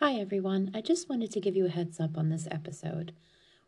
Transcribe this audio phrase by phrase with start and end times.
[0.00, 0.72] Hi, everyone.
[0.74, 3.12] I just wanted to give you a heads up on this episode.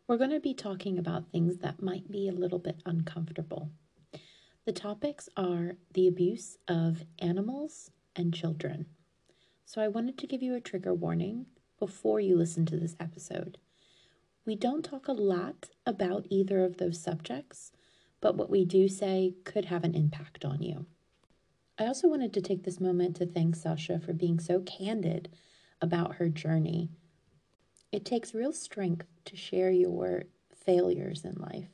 [0.07, 3.71] We're going to be talking about things that might be a little bit uncomfortable.
[4.63, 8.85] The topics are the abuse of animals and children.
[9.65, 11.47] So I wanted to give you a trigger warning
[11.79, 13.57] before you listen to this episode.
[14.45, 17.71] We don't talk a lot about either of those subjects,
[18.21, 20.85] but what we do say could have an impact on you.
[21.79, 25.29] I also wanted to take this moment to thank Sasha for being so candid
[25.81, 26.89] about her journey.
[27.91, 31.69] It takes real strength to share your failures in life.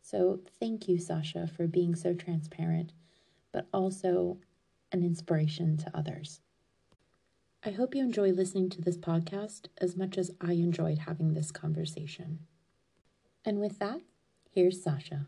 [0.00, 2.92] So, thank you, Sasha, for being so transparent,
[3.52, 4.38] but also
[4.92, 6.40] an inspiration to others.
[7.64, 11.50] I hope you enjoy listening to this podcast as much as I enjoyed having this
[11.50, 12.38] conversation.
[13.44, 14.00] And with that,
[14.50, 15.26] here's Sasha.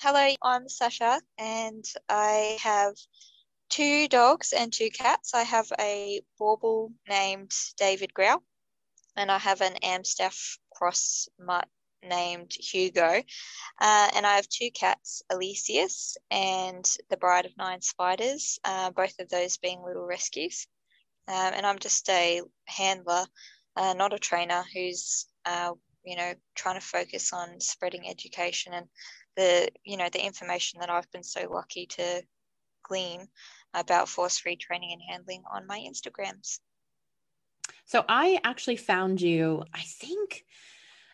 [0.00, 2.94] Hello, I'm Sasha, and I have
[3.68, 5.34] two dogs and two cats.
[5.34, 8.40] I have a Boerboel named David Grohl,
[9.16, 11.68] and I have an Amstaff cross mutt
[12.02, 13.22] named Hugo.
[13.80, 19.18] Uh, and I have two cats, Elysius and the Bride of Nine Spiders, uh, both
[19.18, 20.66] of those being little rescues.
[21.26, 23.26] Um, and I'm just a handler,
[23.76, 25.72] uh, not a trainer, who's uh,
[26.04, 28.86] you know trying to focus on spreading education and
[29.36, 32.22] the you know the information that I've been so lucky to
[32.82, 33.28] glean
[33.74, 36.60] about force free training and handling on my Instagrams.
[37.86, 40.44] So I actually found you, I think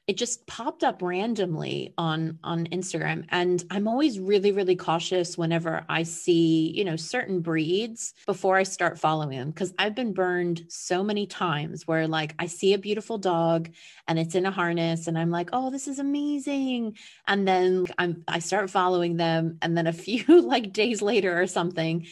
[0.06, 5.84] it just popped up randomly on on Instagram and I'm always really really cautious whenever
[5.88, 10.66] I see, you know, certain breeds before I start following them because I've been burned
[10.68, 13.70] so many times where like I see a beautiful dog
[14.06, 18.24] and it's in a harness and I'm like, "Oh, this is amazing." And then I'm
[18.28, 22.06] I start following them and then a few like days later or something,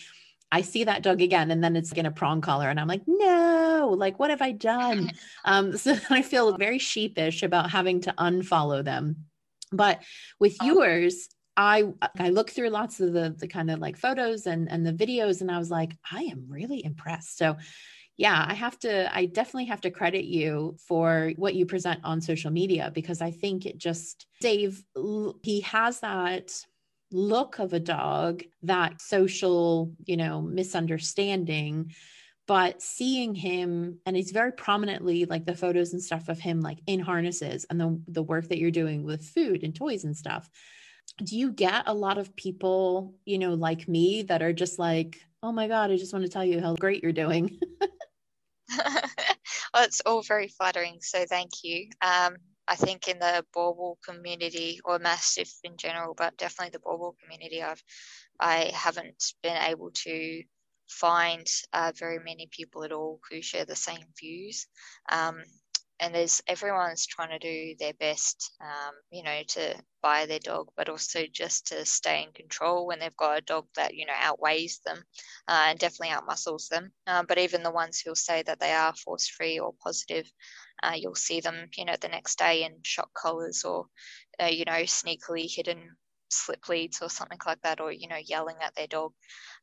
[0.52, 3.02] I see that dog again and then it's in a prong collar and I'm like,
[3.06, 5.10] no, like what have I done?
[5.44, 9.24] Um, so I feel very sheepish about having to unfollow them.
[9.72, 10.02] But
[10.38, 10.66] with oh.
[10.66, 11.84] yours, I
[12.18, 15.40] I looked through lots of the the kind of like photos and and the videos
[15.40, 17.38] and I was like, I am really impressed.
[17.38, 17.56] So
[18.16, 22.20] yeah, I have to I definitely have to credit you for what you present on
[22.20, 24.84] social media because I think it just Dave
[25.42, 26.52] he has that
[27.12, 31.94] look of a dog, that social, you know, misunderstanding.
[32.48, 36.78] But seeing him, and he's very prominently like the photos and stuff of him like
[36.86, 40.50] in harnesses and the, the work that you're doing with food and toys and stuff.
[41.22, 45.20] Do you get a lot of people, you know, like me that are just like,
[45.42, 47.58] oh my God, I just want to tell you how great you're doing?
[48.76, 50.98] well, it's all very flattering.
[51.00, 51.88] So thank you.
[52.00, 52.36] Um,
[52.68, 57.62] I think in the Boerboel community or mastiff in general, but definitely the Boerboel community,
[57.62, 57.82] I've
[58.40, 60.42] I haven't been able to
[60.88, 64.66] find uh, very many people at all who share the same views.
[65.10, 65.42] Um,
[66.02, 70.68] and there's everyone's trying to do their best, um, you know, to buy their dog,
[70.76, 74.14] but also just to stay in control when they've got a dog that you know
[74.16, 74.98] outweighs them
[75.48, 76.92] uh, and definitely outmuscles them.
[77.06, 80.26] Uh, but even the ones who'll say that they are force free or positive,
[80.82, 83.86] uh, you'll see them, you know, the next day in shock collars or,
[84.42, 85.96] uh, you know, sneakily hidden
[86.30, 89.12] slip leads or something like that, or you know, yelling at their dog.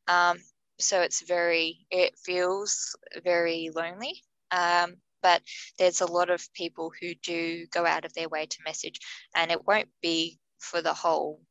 [0.07, 0.39] Um,
[0.79, 4.21] so it's very, it feels very lonely.
[4.51, 5.41] Um, but
[5.77, 8.99] there's a lot of people who do go out of their way to message,
[9.35, 11.41] and it won't be for the whole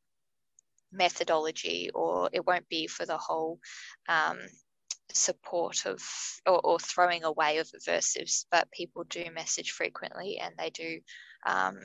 [0.91, 3.59] methodology or it won't be for the whole
[4.07, 4.37] um,
[5.11, 6.01] support of
[6.45, 10.99] or, or, throwing away of aversives, but people do message frequently and they do
[11.45, 11.77] um,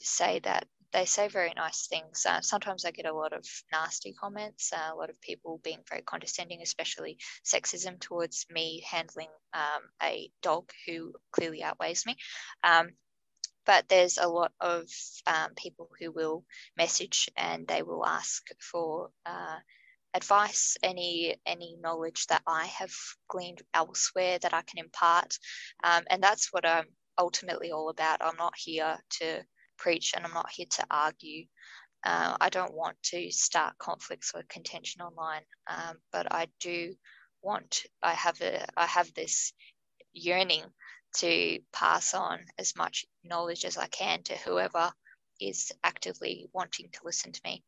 [0.00, 0.66] say that
[0.96, 2.24] they say very nice things.
[2.26, 5.80] Uh, sometimes I get a lot of nasty comments, uh, a lot of people being
[5.90, 12.16] very condescending, especially sexism towards me handling um, a dog who clearly outweighs me.
[12.64, 12.88] Um,
[13.66, 14.84] but there's a lot of
[15.26, 16.44] um, people who will
[16.78, 19.58] message and they will ask for uh,
[20.14, 22.94] advice, any any knowledge that I have
[23.28, 25.36] gleaned elsewhere that I can impart,
[25.84, 26.86] um, and that's what I'm
[27.18, 28.22] ultimately all about.
[28.22, 29.42] I'm not here to
[29.76, 31.46] preach and I'm not here to argue.
[32.04, 36.94] Uh, I don't want to start conflicts or contention online, um, but I do
[37.42, 37.84] want.
[38.02, 38.64] I have a.
[38.76, 39.52] I have this
[40.12, 40.64] yearning
[41.16, 44.92] to pass on as much knowledge as I can to whoever
[45.40, 47.64] is actively wanting to listen to me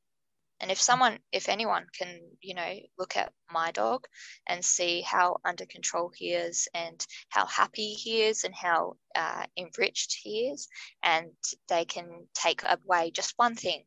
[0.60, 4.06] and if someone if anyone can you know look at my dog
[4.46, 9.44] and see how under control he is and how happy he is and how uh,
[9.56, 10.68] enriched he is
[11.02, 11.28] and
[11.68, 13.84] they can take away just one thing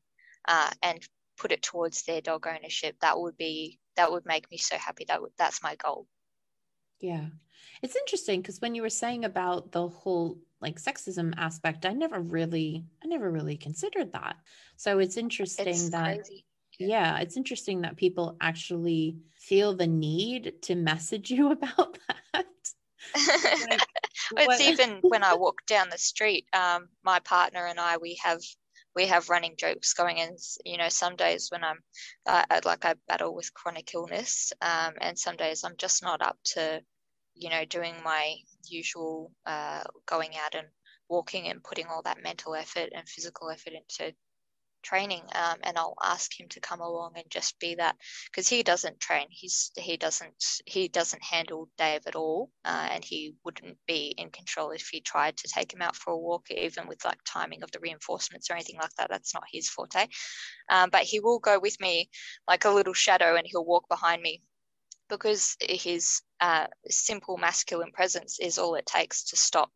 [0.47, 1.01] uh, and
[1.37, 5.05] put it towards their dog ownership that would be that would make me so happy
[5.07, 6.07] that would, that's my goal
[6.99, 7.25] yeah
[7.81, 12.19] It's interesting because when you were saying about the whole like sexism aspect, I never
[12.19, 14.35] really, I never really considered that.
[14.77, 16.45] So it's interesting it's that, crazy.
[16.81, 21.97] Yeah, it's interesting that people actually feel the need to message you about
[22.33, 22.45] that.
[23.15, 23.81] like,
[24.37, 28.41] it's even when I walk down the street, um, my partner and I, we have
[28.95, 31.79] we have running jokes going and you know some days when i'm
[32.25, 36.37] uh, like i battle with chronic illness um, and some days i'm just not up
[36.43, 36.81] to
[37.33, 38.35] you know doing my
[38.67, 40.67] usual uh, going out and
[41.09, 44.13] walking and putting all that mental effort and physical effort into
[44.81, 47.95] training um, and I'll ask him to come along and just be that
[48.25, 49.27] because he doesn't train.
[49.29, 54.29] He's he doesn't he doesn't handle Dave at all uh, and he wouldn't be in
[54.29, 57.63] control if he tried to take him out for a walk even with like timing
[57.63, 59.09] of the reinforcements or anything like that.
[59.09, 60.07] That's not his forte.
[60.69, 62.09] Um, but he will go with me
[62.47, 64.41] like a little shadow and he'll walk behind me
[65.09, 69.71] because his uh, simple masculine presence is all it takes to stop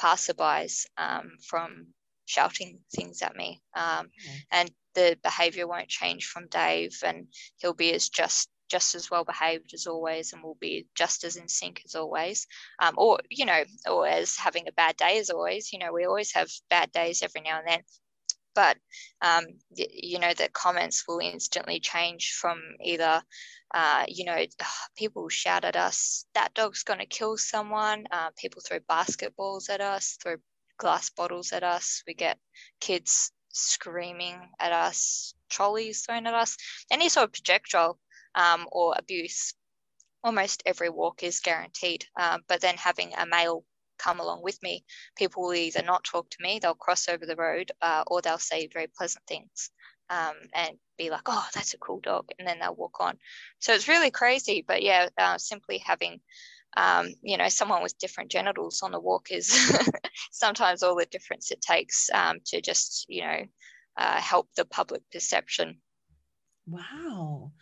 [0.00, 1.86] passerbys um, from
[2.26, 3.62] shouting things at me.
[3.74, 4.36] Um, mm-hmm.
[4.52, 7.26] And the behavior won't change from Dave, and
[7.58, 11.36] he'll be as just just as well behaved as always and will be just as
[11.36, 12.46] in sync as always
[12.80, 16.06] um, or you know or as having a bad day as always you know we
[16.06, 17.80] always have bad days every now and then
[18.54, 18.76] but
[19.20, 19.44] um,
[19.76, 23.22] you know the comments will instantly change from either
[23.74, 24.44] uh, you know
[24.96, 29.80] people shout at us that dog's going to kill someone uh, people throw basketballs at
[29.80, 30.36] us throw
[30.78, 32.02] glass bottles at us.
[32.06, 32.38] We get
[32.80, 36.56] kids screaming at us, trolleys thrown at us,
[36.90, 37.98] any sort of projectile
[38.34, 39.54] um, or abuse.
[40.22, 42.06] Almost every walk is guaranteed.
[42.18, 43.64] Um, but then having a male
[43.98, 44.84] come along with me,
[45.16, 48.38] people will either not talk to me, they'll cross over the road, uh, or they'll
[48.38, 49.70] say very pleasant things
[50.10, 52.30] um, and be like, oh, that's a cool dog.
[52.38, 53.18] And then they'll walk on.
[53.60, 54.64] So it's really crazy.
[54.66, 56.20] But yeah, uh, simply having
[56.76, 59.48] um, you know, someone with different genitals on the walk is
[60.32, 63.44] sometimes all the difference it takes um, to just, you know,
[63.96, 65.78] uh, help the public perception.
[66.66, 67.52] Wow.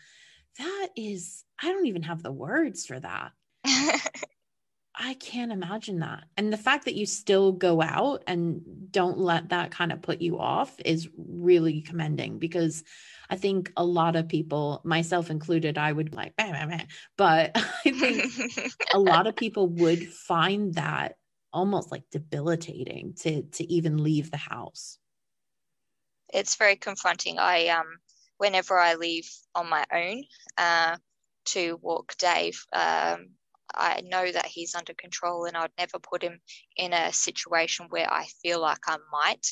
[0.58, 3.32] That is, I don't even have the words for that.
[4.94, 6.24] I can't imagine that.
[6.36, 8.60] And the fact that you still go out and
[8.90, 12.84] don't let that kind of put you off is really commending because
[13.30, 16.84] I think a lot of people, myself included, I would like, bah, bah, bah.
[17.16, 17.52] but
[17.86, 21.16] I think a lot of people would find that
[21.52, 24.98] almost like debilitating to to even leave the house.
[26.32, 27.38] It's very confronting.
[27.38, 27.98] I um
[28.42, 30.24] whenever I leave on my own
[30.58, 30.96] uh,
[31.44, 33.30] to walk Dave, um,
[33.74, 36.40] I know that he's under control and I'd never put him
[36.76, 39.46] in a situation where I feel like I might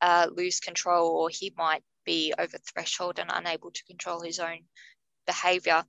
[0.00, 4.60] uh, lose control or he might be over threshold and unable to control his own
[5.26, 5.84] behavior.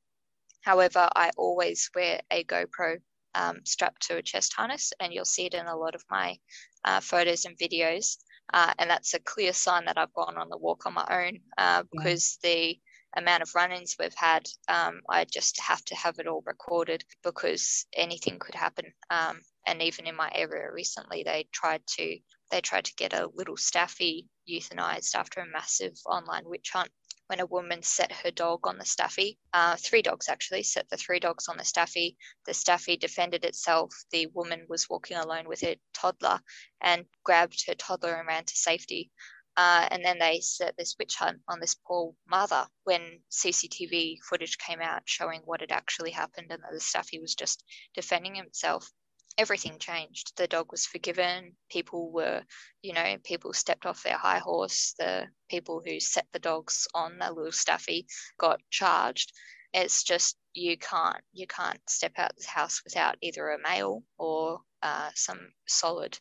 [0.62, 2.97] However, I always wear a GoPro
[3.35, 6.38] um, strapped to a chest harness, and you'll see it in a lot of my
[6.83, 8.18] uh, photos and videos.
[8.53, 11.39] Uh, and that's a clear sign that I've gone on the walk on my own
[11.57, 12.50] uh, because yeah.
[12.50, 12.80] the
[13.18, 17.86] amount of run-ins we've had, um, I just have to have it all recorded because
[17.94, 18.86] anything could happen.
[19.10, 22.18] Um, and even in my area recently, they tried to
[22.50, 26.90] they tried to get a little staffy euthanized after a massive online witch hunt
[27.28, 29.38] when a woman set her dog on the staffy.
[29.54, 32.16] Uh, three dogs actually set the three dogs on the staffy.
[32.46, 33.94] The staffy defended itself.
[34.12, 36.40] The woman was walking alone with her toddler
[36.80, 39.12] and grabbed her toddler and ran to safety.
[39.57, 44.57] Uh, and then they set this witch hunt on this poor mother when CCTV footage
[44.59, 47.64] came out showing what had actually happened and that the staffy was just
[47.95, 48.90] defending himself
[49.37, 50.33] everything changed.
[50.35, 51.56] The dog was forgiven.
[51.69, 52.44] People were,
[52.81, 54.95] you know, people stepped off their high horse.
[54.97, 58.07] The people who set the dogs on a little staffy
[58.40, 59.31] got charged.
[59.73, 64.04] It's just you can't you can't step out of the house without either a male
[64.18, 66.18] or uh, some solid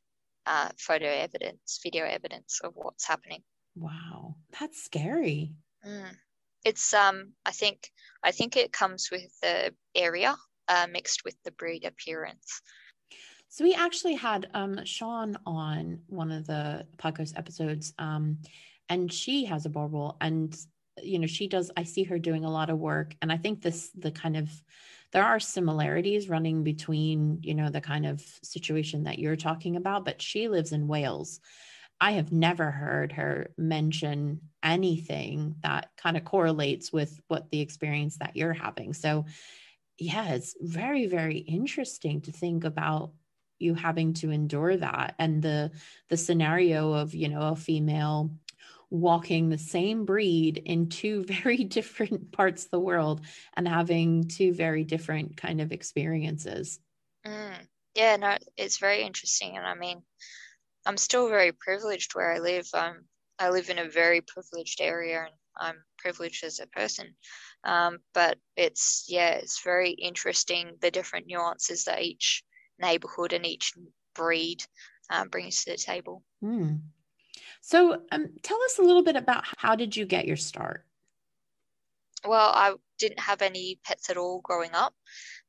[0.46, 3.42] uh, photo evidence, video evidence of what's happening.
[3.74, 5.52] Wow, that's scary.
[5.86, 6.16] Mm.
[6.64, 7.90] It's um, I think
[8.22, 10.36] I think it comes with the area
[10.68, 12.62] uh, mixed with the breed appearance.
[13.48, 18.38] So we actually had um, Sean on one of the podcast episodes, um,
[18.88, 20.56] and she has a Boerboel, and
[21.02, 21.70] you know she does.
[21.76, 24.50] I see her doing a lot of work, and I think this the kind of
[25.12, 30.04] there are similarities running between you know the kind of situation that you're talking about,
[30.04, 31.40] but she lives in Wales.
[32.00, 38.18] I have never heard her mention anything that kind of correlates with what the experience
[38.18, 38.92] that you're having.
[38.92, 39.24] So,
[39.98, 43.12] yeah, it's very, very interesting to think about
[43.58, 45.70] you having to endure that and the
[46.10, 48.30] the scenario of you know a female
[48.90, 53.20] walking the same breed in two very different parts of the world
[53.54, 56.78] and having two very different kind of experiences
[57.26, 57.66] Mm.
[57.94, 59.56] Yeah, no, it's very interesting.
[59.56, 60.02] And I mean,
[60.84, 62.68] I'm still very privileged where I live.
[62.72, 63.04] Um,
[63.38, 67.14] I live in a very privileged area and I'm privileged as a person.
[67.64, 72.44] Um, but it's, yeah, it's very interesting the different nuances that each
[72.78, 73.72] neighborhood and each
[74.14, 74.62] breed
[75.10, 76.22] um, brings to the table.
[76.44, 76.80] Mm.
[77.66, 80.84] So um, tell us a little bit about how did you get your start?
[82.24, 84.94] Well, I didn't have any pets at all growing up,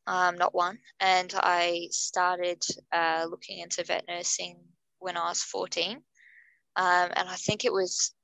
[0.08, 0.80] um, not one.
[1.00, 4.58] And I started uh, looking into vet nursing
[4.98, 5.98] when I was 14.
[5.98, 6.02] Um,
[6.76, 8.16] and I think it was,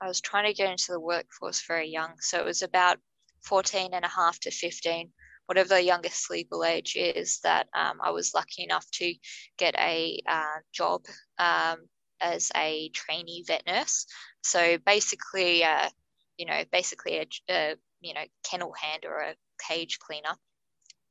[0.00, 2.12] I was trying to get into the workforce very young.
[2.20, 2.98] So it was about
[3.42, 5.10] 14 and a half to 15,
[5.46, 9.12] whatever the youngest legal age is, that um, I was lucky enough to
[9.58, 11.02] get a uh, job
[11.40, 11.88] um,
[12.20, 14.06] as a trainee vet nurse.
[14.42, 15.88] So basically, uh,
[16.36, 19.34] you know, basically a, a, you know kennel hand or a
[19.68, 20.34] cage cleaner.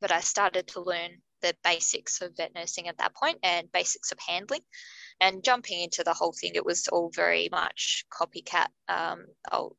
[0.01, 4.11] But I started to learn the basics of vet nursing at that point and basics
[4.11, 4.61] of handling
[5.21, 8.67] and jumping into the whole thing, it was all very much copycat.
[8.87, 9.75] Um, I'll,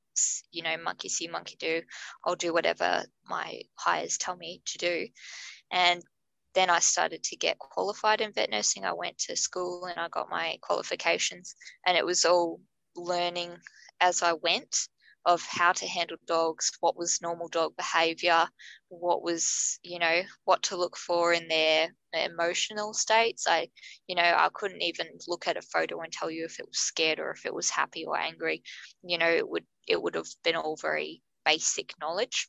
[0.52, 1.82] you know, monkey see, monkey do.
[2.24, 5.06] I'll do whatever my hires tell me to do.
[5.70, 6.02] And
[6.54, 8.84] then I started to get qualified in vet nursing.
[8.84, 11.54] I went to school and I got my qualifications,
[11.86, 12.60] and it was all
[12.96, 13.56] learning
[14.00, 14.88] as I went
[15.26, 18.48] of how to handle dogs, what was normal dog behavior,
[18.88, 23.46] what was, you know, what to look for in their emotional states.
[23.46, 23.68] I,
[24.06, 26.78] you know, I couldn't even look at a photo and tell you if it was
[26.78, 28.62] scared or if it was happy or angry.
[29.02, 32.48] You know, it would it would have been all very basic knowledge.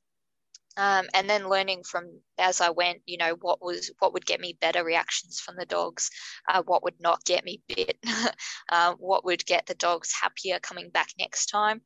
[0.78, 4.40] Um, and then learning from as I went, you know, what was what would get
[4.40, 6.10] me better reactions from the dogs,
[6.48, 7.98] uh, what would not get me bit,
[8.72, 11.82] uh, what would get the dogs happier coming back next time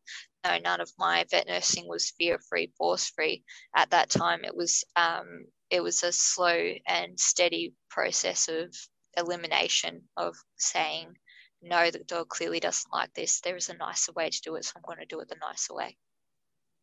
[0.45, 3.43] no, none of my vet nursing was fear free, force free.
[3.75, 8.75] At that time, it was um, it was a slow and steady process of
[9.17, 11.15] elimination of saying,
[11.61, 13.41] no, the dog clearly doesn't like this.
[13.41, 15.35] There is a nicer way to do it, so I'm going to do it the
[15.41, 15.97] nicer way.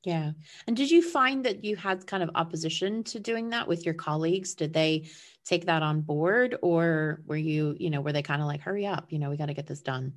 [0.04, 0.32] Yeah.
[0.66, 3.94] And did you find that you had kind of opposition to doing that with your
[3.94, 4.54] colleagues?
[4.54, 5.08] Did they
[5.44, 8.86] take that on board or were you, you know, were they kind of like, hurry
[8.86, 10.14] up, you know, we got to get this done?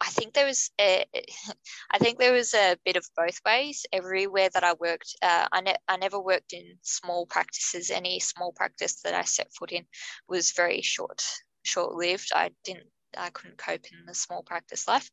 [0.00, 1.04] I think there was a,
[1.90, 3.84] I think there was a bit of both ways.
[3.92, 7.90] Everywhere that I worked, uh, I, ne- I never worked in small practices.
[7.90, 9.84] Any small practice that I set foot in
[10.28, 11.22] was very short
[11.62, 12.30] short lived.
[12.34, 15.10] I didn't I couldn't cope in the small practice life,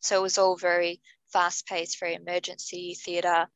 [0.00, 1.00] so it was all very
[1.32, 3.46] fast paced, very emergency theatre.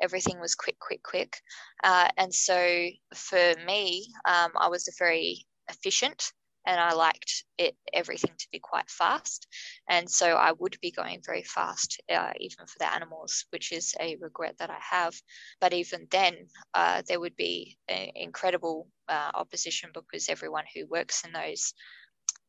[0.00, 1.40] Everything was quick, quick, quick,
[1.82, 6.32] uh, and so for me, um, I was a very efficient
[6.66, 9.46] and I liked it everything to be quite fast,
[9.88, 13.94] and so I would be going very fast, uh, even for the animals, which is
[14.00, 15.14] a regret that I have.
[15.60, 16.34] But even then,
[16.72, 21.74] uh, there would be incredible uh, opposition because everyone who works in those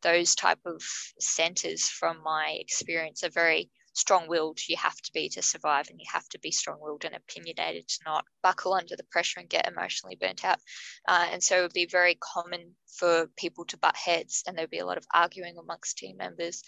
[0.02, 0.82] those type of
[1.20, 6.06] centers, from my experience, are very strong-willed you have to be to survive and you
[6.12, 10.18] have to be strong-willed and opinionated to not buckle under the pressure and get emotionally
[10.20, 10.60] burnt out.
[11.08, 14.70] Uh, and so it would be very common for people to butt heads and there'd
[14.70, 16.62] be a lot of arguing amongst team members.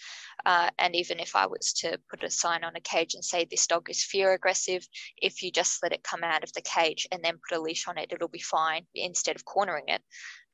[0.44, 3.44] Uh, and even if i was to put a sign on a cage and say
[3.44, 4.86] this dog is fear aggressive
[5.20, 7.86] if you just let it come out of the cage and then put a leash
[7.88, 10.02] on it it'll be fine instead of cornering it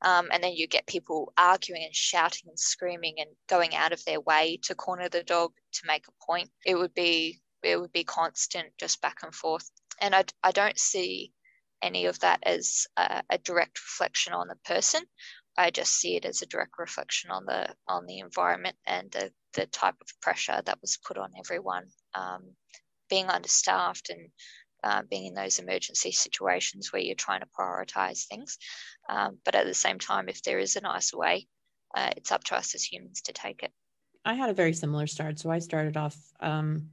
[0.01, 4.03] um, and then you get people arguing and shouting and screaming and going out of
[4.05, 6.49] their way to corner the dog to make a point.
[6.65, 9.69] It would be it would be constant, just back and forth.
[9.99, 11.31] And I, I don't see
[11.81, 15.01] any of that as a, a direct reflection on the person.
[15.57, 19.31] I just see it as a direct reflection on the on the environment and the
[19.53, 22.55] the type of pressure that was put on everyone, um,
[23.09, 24.29] being understaffed and
[24.85, 28.59] uh, being in those emergency situations where you're trying to prioritize things.
[29.09, 31.47] Um, but at the same time, if there is a nicer way,
[31.95, 33.71] uh, it's up to us as humans to take it.
[34.23, 35.39] I had a very similar start.
[35.39, 36.89] So I started off, um,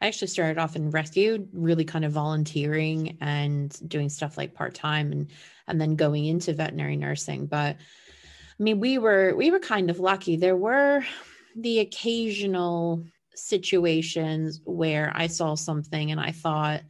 [0.00, 4.74] I actually started off in rescue, really kind of volunteering and doing stuff like part
[4.74, 5.30] time, and
[5.66, 7.46] and then going into veterinary nursing.
[7.46, 10.36] But I mean, we were we were kind of lucky.
[10.36, 11.04] There were
[11.56, 13.04] the occasional
[13.34, 16.82] situations where I saw something and I thought,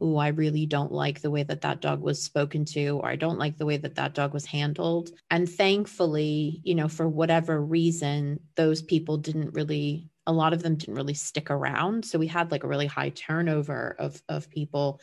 [0.00, 3.16] oh, I really don't like the way that that dog was spoken to, or I
[3.16, 5.10] don't like the way that that dog was handled.
[5.30, 10.76] And thankfully, you know, for whatever reason, those people didn't really, a lot of them
[10.76, 12.04] didn't really stick around.
[12.04, 15.00] So we had like a really high turnover of, of people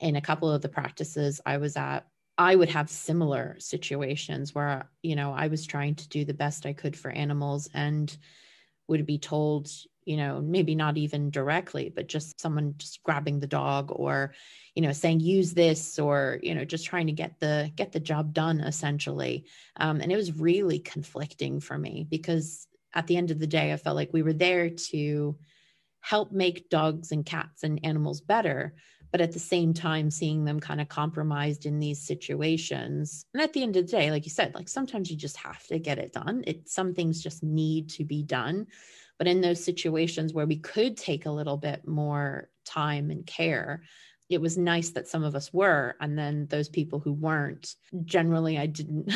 [0.00, 2.06] in a couple of the practices I was at.
[2.36, 6.66] I would have similar situations where, you know, I was trying to do the best
[6.66, 8.16] I could for animals and
[8.88, 9.70] would be told,
[10.04, 14.34] you know, maybe not even directly, but just someone just grabbing the dog or,
[14.74, 18.00] you know, saying use this or, you know, just trying to get the get the
[18.00, 19.46] job done essentially.
[19.76, 23.72] Um, and it was really conflicting for me because at the end of the day,
[23.72, 25.38] I felt like we were there to
[26.00, 28.74] help make dogs and cats and animals better
[29.12, 33.26] but at the same time seeing them kind of compromised in these situations.
[33.34, 35.64] And at the end of the day like you said like sometimes you just have
[35.66, 36.42] to get it done.
[36.46, 38.66] It some things just need to be done
[39.18, 43.82] but in those situations where we could take a little bit more time and care
[44.28, 48.58] it was nice that some of us were and then those people who weren't generally
[48.58, 49.12] i didn't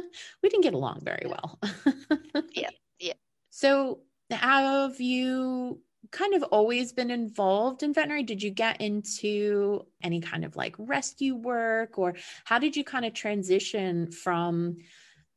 [0.42, 1.58] we didn't get along very well
[2.52, 3.12] yeah yeah
[3.50, 4.00] so
[4.30, 8.22] have you kind of always been involved in veterinary?
[8.22, 13.04] Did you get into any kind of like rescue work or how did you kind
[13.04, 14.76] of transition from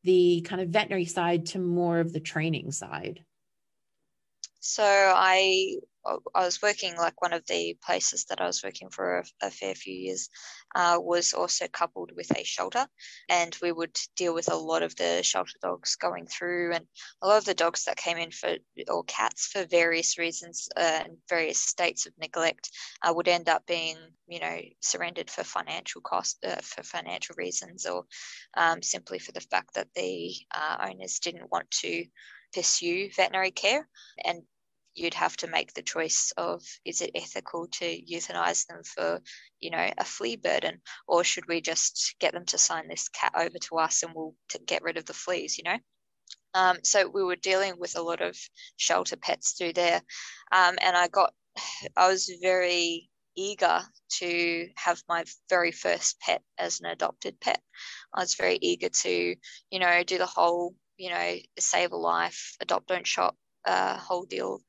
[0.03, 3.23] the kind of veterinary side to more of the training side?
[4.59, 5.77] So I
[6.33, 9.51] I was working like one of the places that I was working for a, a
[9.51, 10.29] fair few years
[10.73, 12.87] uh, was also coupled with a shelter,
[13.27, 16.87] and we would deal with a lot of the shelter dogs going through, and
[17.21, 18.55] a lot of the dogs that came in for
[18.87, 22.71] or cats for various reasons uh, and various states of neglect
[23.03, 23.97] uh, would end up being
[24.27, 28.05] you know surrendered for financial cost uh, for financial reasons or
[28.55, 32.05] um, simply for the fact that the uh, owners didn't want to
[32.53, 33.87] pursue veterinary care
[34.25, 34.41] and
[34.95, 39.21] you'd have to make the choice of is it ethical to euthanize them for
[39.59, 43.31] you know a flea burden or should we just get them to sign this cat
[43.37, 45.77] over to us and we'll get rid of the fleas you know?
[46.53, 48.35] Um, so we were dealing with a lot of
[48.77, 50.01] shelter pets through there.
[50.51, 51.33] Um, and i got
[51.97, 57.61] i was very eager to have my very first pet as an adopted pet.
[58.13, 59.35] I was very eager to
[59.71, 64.25] you know do the whole you know save a life adopt don't shop uh, whole
[64.25, 64.61] deal.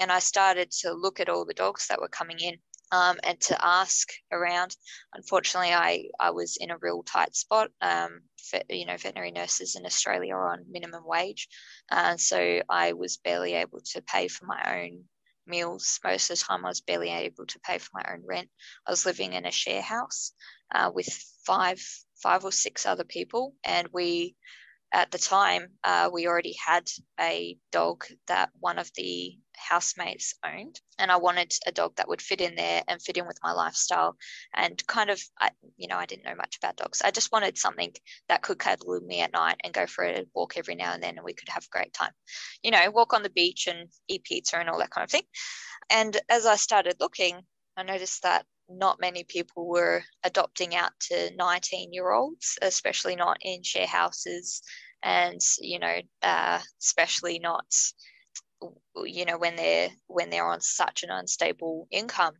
[0.00, 2.56] And I started to look at all the dogs that were coming in
[2.92, 4.76] um, and to ask around.
[5.14, 7.70] Unfortunately, I, I was in a real tight spot.
[7.80, 8.20] Um,
[8.68, 11.48] you know, veterinary nurses in Australia are on minimum wage.
[11.90, 15.04] Uh, so I was barely able to pay for my own
[15.46, 15.98] meals.
[16.04, 18.48] Most of the time, I was barely able to pay for my own rent.
[18.86, 20.32] I was living in a share house
[20.74, 21.08] uh, with
[21.44, 21.80] five,
[22.22, 24.36] five or six other people, and we
[24.92, 26.88] at the time, uh, we already had
[27.20, 32.22] a dog that one of the housemates owned, and I wanted a dog that would
[32.22, 34.16] fit in there and fit in with my lifestyle.
[34.54, 37.02] And kind of, I, you know, I didn't know much about dogs.
[37.02, 37.92] I just wanted something
[38.28, 41.16] that could cuddle me at night and go for a walk every now and then,
[41.16, 42.12] and we could have a great time.
[42.62, 45.24] You know, walk on the beach and eat pizza and all that kind of thing.
[45.90, 47.40] And as I started looking,
[47.76, 53.38] I noticed that not many people were adopting out to 19 year olds, especially not
[53.42, 54.62] in share houses,
[55.02, 57.66] and you know, uh, especially not,
[59.04, 62.34] you know, when they're when they're on such an unstable income.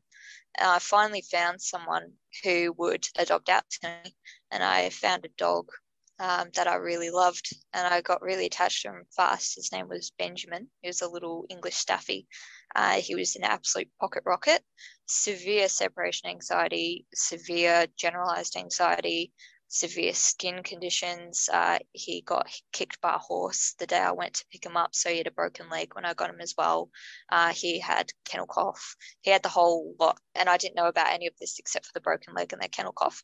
[0.58, 2.12] And I finally found someone
[2.42, 4.16] who would adopt out to me,
[4.50, 5.68] and I found a dog
[6.18, 9.56] um, that I really loved, and I got really attached to him fast.
[9.56, 10.68] His name was Benjamin.
[10.82, 12.26] He was a little English staffy.
[12.74, 14.62] Uh, he was an absolute pocket rocket,
[15.06, 19.32] severe separation anxiety, severe generalized anxiety,
[19.68, 21.48] severe skin conditions.
[21.52, 24.94] Uh, he got kicked by a horse the day I went to pick him up,
[24.94, 26.90] so he had a broken leg when I got him as well.
[27.30, 28.96] Uh, he had kennel cough.
[29.22, 31.92] He had the whole lot, and I didn't know about any of this except for
[31.94, 33.22] the broken leg and the kennel cough.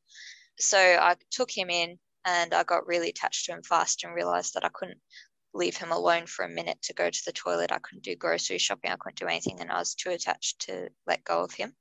[0.59, 4.54] So I took him in and I got really attached to him fast and realized
[4.54, 5.00] that I couldn't
[5.54, 7.72] leave him alone for a minute to go to the toilet.
[7.72, 8.90] I couldn't do grocery shopping.
[8.90, 11.74] I couldn't do anything, and I was too attached to let go of him.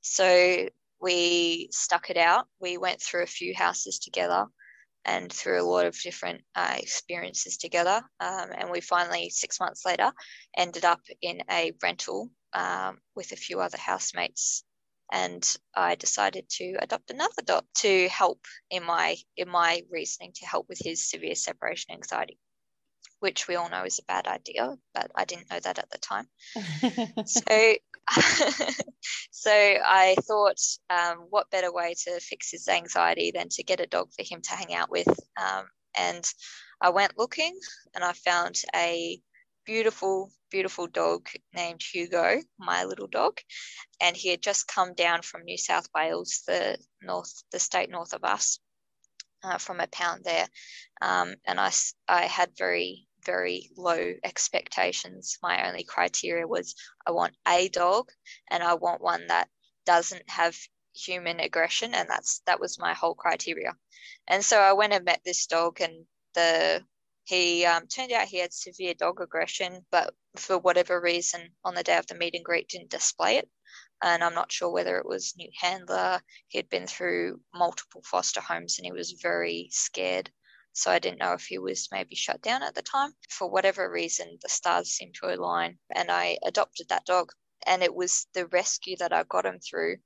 [0.00, 0.68] So
[1.00, 2.46] we stuck it out.
[2.60, 4.46] We went through a few houses together
[5.04, 8.02] and through a lot of different uh, experiences together.
[8.20, 10.12] Um, and we finally, six months later,
[10.56, 14.64] ended up in a rental um, with a few other housemates
[15.14, 20.46] and I decided to adopt another dog to help in my in my reasoning to
[20.46, 22.36] help with his severe separation anxiety,
[23.20, 25.98] which we all know is a bad idea, but I didn't know that at the
[25.98, 26.26] time.
[27.26, 27.74] so
[29.30, 33.86] so I thought, um, what better way to fix his anxiety than to get a
[33.86, 35.08] dog for him to hang out with?
[35.40, 36.24] Um, and
[36.80, 37.56] I went looking
[37.94, 39.20] and I found a
[39.64, 43.38] beautiful, beautiful dog named Hugo, my little dog,
[44.00, 48.12] and he had just come down from New South Wales, the north, the state north
[48.12, 48.58] of us,
[49.42, 50.46] uh, from a pound there,
[51.02, 51.70] um, and I,
[52.08, 55.38] I had very, very low expectations.
[55.42, 56.74] My only criteria was
[57.06, 58.10] I want a dog,
[58.50, 59.48] and I want one that
[59.86, 60.56] doesn't have
[60.94, 63.72] human aggression, and that's that was my whole criteria.
[64.26, 66.82] And so I went and met this dog, and the
[67.24, 71.82] He um, turned out he had severe dog aggression, but for whatever reason, on the
[71.82, 73.48] day of the meet and greet, didn't display it.
[74.02, 76.20] And I'm not sure whether it was new handler.
[76.48, 80.30] He had been through multiple foster homes and he was very scared.
[80.74, 83.14] So I didn't know if he was maybe shut down at the time.
[83.30, 87.32] For whatever reason, the stars seemed to align and I adopted that dog.
[87.66, 89.96] And it was the rescue that I got him through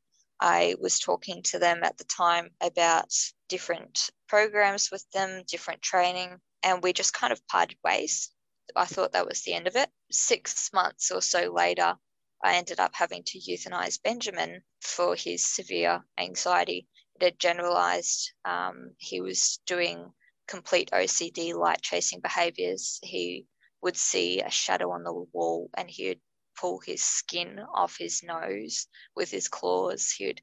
[0.40, 3.12] I was talking to them at the time about
[3.48, 8.30] different programs with them, different training, and we just kind of parted ways.
[8.76, 9.90] I thought that was the end of it.
[10.10, 11.96] Six months or so later,
[12.42, 16.86] I ended up having to euthanize Benjamin for his severe anxiety.
[17.16, 18.32] It had generalized.
[18.44, 20.12] Um, he was doing
[20.46, 22.98] complete OCD, light chasing behaviors.
[23.02, 23.46] He
[23.82, 26.20] would see a shadow on the wall and he would
[26.58, 30.10] pull his skin off his nose with his claws.
[30.10, 30.42] He would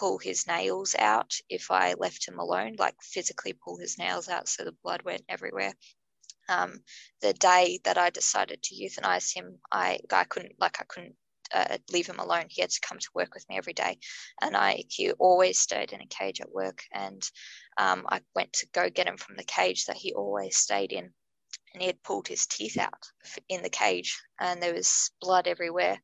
[0.00, 4.48] pull his nails out if I left him alone, like physically pull his nails out
[4.48, 5.74] so the blood went everywhere.
[6.48, 6.80] Um,
[7.20, 11.16] the day that I decided to euthanize him, I I couldn't like I couldn't
[11.54, 12.46] uh, leave him alone.
[12.48, 13.98] He had to come to work with me every day,
[14.40, 16.82] and I he always stayed in a cage at work.
[16.92, 17.22] And
[17.76, 21.12] um, I went to go get him from the cage that he always stayed in
[21.72, 23.04] and he had pulled his teeth out
[23.48, 26.00] in the cage and there was blood everywhere.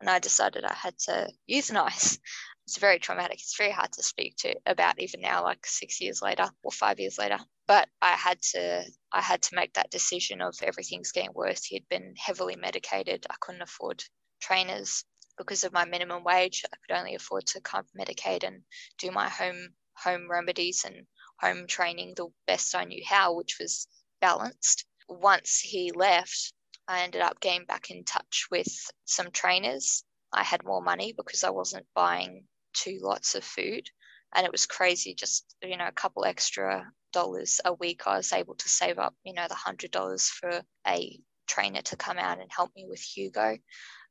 [0.00, 2.18] And I decided I had to euthanize.
[2.66, 3.40] It's very traumatic.
[3.40, 6.98] It's very hard to speak to about even now, like six years later or five
[6.98, 7.38] years later.
[7.66, 11.64] But I had to I had to make that decision of everything's getting worse.
[11.64, 13.26] He had been heavily medicated.
[13.30, 14.02] I couldn't afford
[14.40, 15.04] trainers
[15.38, 16.64] because of my minimum wage.
[16.64, 18.62] I could only afford to kind of medicate and
[18.98, 21.06] do my home home remedies and
[21.40, 23.86] home training the best I knew how, which was
[24.20, 26.52] balanced once he left,
[26.88, 30.04] I ended up getting back in touch with some trainers.
[30.32, 33.88] I had more money because I wasn't buying two lots of food.
[34.34, 38.02] And it was crazy, just, you know, a couple extra dollars a week.
[38.06, 41.96] I was able to save up, you know, the hundred dollars for a trainer to
[41.96, 43.56] come out and help me with Hugo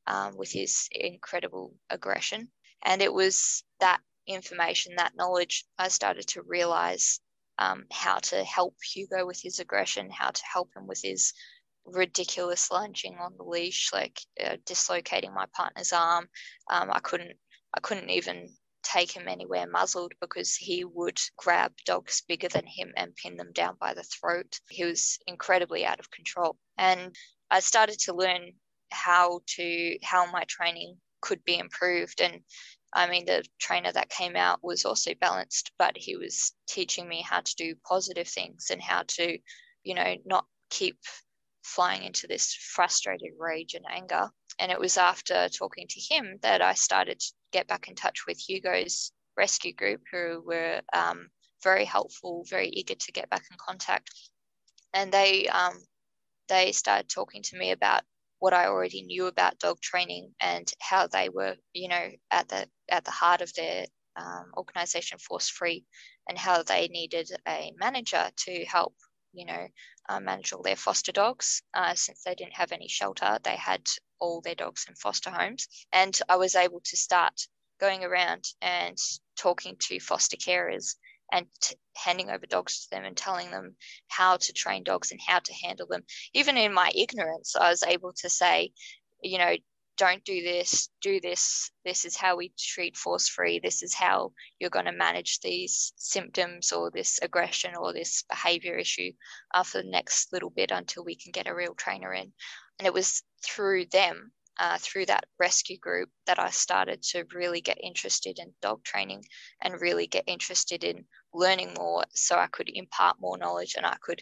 [0.08, 2.50] um, with his incredible aggression.
[2.84, 7.20] And it was that information, that knowledge, I started to realize
[7.58, 11.34] um, how to help Hugo with his aggression, how to help him with his
[11.86, 16.28] ridiculous lunging on the leash, like uh, dislocating my partner's arm.
[16.72, 17.38] Um, I couldn't,
[17.76, 22.94] I couldn't even take him anywhere muzzled because he would grab dogs bigger than him
[22.96, 24.60] and pin them down by the throat.
[24.70, 27.16] He was incredibly out of control, and
[27.50, 28.54] I started to learn
[28.92, 32.44] how to how my training could be improved and
[32.96, 37.22] I mean, the trainer that came out was also balanced, but he was teaching me
[37.22, 39.38] how to do positive things and how to,
[39.84, 40.98] you know, not keep
[41.62, 44.30] flying into this frustrated rage and anger.
[44.60, 48.26] And it was after talking to him that I started to get back in touch
[48.28, 51.28] with Hugo's rescue group, who were um,
[51.64, 54.10] very helpful, very eager to get back in contact.
[54.94, 55.74] And they um,
[56.48, 58.04] they started talking to me about
[58.40, 62.68] what I already knew about dog training and how they were, you know, at the
[62.90, 65.86] at the heart of their um, organization, Force Free,
[66.30, 68.94] and how they needed a manager to help,
[69.34, 69.68] you know,
[70.08, 71.62] uh, manage all their foster dogs.
[71.74, 73.82] Uh, since they didn't have any shelter, they had
[74.20, 77.48] all their dogs in foster homes, and I was able to start
[77.80, 78.98] going around and
[79.38, 80.96] talking to foster carers
[81.32, 83.76] and t- handing over dogs to them and telling them
[84.08, 86.04] how to train dogs and how to handle them.
[86.34, 88.72] Even in my ignorance, I was able to say,
[89.22, 89.56] you know,
[89.98, 91.72] don't do this, do this.
[91.86, 93.60] This is how we treat force free.
[93.60, 98.76] This is how you're going to manage these symptoms or this aggression or this behavior
[98.78, 99.12] issue
[99.54, 102.34] uh, for the next little bit until we can get a real trainer in.
[102.80, 107.62] And it was through them uh, through that rescue group that I started to really
[107.62, 109.26] get interested in dog training
[109.62, 113.96] and really get interested in learning more so I could impart more knowledge and I
[114.02, 114.22] could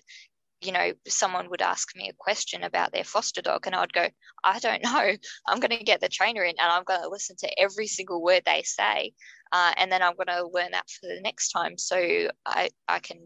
[0.62, 4.08] you know, someone would ask me a question about their foster dog, and I'd go,
[4.46, 5.12] I don't know.
[5.46, 8.22] I'm going to get the trainer in and I'm going to listen to every single
[8.22, 9.12] word they say.
[9.52, 11.78] Uh, and then I'm going to learn that for the next time.
[11.78, 13.20] So I, I can,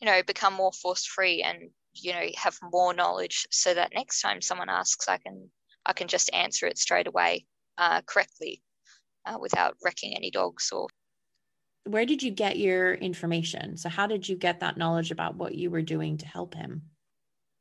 [0.00, 4.20] you know, become more force free and, you know, have more knowledge so that next
[4.20, 5.50] time someone asks, I can
[5.86, 7.46] I can just answer it straight away
[7.78, 8.62] uh, correctly
[9.26, 10.88] uh, without wrecking any dogs or.
[11.86, 13.76] Where did you get your information?
[13.76, 16.82] So how did you get that knowledge about what you were doing to help him?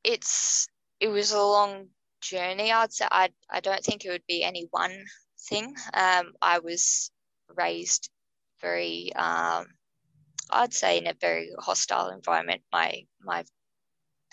[0.04, 0.68] It's
[1.00, 1.88] it was a long
[2.22, 2.72] journey.
[2.72, 5.06] I'd say I I don't think it would be any one
[5.50, 5.76] thing.
[5.94, 7.12] Um, I was
[7.50, 8.10] raised
[8.62, 9.66] very um,
[10.50, 12.62] I'd say in a very hostile environment.
[12.72, 13.44] My my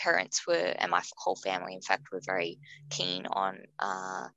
[0.01, 2.59] parents were, and my whole family, in fact, were very
[2.91, 4.29] keen on uh,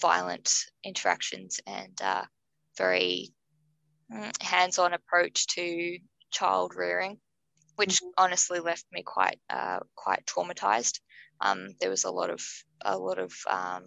[0.00, 0.52] violent
[0.84, 2.24] interactions and uh,
[2.76, 3.30] very
[4.12, 5.98] mm, hands on approach to
[6.30, 7.18] child rearing.
[7.76, 8.22] which mm-hmm.
[8.24, 11.00] honestly left me quite uh, quite traumatized.
[11.40, 12.42] Um, there was a lot of
[12.84, 13.84] a lot of um,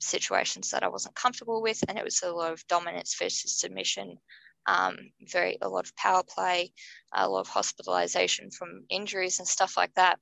[0.00, 4.16] situations that I wasn't comfortable with, and it was a lot of dominance versus submission.
[4.68, 6.72] Um, very a lot of power play,
[7.14, 10.18] a lot of hospitalization from injuries and stuff like that,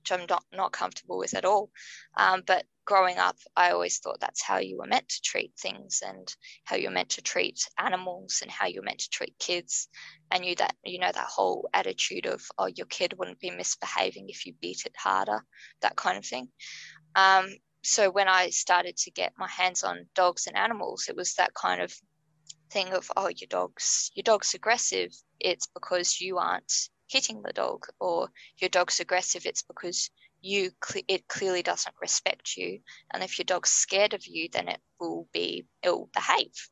[0.00, 1.70] which I'm not not comfortable with at all.
[2.16, 6.02] Um, but growing up, I always thought that's how you were meant to treat things
[6.06, 6.32] and
[6.64, 9.88] how you're meant to treat animals and how you're meant to treat kids.
[10.30, 14.28] And you that you know that whole attitude of oh your kid wouldn't be misbehaving
[14.28, 15.42] if you beat it harder,
[15.82, 16.48] that kind of thing.
[17.16, 17.48] Um,
[17.82, 21.52] so when I started to get my hands on dogs and animals, it was that
[21.54, 21.92] kind of
[22.74, 25.12] thing of oh your dog's your dog's aggressive.
[25.40, 26.72] It's because you aren't
[27.08, 29.46] hitting the dog, or your dog's aggressive.
[29.46, 30.10] It's because
[30.44, 30.70] you
[31.08, 32.78] it clearly doesn't respect you
[33.12, 36.68] and if your dog's scared of you then it will be ill behave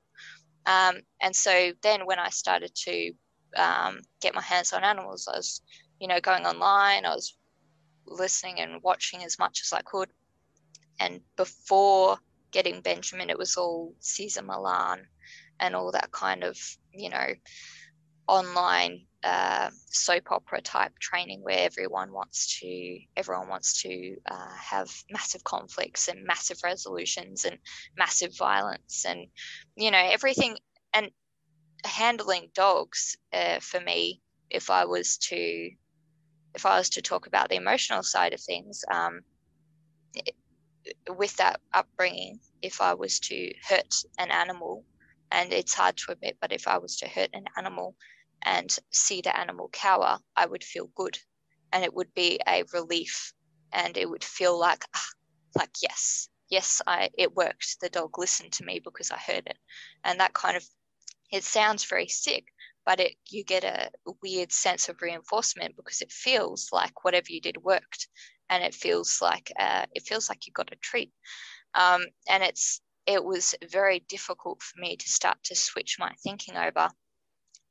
[0.66, 3.12] um, and so then when i started to
[3.56, 5.62] um, get my hands on animals i was
[5.98, 7.34] you know going online i was
[8.06, 10.10] listening and watching as much as i could
[11.00, 12.18] and before
[12.50, 15.06] getting benjamin it was all Cesar Millan
[15.62, 16.58] and all that kind of
[16.92, 17.28] you know
[18.28, 24.90] online uh, soap opera type training where everyone wants to everyone wants to uh, have
[25.10, 27.56] massive conflicts and massive resolutions and
[27.96, 29.26] massive violence and
[29.76, 30.56] you know everything.
[30.94, 31.10] And
[31.84, 34.20] handling dogs uh, for me
[34.50, 35.70] if i was to
[36.54, 39.20] if i was to talk about the emotional side of things um,
[40.14, 40.34] it,
[41.16, 44.84] with that upbringing if i was to hurt an animal
[45.32, 47.96] and it's hard to admit but if i was to hurt an animal
[48.44, 51.18] and see the animal cower, I would feel good.
[51.72, 53.32] And it would be a relief
[53.72, 55.06] and it would feel like, ah,
[55.56, 57.80] like, yes, yes, I, it worked.
[57.80, 59.58] The dog listened to me because I heard it.
[60.04, 60.64] And that kind of,
[61.30, 62.44] it sounds very sick,
[62.84, 63.90] but it, you get a
[64.22, 68.08] weird sense of reinforcement because it feels like whatever you did worked.
[68.50, 71.12] And it feels like, uh, it feels like you got a treat.
[71.74, 76.56] Um, and it's, it was very difficult for me to start to switch my thinking
[76.56, 76.88] over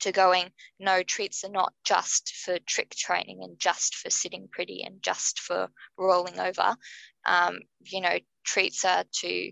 [0.01, 4.83] to going, no, treats are not just for trick training and just for sitting pretty
[4.83, 6.75] and just for rolling over.
[7.25, 9.51] Um, you know, treats are to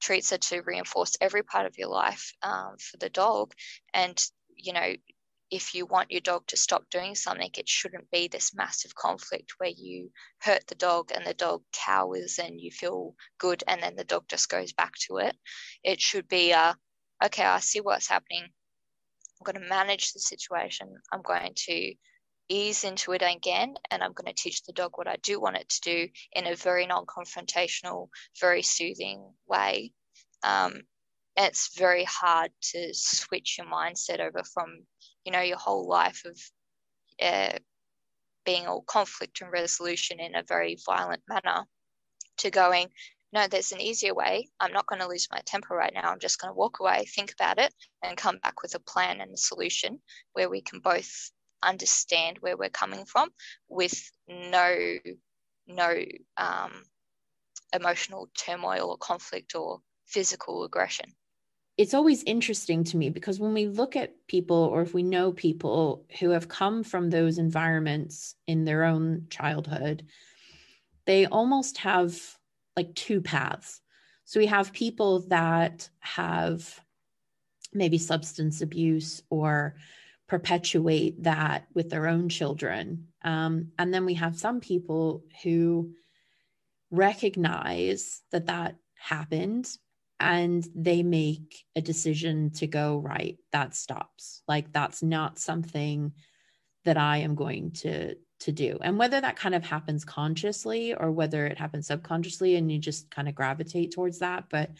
[0.00, 3.52] treats are to reinforce every part of your life um, for the dog.
[3.94, 4.20] And,
[4.56, 4.94] you know,
[5.52, 9.52] if you want your dog to stop doing something, it shouldn't be this massive conflict
[9.58, 10.10] where you
[10.40, 14.24] hurt the dog and the dog cowers and you feel good and then the dog
[14.28, 15.36] just goes back to it.
[15.84, 16.54] It should be
[17.22, 18.44] okay, I see what's happening.
[18.44, 20.88] I'm going to manage the situation.
[21.12, 21.94] I'm going to
[22.48, 25.56] ease into it again and I'm going to teach the dog what I do want
[25.56, 28.08] it to do in a very non confrontational,
[28.40, 29.92] very soothing way.
[30.42, 30.80] Um,
[31.36, 34.86] it's very hard to switch your mindset over from,
[35.24, 36.38] you know, your whole life of
[37.20, 37.58] uh,
[38.44, 41.64] being all conflict and resolution in a very violent manner
[42.38, 42.88] to going,
[43.32, 44.48] no, there's an easier way.
[44.60, 46.10] I'm not going to lose my temper right now.
[46.10, 49.20] I'm just going to walk away, think about it, and come back with a plan
[49.20, 50.00] and a solution
[50.34, 51.30] where we can both
[51.62, 53.30] understand where we're coming from
[53.68, 54.98] with no
[55.68, 56.04] no
[56.36, 56.72] um,
[57.72, 61.06] emotional turmoil or conflict or physical aggression.
[61.78, 65.32] It's always interesting to me because when we look at people or if we know
[65.32, 70.04] people who have come from those environments in their own childhood,
[71.06, 72.18] they almost have
[72.76, 73.80] like two paths.
[74.24, 76.80] So we have people that have
[77.72, 79.76] maybe substance abuse or
[80.28, 83.08] perpetuate that with their own children.
[83.22, 85.92] Um, and then we have some people who
[86.90, 89.68] recognize that that happened
[90.22, 94.42] and they make a decision to go, right, that stops.
[94.46, 96.12] Like that's not something
[96.84, 98.78] that I am going to to do.
[98.82, 103.08] And whether that kind of happens consciously or whether it happens subconsciously and you just
[103.08, 104.46] kind of gravitate towards that.
[104.50, 104.70] But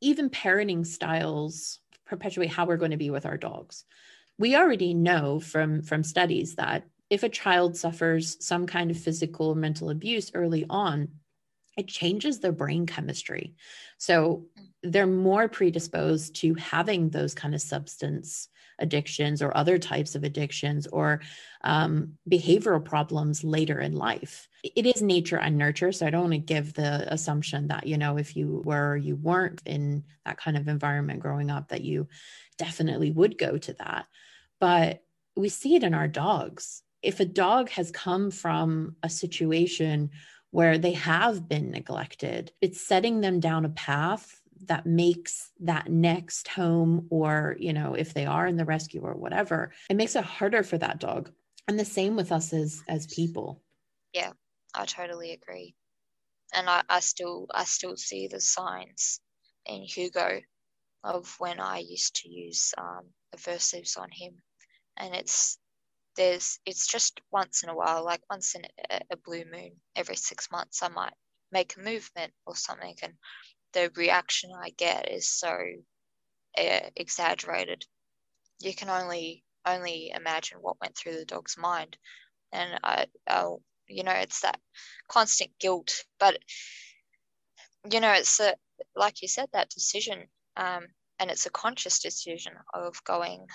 [0.00, 3.84] even parenting styles perpetuate how we're going to be with our dogs.
[4.38, 9.48] We already know from from studies that if a child suffers some kind of physical
[9.48, 11.08] or mental abuse early on,
[11.76, 13.54] it changes their brain chemistry.
[13.98, 14.46] So
[14.82, 20.86] they're more predisposed to having those kind of substance addictions or other types of addictions
[20.88, 21.20] or
[21.62, 24.48] um, behavioral problems later in life.
[24.64, 25.92] It is nature and nurture.
[25.92, 29.16] So I don't want to give the assumption that, you know, if you were, you
[29.16, 32.08] weren't in that kind of environment growing up, that you
[32.58, 34.06] definitely would go to that.
[34.60, 35.02] But
[35.36, 36.82] we see it in our dogs.
[37.02, 40.10] If a dog has come from a situation
[40.50, 46.48] where they have been neglected, it's setting them down a path that makes that next
[46.48, 50.24] home or you know if they are in the rescue or whatever it makes it
[50.24, 51.30] harder for that dog.
[51.68, 53.62] And the same with us as as people.
[54.12, 54.32] Yeah
[54.74, 55.74] i totally agree.
[56.54, 59.20] And i, I still i still see the signs
[59.66, 60.40] in hugo
[61.04, 64.34] of when i used to use um, aversives on him.
[64.96, 65.58] And it's
[66.16, 70.16] there's it's just once in a while like once in a, a blue moon every
[70.16, 71.14] six months i might
[71.50, 73.14] make a movement or something and
[73.72, 75.56] the reaction i get is so
[76.58, 77.84] uh, exaggerated.
[78.60, 81.96] You can only only imagine what went through the dog's mind.
[82.52, 84.60] And I, I'll, you know it's that
[85.08, 86.04] constant guilt.
[86.18, 86.38] But
[87.90, 88.54] you know it's a,
[88.94, 90.24] like you said that decision
[90.56, 90.86] um,
[91.18, 93.46] and it's a conscious decision of going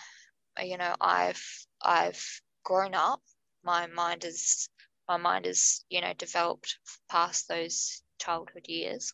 [0.61, 1.43] you know i've
[1.83, 2.25] i've
[2.63, 3.21] grown up.
[3.63, 4.69] My mind is
[5.07, 9.13] my mind is you know developed past those childhood years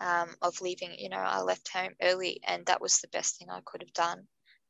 [0.00, 3.48] um, of leaving you know i left home early and that was the best thing
[3.50, 4.26] i could have done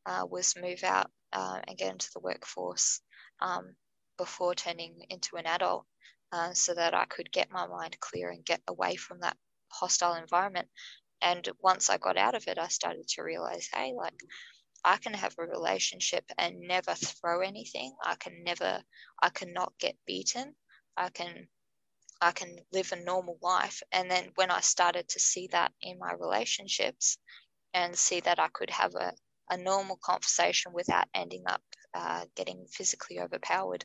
[0.06, 3.00] uh, was move out uh, and get into the workforce
[3.40, 3.74] um,
[4.18, 5.86] before turning into an adult
[6.32, 9.36] uh, so that I could get my mind clear and get away from that
[9.70, 10.68] hostile environment.
[11.22, 14.18] And once I got out of it, I started to realize, hey, like
[14.84, 17.94] I can have a relationship and never throw anything.
[18.04, 18.82] I can never,
[19.22, 20.54] I cannot get beaten.
[20.96, 21.48] I can,
[22.24, 23.82] I can live a normal life.
[23.92, 27.18] And then when I started to see that in my relationships
[27.74, 29.12] and see that I could have a,
[29.50, 31.60] a normal conversation without ending up
[31.92, 33.84] uh, getting physically overpowered,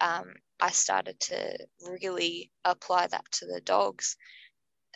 [0.00, 1.58] um, I started to
[2.00, 4.16] really apply that to the dogs.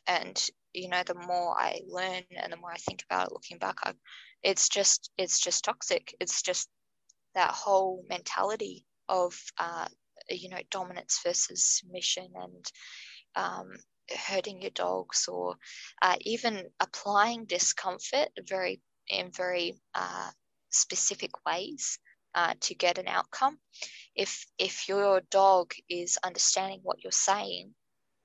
[0.07, 3.59] And, you know, the more I learn and the more I think about it looking
[3.59, 3.93] back, I,
[4.43, 6.15] it's just, it's just toxic.
[6.21, 6.71] It's just
[7.35, 9.89] that whole mentality of, uh,
[10.29, 12.73] you know, dominance versus submission and
[13.37, 13.71] um,
[14.27, 15.57] hurting your dogs or
[16.03, 20.31] uh, even applying discomfort very in very uh,
[20.71, 21.99] specific ways
[22.35, 23.59] uh, to get an outcome.
[24.15, 27.75] If if your dog is understanding what you're saying,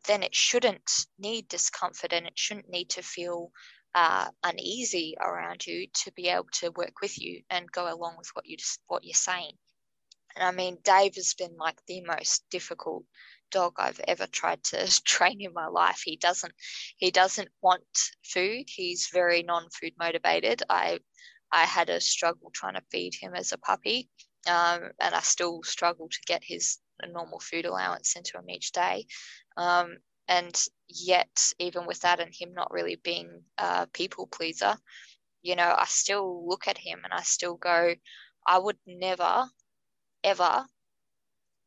[0.08, 3.52] then it shouldn't need discomfort and it shouldn't need to feel
[3.96, 8.30] uh, uneasy around you to be able to work with you and go along with
[8.34, 9.54] what you what you're saying.
[10.36, 13.04] And I mean, Dave has been like the most difficult
[13.52, 16.02] dog I've ever tried to train in my life.
[16.04, 16.54] He doesn't
[16.98, 17.84] he doesn't want
[18.24, 18.66] food.
[18.68, 20.64] He's very non-food motivated.
[20.70, 21.00] I
[21.52, 24.10] I had a struggle trying to feed him as a puppy,
[24.48, 29.06] um, and I still struggle to get his normal food allowance into him each day.
[29.58, 34.78] Um, and yet, even with that, and him not really being a people pleaser,
[35.42, 37.94] you know, I still look at him and I still go,
[38.48, 39.46] I would never,
[40.24, 40.66] ever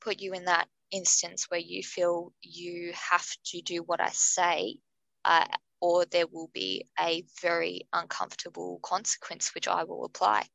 [0.01, 4.77] put you in that instance where you feel you have to do what I say,
[5.25, 5.47] uh,
[5.81, 10.47] or there will be a very uncomfortable consequence which I will apply.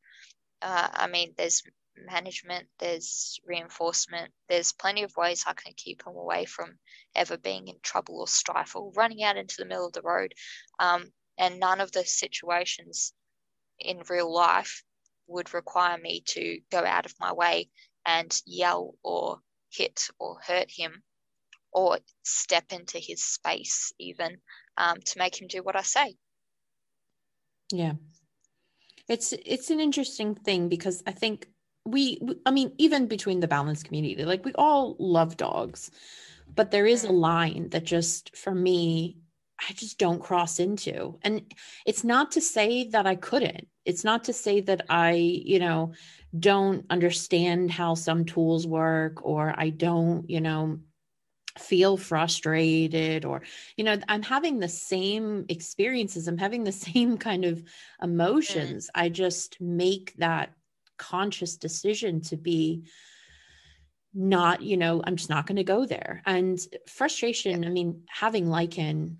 [0.62, 1.64] Uh, I mean, there's
[1.98, 6.78] management, there's reinforcement, there's plenty of ways I can keep them away from
[7.16, 10.34] ever being in trouble or strife or running out into the middle of the road.
[10.80, 13.14] Um, and none of the situations
[13.80, 14.84] in real life
[15.28, 17.70] would require me to go out of my way
[18.06, 19.40] and yell or
[19.72, 21.04] hit or hurt him
[21.72, 24.38] or step into his space even
[24.78, 26.16] um, to make him do what I say.
[27.72, 27.94] Yeah.
[29.08, 31.48] It's it's an interesting thing because I think
[31.86, 35.90] we I mean even between the balance community like we all love dogs
[36.54, 37.20] but there is a mm.
[37.20, 39.18] line that just for me
[39.70, 41.20] I just don't cross into.
[41.22, 41.54] And
[41.86, 43.68] it's not to say that I couldn't.
[43.86, 45.94] It's not to say that I, you know,
[46.38, 50.80] don't understand how some tools work or I don't, you know,
[51.60, 53.42] feel frustrated or
[53.76, 57.62] you know i'm having the same experiences i'm having the same kind of
[58.02, 58.90] emotions mm.
[58.96, 60.54] i just make that
[60.98, 62.84] conscious decision to be
[64.14, 68.46] not you know i'm just not going to go there and frustration i mean having
[68.46, 69.18] Lycan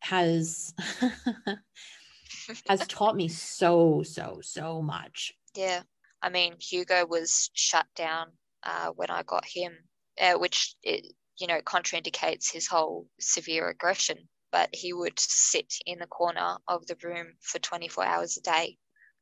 [0.00, 0.74] has
[2.68, 5.82] has taught me so so so much yeah
[6.22, 8.26] i mean hugo was shut down
[8.62, 9.72] uh, when i got him
[10.20, 14.28] uh, which it, you know, contraindicates his whole severe aggression.
[14.52, 18.78] But he would sit in the corner of the room for 24 hours a day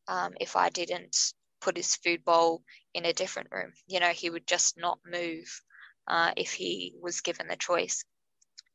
[0.09, 1.17] um, if I didn't
[1.61, 2.63] put his food bowl
[2.95, 3.73] in a different room.
[3.87, 5.63] You know, he would just not move
[6.07, 8.05] uh, if he was given the choice.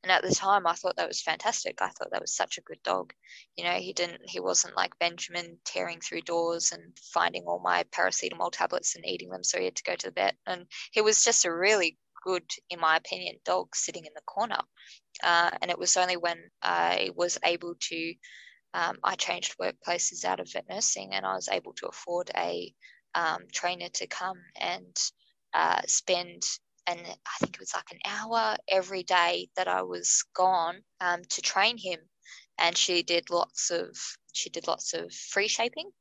[0.04, 1.82] And at the time, I thought that was fantastic.
[1.82, 3.14] I thought that was such a good dog.
[3.56, 7.84] You know, he didn't, he wasn't like Benjamin tearing through doors and finding all my
[7.84, 9.46] paracetamol tablets and eating them.
[9.46, 10.36] So he had to go to the vet.
[10.46, 14.60] And he was just a really good, in my opinion, dog sitting in the corner.
[15.24, 18.14] Uh, and it was only when I was able to,
[18.74, 22.74] um, I changed workplaces out of vet nursing and I was able to afford a
[23.16, 24.98] um, trainer to come and
[25.54, 26.44] uh, spend
[26.88, 31.22] and I think it was like an hour every day that I was gone um,
[31.30, 32.00] to train him.
[32.58, 33.98] And she did lots of
[34.34, 35.92] she did lots of free shaping,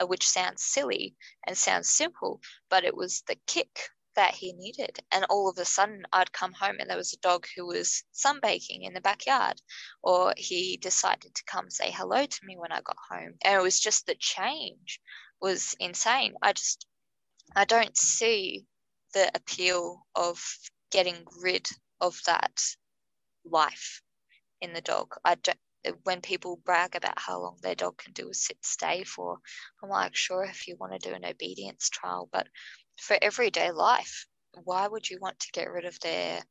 [0.00, 1.16] uh, which sounds silly
[1.46, 4.98] and sounds simple, but it was the kick that he needed.
[5.10, 8.02] And all of a sudden, I'd come home and there was a dog who was
[8.12, 9.60] sunbaking in the backyard,
[10.02, 13.34] or he decided to come say hello to me when I got home.
[13.44, 15.00] And it was just the change
[15.40, 16.34] was insane.
[16.42, 16.86] I just,
[17.56, 18.66] I don't see
[19.14, 20.42] the appeal of
[20.90, 21.68] getting rid
[22.00, 22.60] of that
[23.44, 24.02] life
[24.60, 25.14] in the dog.
[25.24, 25.58] I don't,
[26.04, 29.38] when people brag about how long their dog can do a sit stay for,
[29.82, 32.46] I'm like, sure, if you want to do an obedience trial, but
[33.00, 34.26] for everyday life,
[34.64, 36.42] why would you want to get rid of their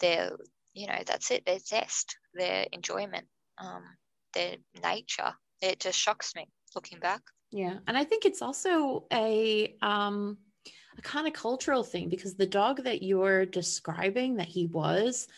[0.00, 0.36] their
[0.74, 3.26] you know that's it their zest their enjoyment
[3.58, 3.82] um
[4.34, 9.74] their nature it just shocks me looking back yeah and i think it's also a
[9.82, 10.36] um
[10.98, 15.28] a kind of cultural thing because the dog that you're describing that he was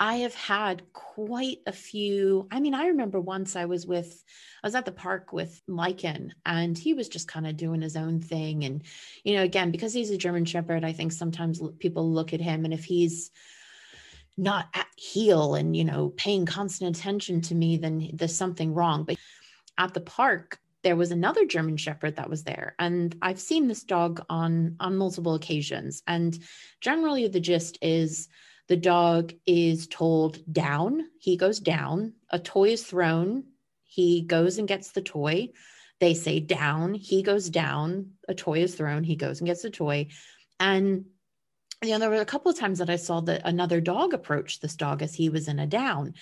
[0.00, 2.48] I have had quite a few.
[2.50, 4.24] I mean, I remember once I was with,
[4.64, 7.96] I was at the park with Lycan and he was just kind of doing his
[7.96, 8.64] own thing.
[8.64, 8.82] And,
[9.24, 12.64] you know, again, because he's a German Shepherd, I think sometimes people look at him
[12.64, 13.30] and if he's,
[14.36, 19.04] not at heel and you know paying constant attention to me then there's something wrong
[19.04, 19.16] but
[19.76, 23.84] at the park there was another german shepherd that was there and i've seen this
[23.84, 26.38] dog on on multiple occasions and
[26.80, 28.28] generally the gist is
[28.70, 33.42] the dog is told down, he goes down, a toy is thrown,
[33.82, 35.48] he goes and gets the toy.
[35.98, 39.70] They say down, he goes down, a toy is thrown, he goes and gets the
[39.70, 40.06] toy.
[40.60, 41.06] And
[41.82, 44.62] you know, there were a couple of times that I saw that another dog approached
[44.62, 46.14] this dog as he was in a down.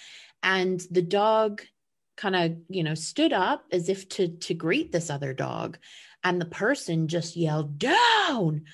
[0.43, 1.61] And the dog
[2.19, 5.79] kind of, you know, stood up as if to to greet this other dog.
[6.25, 8.65] And the person just yelled, down.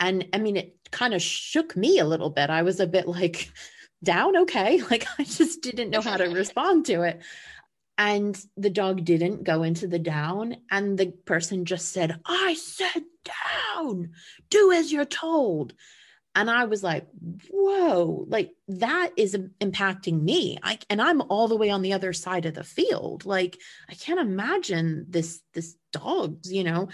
[0.00, 2.50] And I mean, it kind of shook me a little bit.
[2.50, 3.52] I was a bit like,
[4.02, 4.82] down, okay.
[4.90, 7.20] Like I just didn't know how to respond to it.
[7.98, 10.56] And the dog didn't go into the down.
[10.70, 13.04] And the person just said, I said
[13.74, 14.10] down,
[14.50, 15.74] do as you're told.
[16.36, 17.06] And I was like,
[17.50, 20.58] whoa, like that is impacting me.
[20.62, 23.24] I, and I'm all the way on the other side of the field.
[23.24, 23.58] Like
[23.88, 26.88] I can't imagine this, this dogs, you know.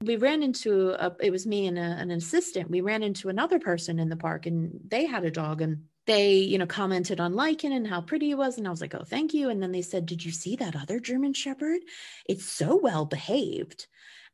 [0.00, 2.70] We ran into a, it was me and a, an assistant.
[2.70, 6.36] We ran into another person in the park and they had a dog and they,
[6.36, 8.56] you know, commented on Lycan and how pretty he was.
[8.56, 9.50] And I was like, oh, thank you.
[9.50, 11.80] And then they said, did you see that other German Shepherd?
[12.26, 13.88] It's so well behaved.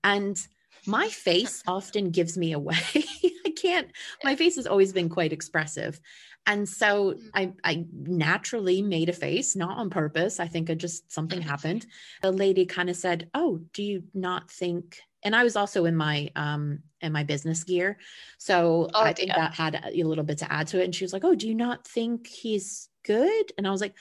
[0.04, 0.38] And
[0.86, 2.76] my face often gives me away.
[3.52, 3.88] Can't,
[4.24, 6.00] my face has always been quite expressive.
[6.46, 7.20] And so mm.
[7.34, 10.40] I, I naturally made a face, not on purpose.
[10.40, 11.86] I think it just something happened.
[12.22, 14.98] The lady kind of said, Oh, do you not think?
[15.22, 17.98] And I was also in my um in my business gear.
[18.38, 19.38] So oh, I think yeah.
[19.38, 20.84] that had a little bit to add to it.
[20.84, 23.52] And she was like, Oh, do you not think he's good?
[23.56, 23.94] And I was like,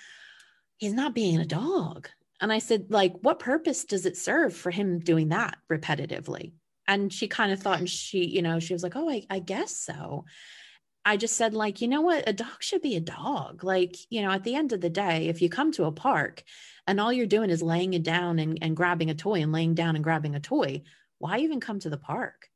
[0.78, 2.10] He's not being a dog.
[2.42, 6.54] And I said, like, what purpose does it serve for him doing that repetitively?
[6.88, 9.40] And she kind of thought and she you know she was like oh I, I
[9.40, 10.26] guess so.
[11.04, 12.28] I just said like you know what?
[12.28, 13.64] A dog should be a dog.
[13.64, 16.44] Like you know at the end of the day if you come to a park
[16.88, 19.74] and all you're doing is laying it down and, and grabbing a toy and laying
[19.74, 20.82] down and grabbing a toy
[21.22, 22.50] why even come to the park?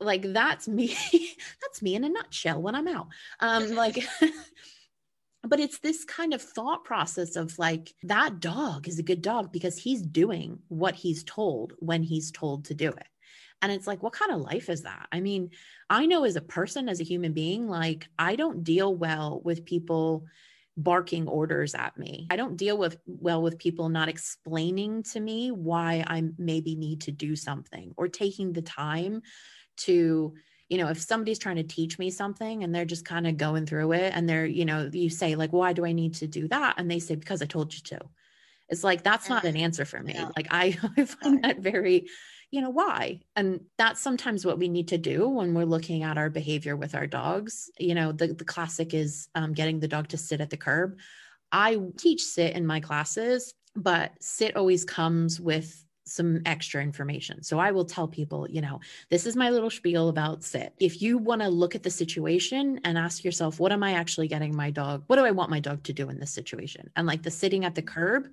[0.00, 0.96] Like that's me
[1.62, 3.08] that's me in a nutshell when i'm out.
[3.40, 3.98] Um like
[5.44, 9.52] but it's this kind of thought process of like that dog is a good dog
[9.52, 13.06] because he's doing what he's told when he's told to do it
[13.62, 15.06] and it's like, what kind of life is that?
[15.12, 15.50] I mean,
[15.88, 19.64] I know as a person, as a human being, like I don't deal well with
[19.64, 20.24] people
[20.76, 22.26] barking orders at me.
[22.30, 27.02] I don't deal with well with people not explaining to me why I maybe need
[27.02, 29.22] to do something or taking the time
[29.78, 30.34] to
[30.68, 33.66] you know if somebody's trying to teach me something and they're just kind of going
[33.66, 36.48] through it and they're you know you say like why do I need to do
[36.48, 36.74] that?
[36.78, 38.00] and they say because I told you to.
[38.68, 40.18] It's like that's not an answer for me.
[40.34, 42.06] Like I, I find that very
[42.52, 46.18] you know why and that's sometimes what we need to do when we're looking at
[46.18, 50.06] our behavior with our dogs you know the, the classic is um, getting the dog
[50.06, 50.98] to sit at the curb
[51.50, 57.42] i teach sit in my classes but sit always comes with some extra information.
[57.42, 60.74] So I will tell people, you know, this is my little spiel about sit.
[60.80, 64.28] If you want to look at the situation and ask yourself, what am I actually
[64.28, 65.04] getting my dog?
[65.06, 66.90] What do I want my dog to do in this situation?
[66.96, 68.28] And like the sitting at the curb,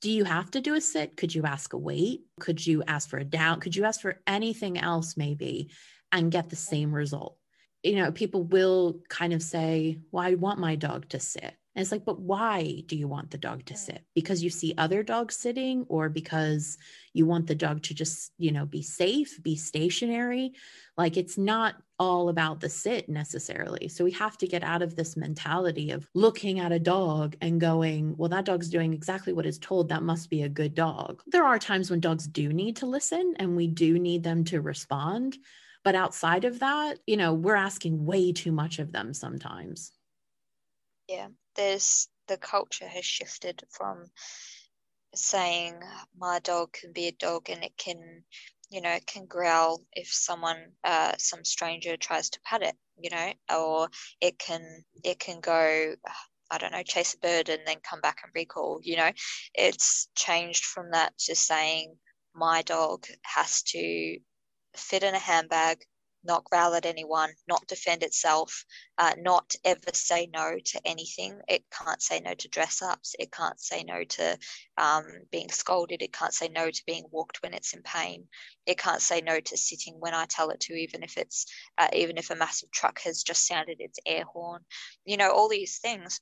[0.00, 1.16] do you have to do a sit?
[1.16, 2.22] Could you ask a wait?
[2.40, 3.60] Could you ask for a down?
[3.60, 5.70] Could you ask for anything else, maybe,
[6.12, 7.38] and get the same result?
[7.82, 11.54] you know, people will kind of say, Well, I want my dog to sit.
[11.74, 14.02] And it's like, but why do you want the dog to sit?
[14.14, 16.76] Because you see other dogs sitting, or because
[17.12, 20.54] you want the dog to just, you know, be safe, be stationary?
[20.96, 23.88] Like it's not all about the sit necessarily.
[23.88, 27.60] So we have to get out of this mentality of looking at a dog and
[27.60, 29.88] going, well, that dog's doing exactly what is told.
[29.88, 31.22] That must be a good dog.
[31.26, 34.60] There are times when dogs do need to listen and we do need them to
[34.60, 35.36] respond.
[35.84, 39.92] But outside of that, you know, we're asking way too much of them sometimes.
[41.08, 41.28] Yeah,
[41.58, 44.06] there's the culture has shifted from
[45.14, 45.74] saying
[46.16, 48.22] my dog can be a dog and it can,
[48.70, 53.32] you know, can growl if someone, uh, some stranger tries to pat it, you know,
[53.54, 53.88] or
[54.20, 54.62] it can,
[55.04, 55.94] it can go,
[56.50, 59.10] I don't know, chase a bird and then come back and recall, you know,
[59.54, 61.94] it's changed from that to saying
[62.34, 64.18] my dog has to
[64.76, 65.78] fit in a handbag,
[66.24, 68.64] not growl at anyone, not defend itself,
[68.98, 71.40] uh, not ever say no to anything.
[71.48, 73.14] It can't say no to dress ups.
[73.18, 74.38] It can't say no to
[74.76, 76.02] um, being scolded.
[76.02, 78.26] It can't say no to being walked when it's in pain.
[78.66, 81.46] It can't say no to sitting when I tell it to, even if it's
[81.78, 84.62] uh, even if a massive truck has just sounded its air horn.
[85.04, 86.20] You know, all these things.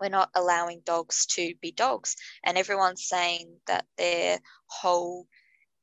[0.00, 5.28] We're not allowing dogs to be dogs, and everyone's saying that their whole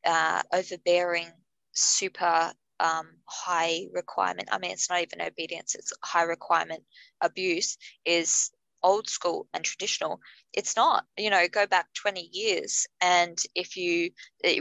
[0.05, 1.27] uh, overbearing
[1.73, 4.49] super um, high requirement.
[4.51, 6.83] I mean, it's not even obedience; it's high requirement
[7.21, 8.51] abuse is
[8.81, 10.21] old school and traditional.
[10.53, 11.05] It's not.
[11.17, 14.11] You know, go back twenty years, and if you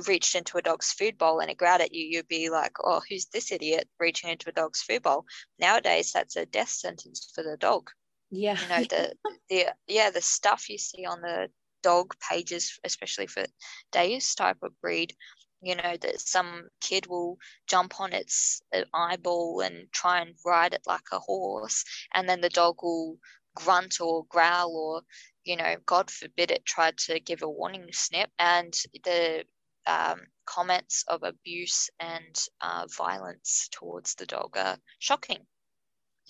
[0.06, 3.00] reached into a dog's food bowl and it growled at you, you'd be like, "Oh,
[3.08, 5.24] who's this idiot reaching into a dog's food bowl?"
[5.58, 7.90] Nowadays, that's a death sentence for the dog.
[8.30, 8.58] Yeah.
[8.58, 9.14] You know the
[9.48, 11.50] the yeah the stuff you see on the
[11.82, 13.44] dog pages, especially for
[13.92, 15.14] Deus type of breed,
[15.60, 20.74] you know that some kid will jump on its uh, eyeball and try and ride
[20.74, 21.84] it like a horse
[22.14, 23.16] and then the dog will
[23.54, 25.02] grunt or growl or
[25.44, 29.44] you know god forbid it tried to give a warning snip and the
[29.88, 35.38] um, comments of abuse and uh, violence towards the dog are shocking.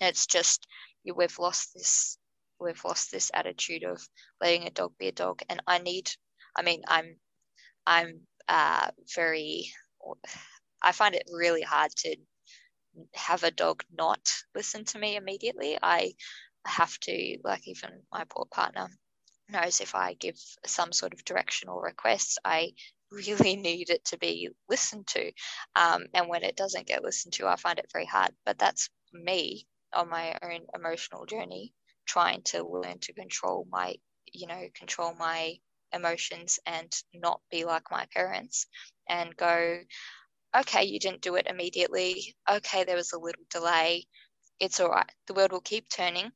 [0.01, 0.67] It's just
[1.17, 2.19] we've lost this
[2.61, 4.01] we've lost this attitude of
[4.41, 6.11] letting a dog be a dog and i need
[6.55, 7.17] i mean i'm
[7.87, 9.73] i'm uh, very,
[10.83, 12.17] I find it really hard to
[13.15, 15.79] have a dog not listen to me immediately.
[15.83, 16.15] I
[16.67, 18.89] have to, like, even my poor partner
[19.49, 20.37] knows if I give
[20.67, 22.73] some sort of direction or request, I
[23.11, 25.33] really need it to be listened to.
[25.77, 28.31] Um, and when it doesn't get listened to, I find it very hard.
[28.45, 31.73] But that's me on my own emotional journey,
[32.07, 33.95] trying to learn to control my,
[34.33, 35.59] you know, control my
[35.93, 38.67] emotions and not be like my parents
[39.09, 39.79] and go,
[40.57, 42.35] okay, you didn't do it immediately.
[42.51, 44.07] Okay, there was a little delay.
[44.61, 45.11] It's all right.
[45.27, 46.31] The world will keep turning.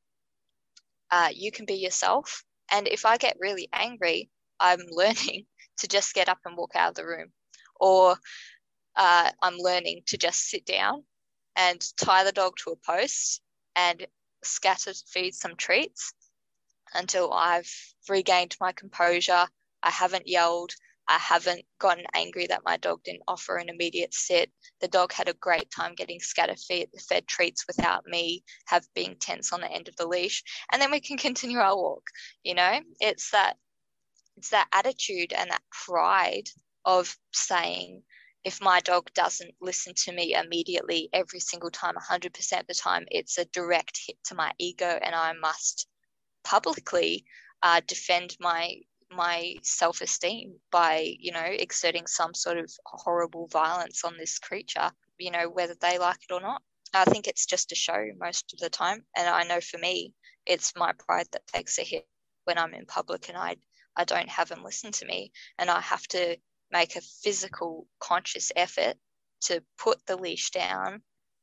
[1.11, 2.45] Uh, you can be yourself.
[2.71, 5.47] And if I get really angry, I'm learning
[5.79, 7.33] to just get up and walk out of the room.
[7.81, 8.17] Or
[8.97, 11.05] uh, I'm learning to just sit down
[11.57, 13.41] and tie the dog to a post
[13.77, 14.07] and
[14.43, 16.13] scatter feed some treats
[16.95, 17.71] until I've
[18.09, 19.47] regained my composure.
[19.83, 20.73] I haven't yelled.
[21.09, 24.53] I haven't gotten angry that my dog didn't offer an immediate sit.
[24.81, 29.17] The dog had a great time getting scatter fed, fed treats without me have being
[29.17, 30.45] tense on the end of the leash.
[30.71, 32.05] And then we can continue our walk.
[32.45, 33.57] You know, it's that
[34.37, 36.49] it's that attitude and that pride
[36.85, 38.03] of saying,
[38.45, 43.05] if my dog doesn't listen to me immediately every single time, 100% of the time,
[43.11, 45.87] it's a direct hit to my ego and I must
[46.45, 47.25] publicly
[47.63, 48.77] uh, defend my
[49.15, 55.31] my self-esteem by you know exerting some sort of horrible violence on this creature you
[55.31, 56.63] know whether they like it or not.
[56.95, 59.05] I think it's just a show most of the time.
[59.17, 60.13] And i know for me
[60.47, 62.07] it's my pride that takes a hit
[62.45, 63.57] when i'm in public and i
[63.97, 65.33] i don't have them listen to me.
[65.59, 66.37] And i have to
[66.71, 68.97] make a physical conscious effort
[69.43, 71.03] to put the leash down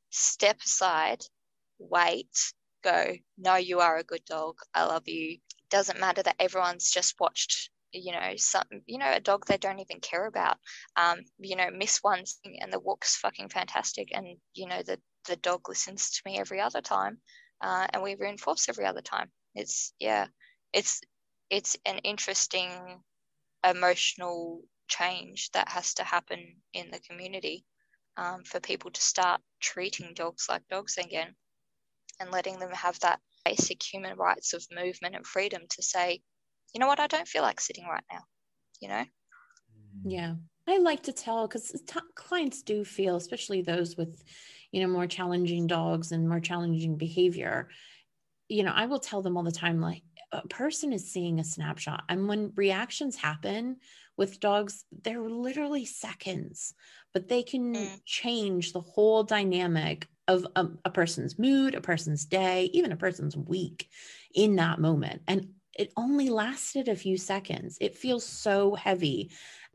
[0.10, 1.22] step aside
[1.80, 4.58] wait go, no, you are a good dog.
[4.74, 5.40] I love you.
[5.70, 9.80] Doesn't matter that everyone's just watched, you know, some, you know, a dog they don't
[9.80, 10.58] even care about.
[10.96, 15.00] Um, you know, miss one thing and the walk's fucking fantastic, and you know the
[15.28, 17.20] the dog listens to me every other time,
[17.62, 19.30] uh, and we reinforce every other time.
[19.56, 20.28] It's yeah,
[20.74, 21.02] it's
[21.50, 22.72] it's an interesting
[23.68, 27.66] emotional change that has to happen in the community
[28.18, 31.36] um, for people to start treating dogs like dogs again
[32.20, 36.22] and letting them have that basic human rights of movement and freedom to say,
[36.74, 38.22] you know what, I don't feel like sitting right now,
[38.80, 39.06] you know?
[40.06, 40.36] Yeah.
[40.68, 44.24] I like to tell because t- clients do feel, especially those with,
[44.72, 47.70] you know, more challenging dogs and more challenging behavior,
[48.48, 51.44] you know, I will tell them all the time, like, a person is seeing a
[51.44, 52.04] snapshot.
[52.08, 53.78] And when reactions happen
[54.16, 56.76] with dogs, they're literally seconds,
[57.14, 58.02] but they can mm.
[58.06, 63.36] change the whole dynamic of a, a person's mood, a person's day, even a person's
[63.36, 63.90] week
[64.34, 65.24] in that moment.
[65.28, 67.80] And it only lasted a few seconds.
[67.82, 69.32] It feels so heavy.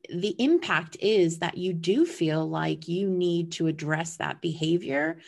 [0.08, 5.18] The impact is that you do feel like you need to address that behavior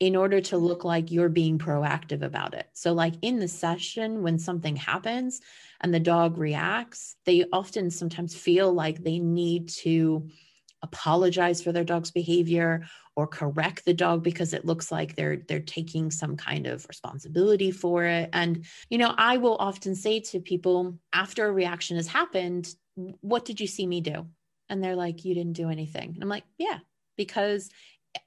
[0.00, 2.68] in order to look like you're being proactive about it.
[2.74, 5.40] So, like in the session, when something happens
[5.80, 10.28] and the dog reacts, they often sometimes feel like they need to
[10.82, 15.60] apologize for their dog's behavior or correct the dog because it looks like they're they're
[15.60, 18.30] taking some kind of responsibility for it.
[18.32, 22.74] And you know i will often say to people after a reaction has happened
[23.20, 24.26] what did you see me do?
[24.68, 26.12] And they're like you didn't do anything.
[26.14, 26.78] And i'm like yeah
[27.16, 27.70] because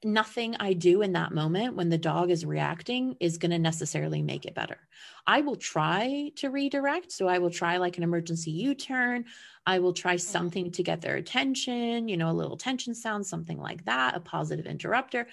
[0.04, 4.22] nothing I do in that moment when the dog is reacting is going to necessarily
[4.22, 4.78] make it better.
[5.26, 7.12] I will try to redirect.
[7.12, 9.26] So I will try like an emergency U turn.
[9.66, 10.32] I will try mm-hmm.
[10.32, 14.20] something to get their attention, you know, a little tension sound, something like that, a
[14.20, 15.28] positive interrupter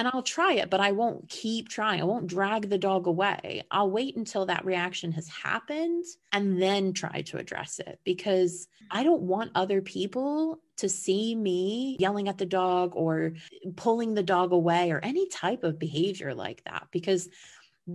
[0.00, 2.00] and I'll try it, but I won't keep trying.
[2.00, 3.64] I won't drag the dog away.
[3.70, 9.04] I'll wait until that reaction has happened and then try to address it because I
[9.04, 13.34] don't want other people to see me yelling at the dog or
[13.76, 17.28] pulling the dog away or any type of behavior like that because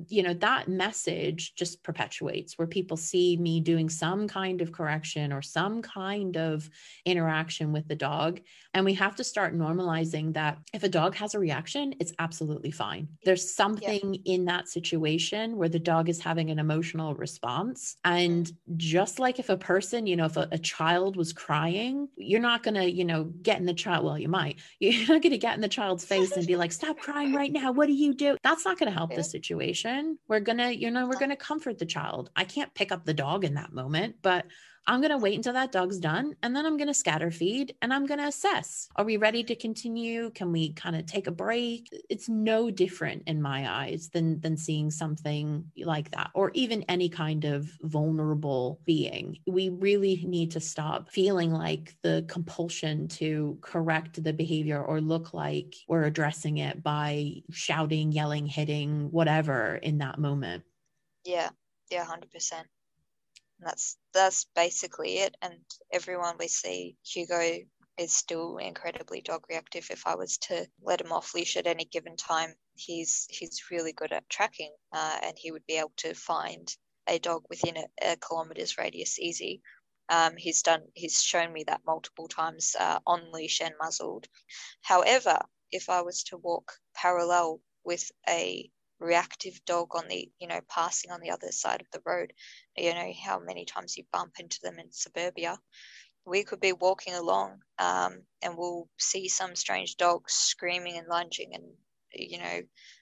[0.08, 5.32] you know that message just perpetuates where people see me doing some kind of correction
[5.32, 6.70] or some kind of
[7.06, 8.42] interaction with the dog.
[8.74, 12.72] And we have to start normalizing that if a dog has a reaction it's absolutely
[12.72, 13.08] fine.
[13.24, 14.34] There's something yeah.
[14.34, 17.96] in that situation where the dog is having an emotional response.
[18.04, 18.74] And mm-hmm.
[18.78, 22.64] just like if a person you know if a, a child was crying you're not
[22.64, 24.58] going to you know get in the child well you might.
[24.80, 27.52] You're not going to get in the child's face and be like stop crying right
[27.52, 27.72] now.
[27.72, 28.38] What do you do?
[28.44, 31.78] That's not going to help the situation situation we're gonna you know we're gonna comfort
[31.78, 32.30] the child.
[32.36, 34.46] I can't pick up the dog in that moment but
[34.88, 37.76] I'm going to wait until that dog's done and then I'm going to scatter feed
[37.82, 38.88] and I'm going to assess.
[38.96, 40.30] Are we ready to continue?
[40.32, 41.90] Can we kind of take a break?
[42.10, 47.10] It's no different in my eyes than than seeing something like that or even any
[47.10, 49.40] kind of vulnerable being.
[49.48, 55.34] We really need to stop feeling like the compulsion to correct the behavior or look
[55.34, 60.64] like we're addressing it by shouting, yelling, hitting, whatever in that moment.
[61.24, 61.50] Yeah.
[61.92, 62.64] Yeah, 100%
[63.66, 65.36] that's that's basically it.
[65.42, 65.56] And
[65.92, 67.60] everyone we see, Hugo
[67.98, 69.88] is still incredibly dog reactive.
[69.90, 73.94] If I was to let him off leash at any given time, he's he's really
[73.94, 76.68] good at tracking, uh, and he would be able to find
[77.08, 79.62] a dog within a, a kilometer's radius easy.
[80.10, 84.28] Um, he's done he's shown me that multiple times uh, on leash and muzzled.
[84.82, 85.40] However,
[85.72, 91.12] if I was to walk parallel with a reactive dog on the you know passing
[91.12, 92.32] on the other side of the road
[92.78, 95.58] you know how many times you bump into them in suburbia.
[96.26, 101.54] We could be walking along um, and we'll see some strange dog screaming and lunging
[101.54, 101.64] and
[102.14, 102.62] you know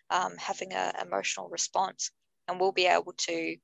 [0.09, 2.11] um, having an emotional response.
[2.47, 3.55] And we'll be able to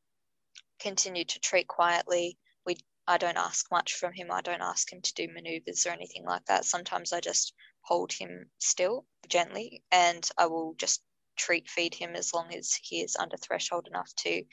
[0.79, 2.37] continue to treat quietly.
[2.65, 4.31] We i don't ask much from him.
[4.31, 6.65] I don't ask him to do maneuvers or anything like that.
[6.65, 11.01] Sometimes i just hold him still gently and i will just
[11.37, 14.43] treat feed him as long as he is under threshold enough to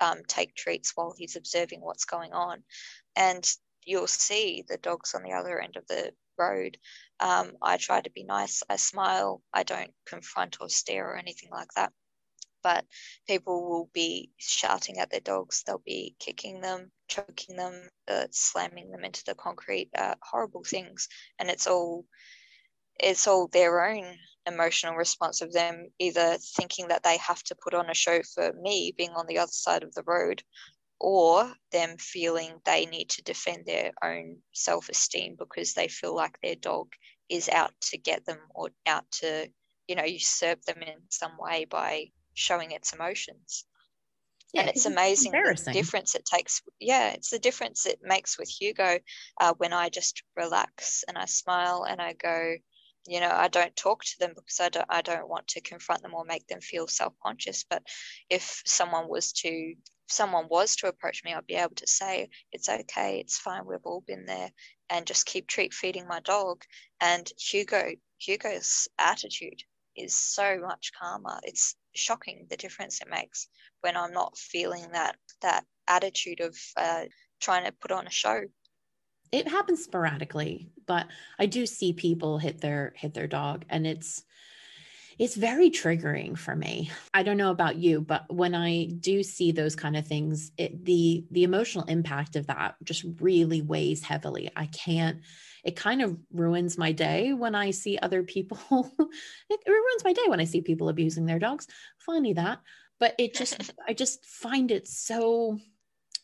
[0.00, 2.62] um, take treats while he's observing what's going on.
[3.14, 3.48] And
[3.84, 6.76] you'll see the dogs on the other end of the road.
[7.20, 8.62] Um, I try to be nice.
[8.68, 9.42] I smile.
[9.52, 11.92] I don't confront or stare or anything like that.
[12.62, 12.84] But
[13.28, 15.62] people will be shouting at their dogs.
[15.62, 19.90] They'll be kicking them, choking them, uh, slamming them into the concrete.
[19.96, 22.04] Uh, horrible things, and it's all
[22.98, 24.16] it's all their own
[24.46, 28.52] emotional response of them either thinking that they have to put on a show for
[28.60, 30.42] me being on the other side of the road
[30.98, 36.54] or them feeling they need to defend their own self-esteem because they feel like their
[36.56, 36.88] dog
[37.28, 39.48] is out to get them or out to
[39.88, 43.64] you know usurp them in some way by showing its emotions.
[44.52, 48.48] Yeah, and it's amazing the difference it takes yeah it's the difference it makes with
[48.48, 48.98] hugo
[49.40, 52.54] uh, when i just relax and i smile and i go
[53.06, 56.02] you know i don't talk to them because i don't i don't want to confront
[56.02, 57.64] them or make them feel self-conscious.
[57.68, 57.82] But
[58.30, 59.74] if someone was to
[60.08, 63.78] someone was to approach me i'd be able to say it's okay it's fine we've
[63.84, 64.50] all been there
[64.90, 66.62] and just keep treat feeding my dog.
[67.00, 69.62] And hugo hugo's attitude
[69.96, 71.38] is so much calmer.
[71.42, 73.48] It's shocking the difference it makes
[73.80, 77.04] when i'm not feeling that that attitude of uh,
[77.40, 78.42] trying to put on a show
[79.32, 81.06] it happens sporadically but
[81.38, 84.24] i do see people hit their hit their dog and it's
[85.18, 86.90] it's very triggering for me.
[87.14, 90.84] I don't know about you, but when I do see those kind of things, it,
[90.84, 94.50] the the emotional impact of that just really weighs heavily.
[94.54, 95.22] I can't
[95.66, 98.56] it kind of ruins my day when I see other people.
[99.50, 101.66] it ruins my day when I see people abusing their dogs.
[101.98, 102.60] Funny that.
[103.00, 105.58] But it just, I just find it so,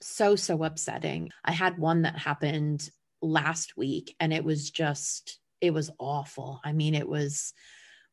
[0.03, 1.31] so, so upsetting.
[1.45, 2.91] I had one that happened
[3.21, 6.61] last week and it was just, it was awful.
[6.65, 7.55] I mean, it was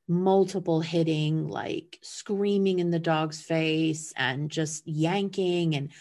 [0.08, 5.76] multiple hitting, like screaming in the dog's face and just yanking.
[5.76, 5.92] And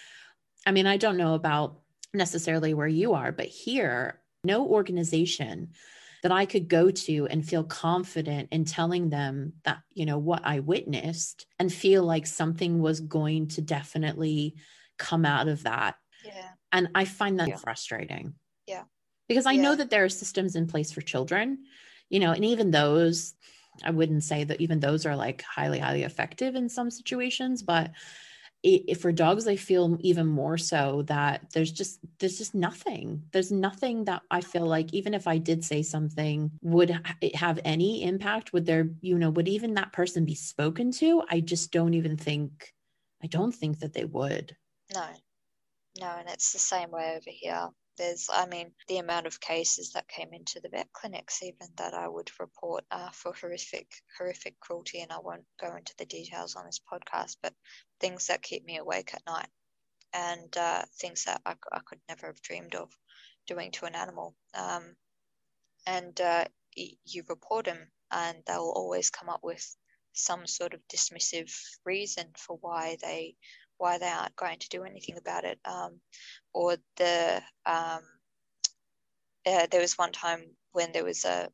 [0.67, 1.81] I mean, I don't know about
[2.15, 5.71] necessarily where you are, but here no organization
[6.23, 10.43] that I could go to and feel confident in telling them that, you know, what
[10.45, 14.57] I witnessed and feel like something was going to definitely
[14.99, 15.97] come out of that.
[16.25, 16.51] Yeah.
[16.73, 17.57] And I find that yeah.
[17.57, 18.35] frustrating.
[18.67, 18.85] Yeah.
[19.29, 19.63] Because I yeah.
[19.63, 21.59] know that there are systems in place for children,
[22.11, 23.35] you know, and even those,
[23.85, 27.93] I wouldn't say that even those are like highly, highly effective in some situations, but
[28.63, 33.53] it, for dogs i feel even more so that there's just there's just nothing there's
[33.53, 37.01] nothing that i feel like even if i did say something would
[37.35, 41.39] have any impact would there you know would even that person be spoken to i
[41.39, 42.75] just don't even think
[43.23, 44.57] i don't think that they would
[44.95, 45.07] no
[46.01, 47.69] no and it's the same way over here
[47.99, 51.95] there's, I mean, the amount of cases that came into the vet clinics, even that
[51.95, 56.55] I would report uh, for horrific, horrific cruelty, and I won't go into the details
[56.55, 57.53] on this podcast, but
[58.01, 59.49] things that keep me awake at night,
[60.13, 62.91] and uh, things that I, I, could never have dreamed of
[63.47, 64.37] doing to an animal.
[64.55, 64.95] Um,
[65.87, 66.45] and uh,
[66.77, 69.77] you report them, and they'll always come up with
[70.13, 71.53] some sort of dismissive
[71.85, 73.35] reason for why they
[73.79, 75.59] why they aren't going to do anything about it.
[75.65, 76.01] Um,
[76.53, 78.01] or the um,
[79.47, 81.49] uh, there was one time when there was a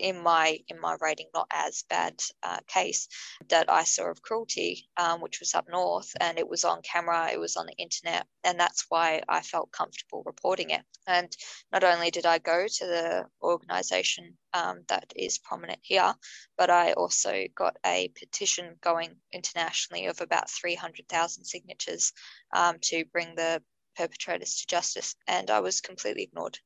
[0.00, 3.06] in my in my rating not as bad uh, case
[3.48, 7.30] that I saw of cruelty, um, which was up north, and it was on camera,
[7.32, 10.82] it was on the internet, and that's why I felt comfortable reporting it.
[11.06, 11.30] And
[11.72, 16.14] not only did I go to the organisation um, that is prominent here,
[16.56, 22.12] but I also got a petition going internationally of about three hundred thousand signatures
[22.54, 23.62] um, to bring the
[23.96, 26.58] perpetrators to justice, and I was completely ignored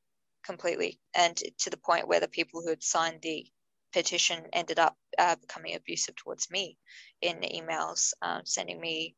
[0.45, 3.45] completely, and to the point where the people who had signed the
[3.93, 6.77] petition ended up uh, becoming abusive towards me
[7.21, 9.15] in emails, um, sending me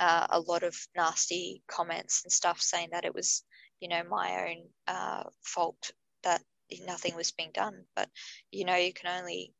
[0.00, 3.44] uh, a lot of nasty comments and stuff, saying that it was,
[3.80, 5.92] you know, my own uh, fault
[6.24, 6.42] that
[6.86, 7.84] nothing was being done.
[7.94, 8.08] But
[8.50, 9.54] you know, you can only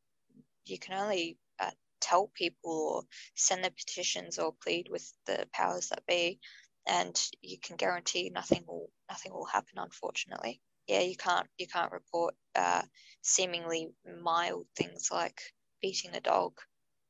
[0.64, 1.70] you can only uh,
[2.01, 3.03] tell people or
[3.37, 6.41] send the petitions or plead with the powers that be,
[6.89, 9.74] and you can guarantee nothing will nothing will happen.
[9.76, 12.82] Unfortunately yeah, you can't you can't report uh,
[13.22, 13.91] seemingly
[14.22, 15.41] mild things like
[15.82, 16.53] beating a dog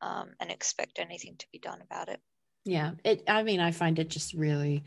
[0.01, 2.21] um, and expect anything to be done about it.
[2.65, 3.23] Yeah, it.
[3.29, 4.85] I mean, I find it just really,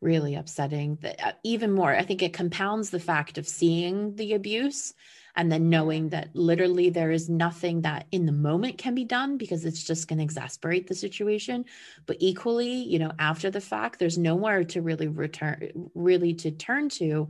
[0.00, 0.98] really upsetting.
[1.02, 4.92] That uh, even more, I think it compounds the fact of seeing the abuse
[5.36, 9.36] and then knowing that literally there is nothing that in the moment can be done
[9.36, 11.64] because it's just going to exasperate the situation.
[12.06, 16.88] But equally you know after the fact there's nowhere to really return really to turn
[16.88, 17.28] to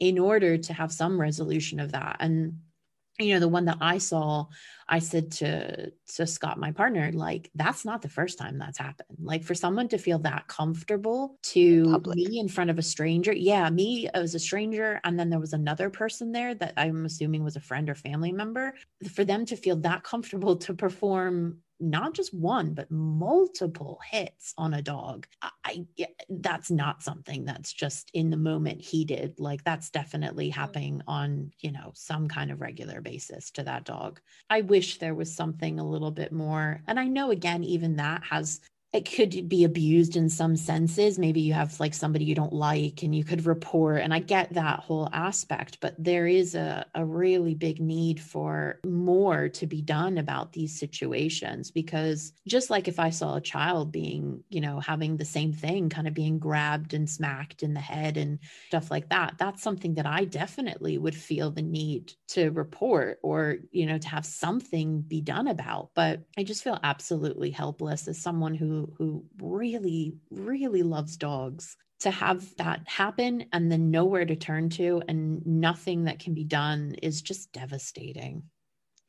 [0.00, 2.16] in order to have some resolution of that.
[2.20, 2.60] And
[3.18, 4.44] you know the one that i saw
[4.88, 9.18] i said to to scott my partner like that's not the first time that's happened.
[9.22, 13.70] Like for someone to feel that comfortable to me in front of a stranger yeah
[13.70, 17.56] me as a stranger and then there was another person there that i'm assuming was
[17.56, 18.74] a friend or family member
[19.12, 21.58] for them to feel that comfortable to perform
[21.90, 25.26] not just one but multiple hits on a dog.
[25.64, 25.86] I,
[26.28, 30.54] that's not something that's just in the moment heated like that's definitely mm.
[30.54, 34.20] happening on you know some kind of regular basis to that dog.
[34.50, 38.22] I wish there was something a little bit more and i know again even that
[38.24, 38.60] has
[38.94, 41.18] it could be abused in some senses.
[41.18, 44.00] Maybe you have like somebody you don't like and you could report.
[44.00, 48.78] And I get that whole aspect, but there is a, a really big need for
[48.86, 53.90] more to be done about these situations because just like if I saw a child
[53.90, 57.80] being, you know, having the same thing, kind of being grabbed and smacked in the
[57.80, 58.38] head and
[58.68, 63.56] stuff like that, that's something that I definitely would feel the need to report or,
[63.72, 65.90] you know, to have something be done about.
[65.94, 72.10] But I just feel absolutely helpless as someone who who really really loves dogs to
[72.10, 76.94] have that happen and then nowhere to turn to and nothing that can be done
[77.02, 78.42] is just devastating.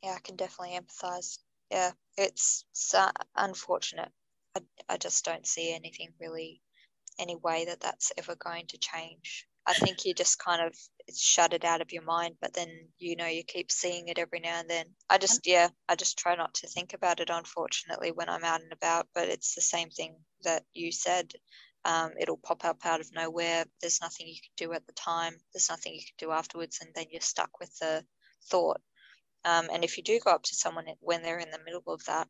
[0.03, 1.39] Yeah i can definitely empathize.
[1.71, 2.63] Yeah it's,
[2.93, 4.09] uh, unfortunate.
[4.55, 6.61] I, I just don't see anything really
[7.19, 9.47] any way that that's ever going to change.
[9.65, 10.75] I think you just kind of
[11.13, 14.39] shut it out of your mind, but then you know you keep seeing it every
[14.39, 14.85] now and then.
[15.09, 18.61] I just yeah, I just try not to think about it unfortunately when I'm out
[18.61, 21.31] and about, but it's the same thing that you said.
[21.85, 23.65] Um, it'll pop up out of nowhere.
[23.81, 25.35] There's nothing you can do at the time.
[25.53, 28.03] There's nothing you can do afterwards, and then you're stuck with the
[28.49, 28.81] thought.
[29.45, 32.03] Um, and if you do go up to someone when they're in the middle of
[32.05, 32.27] that,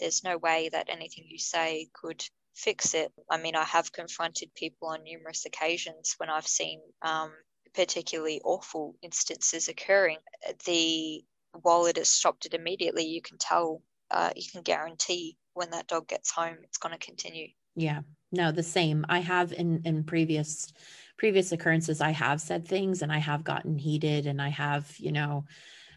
[0.00, 2.24] there's no way that anything you say could
[2.54, 3.12] fix it.
[3.30, 7.32] I mean, I have confronted people on numerous occasions when I've seen um,
[7.76, 10.18] particularly awful instances occurring.
[10.64, 15.70] The while it has stopped it immediately, you can tell, uh, you can guarantee when
[15.70, 17.48] that dog gets home, it's going to continue.
[17.76, 18.00] Yeah,
[18.32, 19.04] no, the same.
[19.08, 20.72] I have in in previous
[21.18, 25.12] previous occurrences, I have said things and I have gotten heated and I have, you
[25.12, 25.44] know,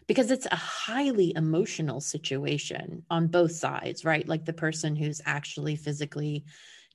[0.06, 4.26] because it's a highly emotional situation on both sides, right?
[4.26, 6.44] Like the person who's actually physically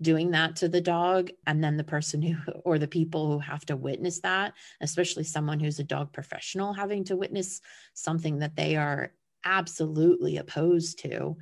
[0.02, 2.36] doing that to the dog and then the person who
[2.66, 7.04] or the people who have to witness that especially someone who's a dog professional having
[7.04, 7.62] to witness
[7.94, 9.12] something that they are
[9.46, 11.38] absolutely opposed to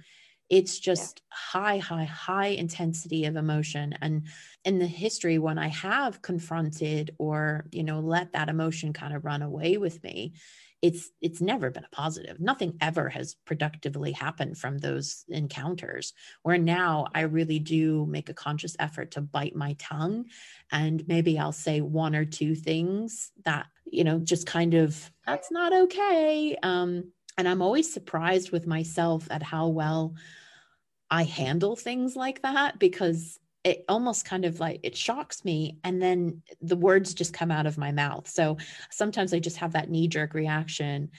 [0.50, 1.62] it's just yeah.
[1.62, 4.28] high high high intensity of emotion and
[4.66, 9.26] in the history when i have confronted or you know let that emotion kind of
[9.26, 10.34] run away with me
[10.84, 12.42] it's it's never been a positive.
[12.42, 16.14] Nothing ever has productively happened from those encounters
[16.44, 20.26] where now i really do make a conscious effort to bite my tongue
[20.72, 25.52] and maybe i'll say one or two things that you know just kind of that's
[25.52, 26.58] not okay.
[26.62, 30.16] Um and i'm always surprised with myself at how well
[31.10, 36.02] i handle things like that because it almost kind of like it shocks me and
[36.02, 38.28] then the words just come out of my mouth.
[38.28, 38.58] So
[38.92, 41.10] sometimes i just have that knee jerk reaction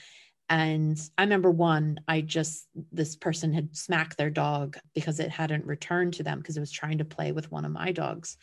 [0.49, 5.65] and i remember one i just this person had smacked their dog because it hadn't
[5.65, 8.37] returned to them because it was trying to play with one of my dogs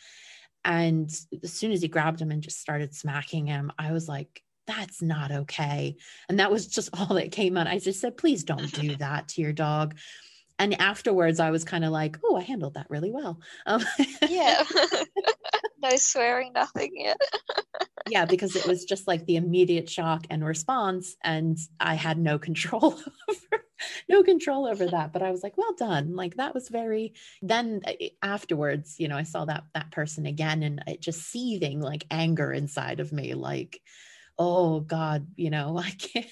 [0.65, 1.09] and
[1.43, 5.01] as soon as he grabbed him and just started smacking him i was like that's
[5.01, 5.95] not okay
[6.29, 7.67] and that was just all that came out.
[7.67, 9.95] I just said please don't do that to your dog
[10.59, 13.39] and afterwards i was kind of like oh i handled that really well.
[13.65, 13.83] Um,
[14.29, 14.63] yeah.
[15.81, 17.17] No swearing nothing yet.
[18.07, 22.39] Yeah because it was just like the immediate shock and response and i had no
[22.39, 22.93] control
[23.29, 23.63] over
[24.07, 26.15] no control over that but i was like well done.
[26.15, 30.63] Like that was very then eh, afterwards you know i saw that that person again
[30.63, 33.81] and it just seething like anger inside of me like
[34.37, 36.27] oh God, you know, I can't.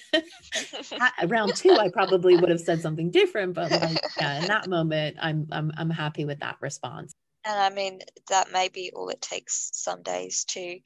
[1.30, 5.16] Round two, I probably would have said something different, but like, yeah, in that moment,
[5.20, 7.14] I'm I'm I'm happy with that response.
[7.44, 10.78] And I mean, that may be all it takes some days to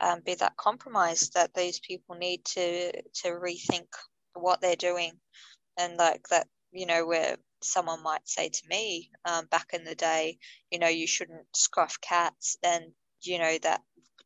[0.00, 3.88] um, be that compromise that these people need to to rethink
[4.34, 5.12] what they're doing,
[5.78, 9.94] and like that, you know, where someone might say to me um, back in the
[9.94, 10.38] day,
[10.70, 12.84] you know, you shouldn't scruff cats, and
[13.22, 13.80] you know that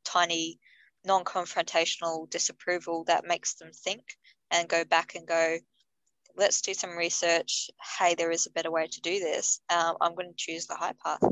[0.04, 0.58] tiny
[1.04, 4.02] non confrontational disapproval that makes them think
[4.50, 5.58] and go back and go,
[6.36, 7.70] let's do some research.
[7.98, 9.60] Hey, there is a better way to do this.
[9.70, 11.22] Um, I'm going to choose the high path.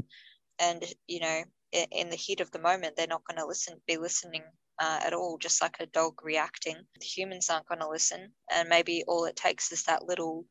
[0.58, 1.42] And, you know,
[1.72, 4.42] in, in the heat of the moment, they're not going to listen, be listening
[4.80, 6.76] uh, at all, just like a dog reacting.
[6.98, 8.32] The humans aren't going to listen.
[8.52, 10.44] And maybe all it takes is that little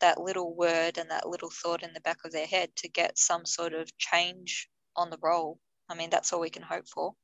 [0.00, 3.18] that little word and that little thought in the back of their head to get
[3.18, 5.58] some sort of change on the roll.
[5.88, 7.14] I mean, that's all we can hope for.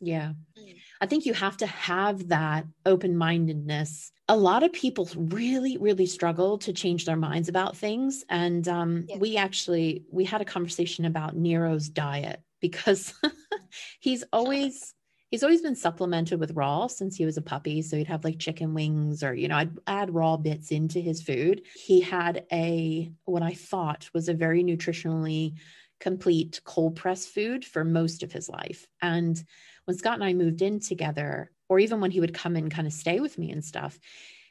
[0.00, 0.32] Yeah.
[0.58, 0.76] Mm.
[1.00, 4.12] I think you have to have that open mindedness.
[4.28, 8.24] A lot of people really, really struggle to change their minds about things.
[8.28, 9.16] And um, yeah.
[9.18, 13.14] we actually, we had a conversation about Nero's diet because
[14.00, 14.94] he's always,
[15.30, 17.82] he's always been supplemented with raw since he was a puppy.
[17.82, 21.22] So he'd have like chicken wings or, you know, I'd add raw bits into his
[21.22, 21.62] food.
[21.74, 25.54] He had a, what I thought was a very nutritionally
[25.98, 28.86] complete cold press food for most of his life.
[29.00, 29.42] And
[29.84, 32.86] when Scott and I moved in together, or even when he would come and kind
[32.86, 33.98] of stay with me and stuff,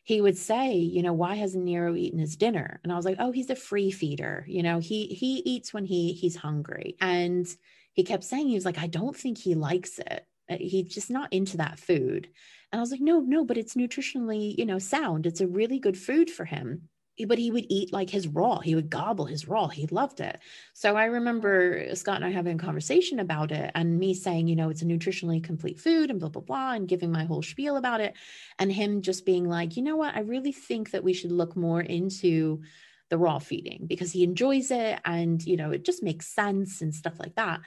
[0.04, 2.80] he would say, you know, why hasn't Nero eaten his dinner?
[2.84, 4.46] And I was like, oh, he's a free feeder.
[4.48, 6.96] You know, he he eats when he he's hungry.
[7.00, 7.48] And
[7.94, 10.26] he kept saying, he was like, I don't think he likes it.
[10.50, 12.30] Uh, he's just not into that food.
[12.72, 15.26] And I was like, no, no, but it's nutritionally, you know, sound.
[15.26, 16.90] It's a really good food for him
[17.26, 18.60] but he would eat like his raw.
[18.60, 19.68] He would gobble his raw.
[19.68, 20.40] He loved it.
[20.74, 24.56] So I remember Scott and I having a conversation about it and me saying, you
[24.56, 27.78] know, it's a nutritionally complete food and blah, blah, blah, and giving my whole spiel
[27.78, 28.14] about it.
[28.58, 30.16] And him just being like, you know what?
[30.16, 32.62] I really think that we should look more into
[33.10, 36.94] the raw feeding because he enjoys it and, you know, it just makes sense and
[36.94, 37.62] stuff like that.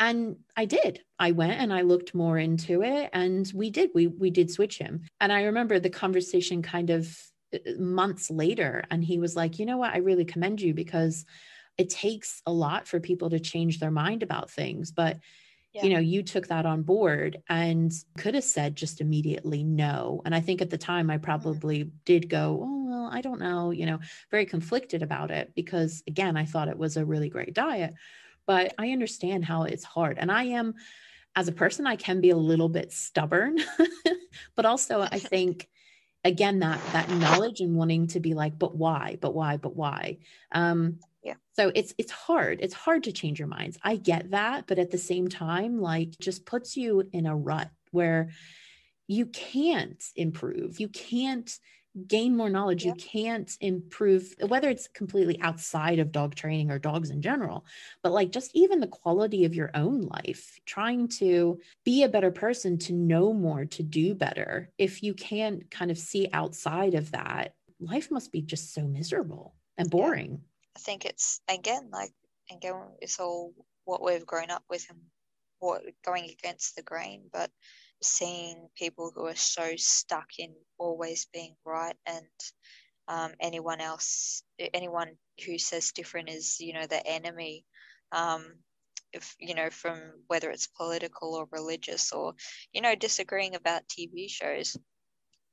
[0.00, 1.00] And I did.
[1.18, 3.90] I went and I looked more into it and we did.
[3.94, 5.02] We we did switch him.
[5.20, 7.16] And I remember the conversation kind of
[7.78, 11.24] months later and he was like you know what i really commend you because
[11.76, 15.18] it takes a lot for people to change their mind about things but
[15.72, 15.84] yeah.
[15.84, 20.22] you know, you took that on board and could have said just immediately no.
[20.24, 21.24] And I think at the time I mm-hmm.
[21.24, 21.90] probably mm.
[22.04, 23.98] did go, oh, well, I don't know, you know,
[24.30, 27.94] very conflicted about it because again, I thought it was a really great diet.
[28.46, 30.16] But I understand how it's hard.
[30.18, 30.74] And I am,
[31.36, 33.58] as a person, I can be a little bit stubborn,
[34.56, 35.68] but also I think
[36.28, 39.18] again that that knowledge and wanting to be like but why?
[39.20, 39.56] But why?
[39.56, 40.18] But why?
[40.52, 41.34] Um yeah.
[41.56, 42.58] so it's it's hard.
[42.60, 43.78] It's hard to change your minds.
[43.82, 47.70] I get that but at the same time like just puts you in a rut
[47.90, 48.30] where
[49.08, 50.78] you can't improve.
[50.78, 51.50] You can't
[52.06, 52.92] gain more knowledge yeah.
[52.92, 57.64] you can't improve whether it's completely outside of dog training or dogs in general
[58.02, 62.30] but like just even the quality of your own life trying to be a better
[62.30, 67.10] person to know more to do better if you can't kind of see outside of
[67.10, 70.38] that life must be just so miserable and boring yeah.
[70.76, 72.12] i think it's again like
[72.50, 73.52] again it's all
[73.84, 74.98] what we've grown up with and
[75.60, 77.50] what going against the grain but
[78.02, 82.26] seeing people who are so stuck in always being right and
[83.08, 84.42] um, anyone else,
[84.74, 85.12] anyone
[85.46, 87.64] who says different is, you know, the enemy.
[88.12, 88.44] Um,
[89.12, 92.34] if you know, from whether it's political or religious or,
[92.72, 94.76] you know, disagreeing about TV shows,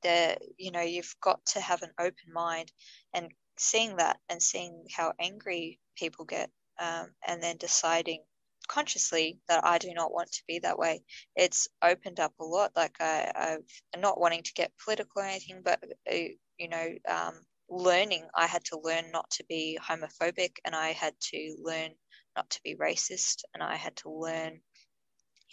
[0.03, 2.71] that you know, you've got to have an open mind
[3.13, 8.21] and seeing that and seeing how angry people get, um, and then deciding
[8.68, 11.03] consciously that I do not want to be that way.
[11.36, 12.72] It's opened up a lot.
[12.76, 16.16] Like I, I've not wanting to get political or anything, but uh,
[16.57, 17.34] you know, um,
[17.70, 18.28] learning.
[18.34, 21.91] I had to learn not to be homophobic, and I had to learn
[22.36, 24.59] not to be racist, and I had to learn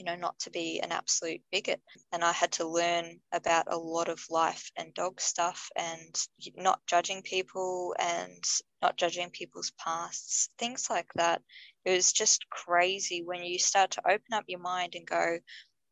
[0.02, 1.80] you know, not to be an absolute bigot.
[2.10, 6.20] And I had to learn about a lot of life and dog stuff and
[6.56, 8.42] not judging people and
[8.82, 11.40] not judging people's pasts, things like that.
[11.84, 15.38] It was just crazy when you start to open up your mind and go,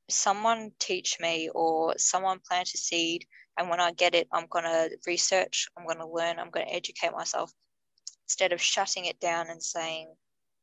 [0.09, 3.25] someone teach me or someone plant a seed.
[3.57, 6.67] And when I get it, I'm going to research, I'm going to learn, I'm going
[6.67, 7.53] to educate myself
[8.27, 10.13] instead of shutting it down and saying,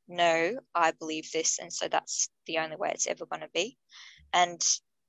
[0.07, 1.59] no, I believe this.
[1.59, 3.77] And so that's the only way it's ever going to be.
[4.33, 4.61] And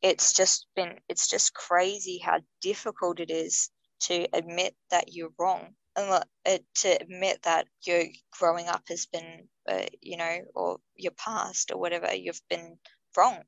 [0.03, 3.71] it's just been, it's just crazy how difficult it is
[4.01, 8.05] to admit that you're wrong and uh, to admit that your
[8.39, 12.79] growing up has been, uh, you know, or your past or whatever, you've been
[13.17, 13.39] wrong,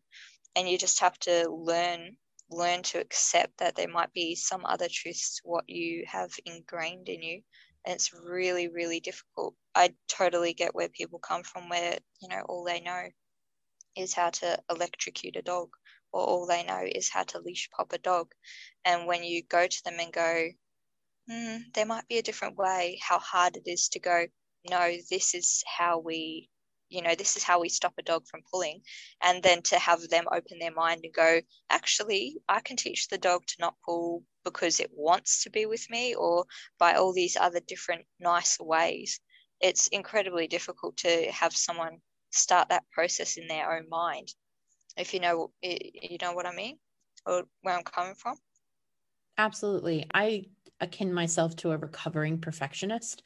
[0.56, 2.16] and you just have to learn
[2.52, 7.22] learn to accept that there might be some other truths what you have ingrained in
[7.22, 7.42] you
[7.84, 12.64] it's really really difficult i totally get where people come from where you know all
[12.64, 13.04] they know
[13.96, 15.68] is how to electrocute a dog
[16.12, 18.28] or all they know is how to leash pop a dog
[18.84, 20.48] and when you go to them and go
[21.30, 24.26] mm, there might be a different way, how hard it is to go,
[24.68, 26.48] no, this is how we,
[26.88, 28.82] you know, this is how we stop a dog from pulling.
[29.22, 33.18] And then to have them open their mind and go, actually, I can teach the
[33.18, 36.44] dog to not pull because it wants to be with me or
[36.78, 39.20] by all these other different nice ways.
[39.60, 41.98] It's incredibly difficult to have someone
[42.30, 44.28] start that process in their own mind.
[44.96, 46.78] If you know, you know what I mean,
[47.26, 48.36] or where I'm coming from.
[49.38, 50.06] Absolutely.
[50.12, 50.46] I
[50.80, 53.22] akin myself to a recovering perfectionist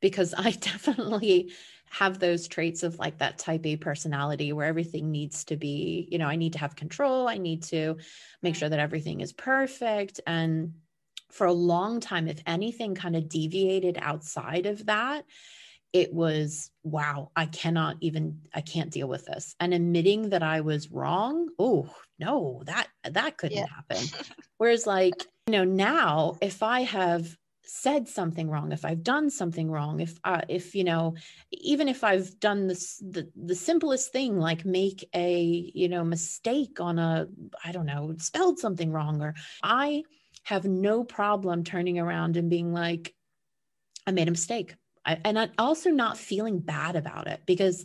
[0.00, 1.52] because I definitely
[1.94, 6.18] have those traits of like that type A personality where everything needs to be, you
[6.18, 7.28] know, I need to have control.
[7.28, 7.98] I need to
[8.42, 10.20] make sure that everything is perfect.
[10.26, 10.74] And
[11.30, 15.24] for a long time, if anything kind of deviated outside of that,
[15.92, 20.60] it was wow i cannot even i can't deal with this and admitting that i
[20.60, 21.88] was wrong oh
[22.18, 23.66] no that that couldn't yeah.
[23.72, 24.04] happen
[24.58, 25.14] whereas like
[25.46, 27.36] you know now if i have
[27.66, 31.14] said something wrong if i've done something wrong if uh, if you know
[31.50, 36.78] even if i've done this the, the simplest thing like make a you know mistake
[36.80, 37.26] on a
[37.64, 40.02] i don't know spelled something wrong or i
[40.42, 43.14] have no problem turning around and being like
[44.06, 44.74] i made a mistake
[45.06, 47.84] I, and I also not feeling bad about it because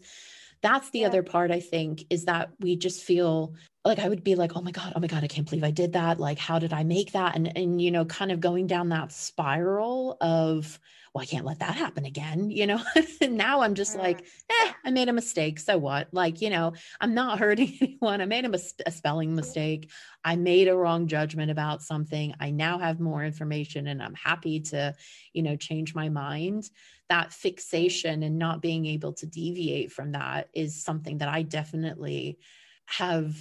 [0.62, 1.08] that's the yeah.
[1.08, 3.54] other part i think is that we just feel
[3.86, 5.72] like i would be like oh my god oh my god i can't believe i
[5.72, 7.36] did that like how did i make that?
[7.36, 10.80] And and you know kind of going down that spiral of
[11.14, 12.82] well i can't let that happen again you know?
[13.22, 16.10] And now i'm just like eh i made a mistake so what?
[16.12, 19.90] Like you know i'm not hurting anyone i made a, mis- a spelling mistake
[20.24, 24.60] i made a wrong judgment about something i now have more information and i'm happy
[24.60, 24.94] to
[25.34, 26.70] you know change my mind.
[27.10, 32.38] That fixation and not being able to deviate from that is something that I definitely
[32.86, 33.36] have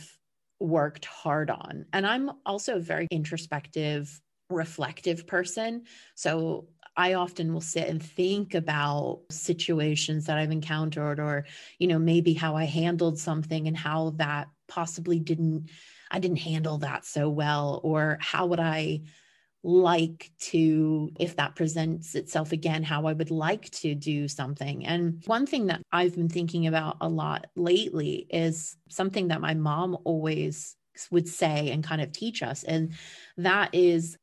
[0.60, 1.86] worked hard on.
[1.92, 5.84] And I'm also a very introspective, reflective person.
[6.14, 11.46] So I often will sit and think about situations that I've encountered or,
[11.78, 15.70] you know, maybe how I handled something and how that possibly didn't,
[16.10, 19.02] I didn't handle that so well, or how would I
[19.62, 24.86] like to, if that presents itself again, how I would like to do something.
[24.86, 29.54] And one thing that I've been thinking about a lot lately is something that my
[29.54, 30.76] mom always
[31.10, 32.62] would say and kind of teach us.
[32.64, 32.92] And
[33.36, 34.16] that is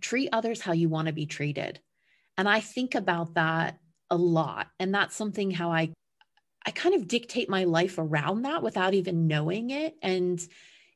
[0.00, 1.80] treat others how you want to be treated.
[2.36, 3.78] And I think about that
[4.10, 4.68] a lot.
[4.78, 5.92] And that's something how I
[6.66, 9.94] I kind of dictate my life around that without even knowing it.
[10.02, 10.40] And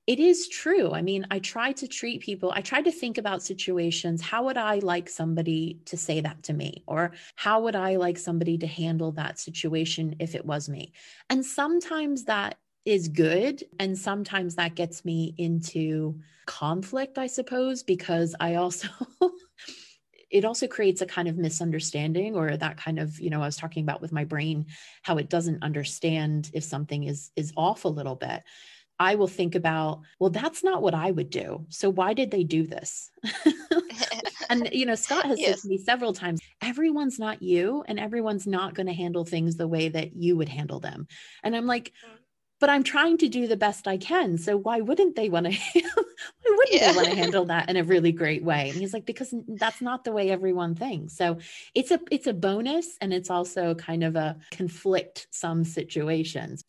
[0.07, 0.93] it is true.
[0.93, 4.21] I mean, I try to treat people, I try to think about situations.
[4.21, 6.83] How would I like somebody to say that to me?
[6.87, 10.93] Or how would I like somebody to handle that situation if it was me?
[11.31, 13.63] And sometimes that is good.
[13.79, 18.89] And sometimes that gets me into conflict, I suppose, because I also
[20.33, 23.57] it also creates a kind of misunderstanding or that kind of you know i was
[23.57, 24.65] talking about with my brain
[25.03, 28.43] how it doesn't understand if something is is off a little bit
[28.99, 32.45] i will think about well that's not what i would do so why did they
[32.45, 33.11] do this
[34.51, 35.51] and you know scott has yes.
[35.51, 39.57] said to me several times everyone's not you and everyone's not going to handle things
[39.57, 41.07] the way that you would handle them
[41.43, 42.19] and i'm like mm
[42.63, 44.39] but I'm trying to do the best I can.
[44.39, 45.83] So why wouldn't they want to why
[46.45, 46.93] wouldn't yeah.
[46.93, 48.71] they want to handle that in a really great way?
[48.71, 51.17] And he's like, because that's not the way everyone thinks.
[51.17, 51.39] So
[51.75, 56.63] it's a it's a bonus and it's also kind of a conflict some situations.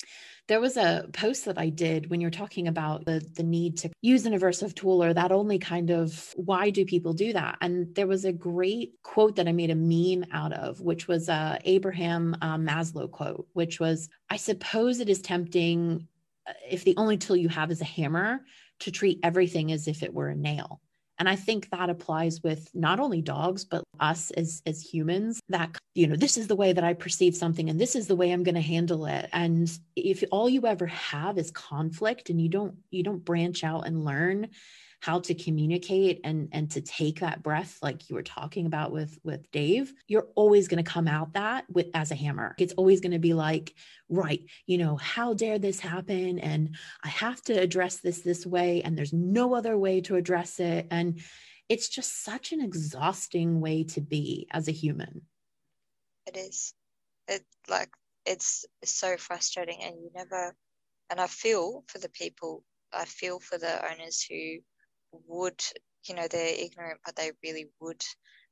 [0.47, 3.89] There was a post that I did when you're talking about the, the need to
[4.01, 7.57] use an aversive tool or that only kind of why do people do that?
[7.61, 11.29] And there was a great quote that I made a meme out of, which was
[11.29, 16.07] a Abraham um, Maslow quote, which was, I suppose it is tempting
[16.45, 18.41] uh, if the only tool you have is a hammer
[18.79, 20.81] to treat everything as if it were a nail
[21.19, 25.77] and i think that applies with not only dogs but us as as humans that
[25.95, 28.31] you know this is the way that i perceive something and this is the way
[28.31, 29.29] i'm going to handle it.
[29.31, 33.85] And if all you ever have is conflict and you don't you don't branch out
[33.85, 34.49] and learn
[35.03, 39.19] how to communicate and and to take that breath like you were talking about with
[39.25, 42.55] with Dave you're always going to come out that with as a hammer.
[42.57, 43.73] It's always going to be like
[44.07, 46.39] right you know how dare this happen?
[46.39, 50.61] And i have to address this this way and there's no other way to address
[50.61, 50.87] it.
[50.89, 51.19] And
[51.67, 55.23] it's just such an exhausting way to be as a human.
[56.27, 56.73] It is.
[57.27, 57.89] It like
[58.25, 60.55] it's so frustrating and you never
[61.09, 64.59] and i feel for the people i feel for the owners who
[65.27, 65.63] would,
[66.07, 68.03] you know, they're ignorant, but they really would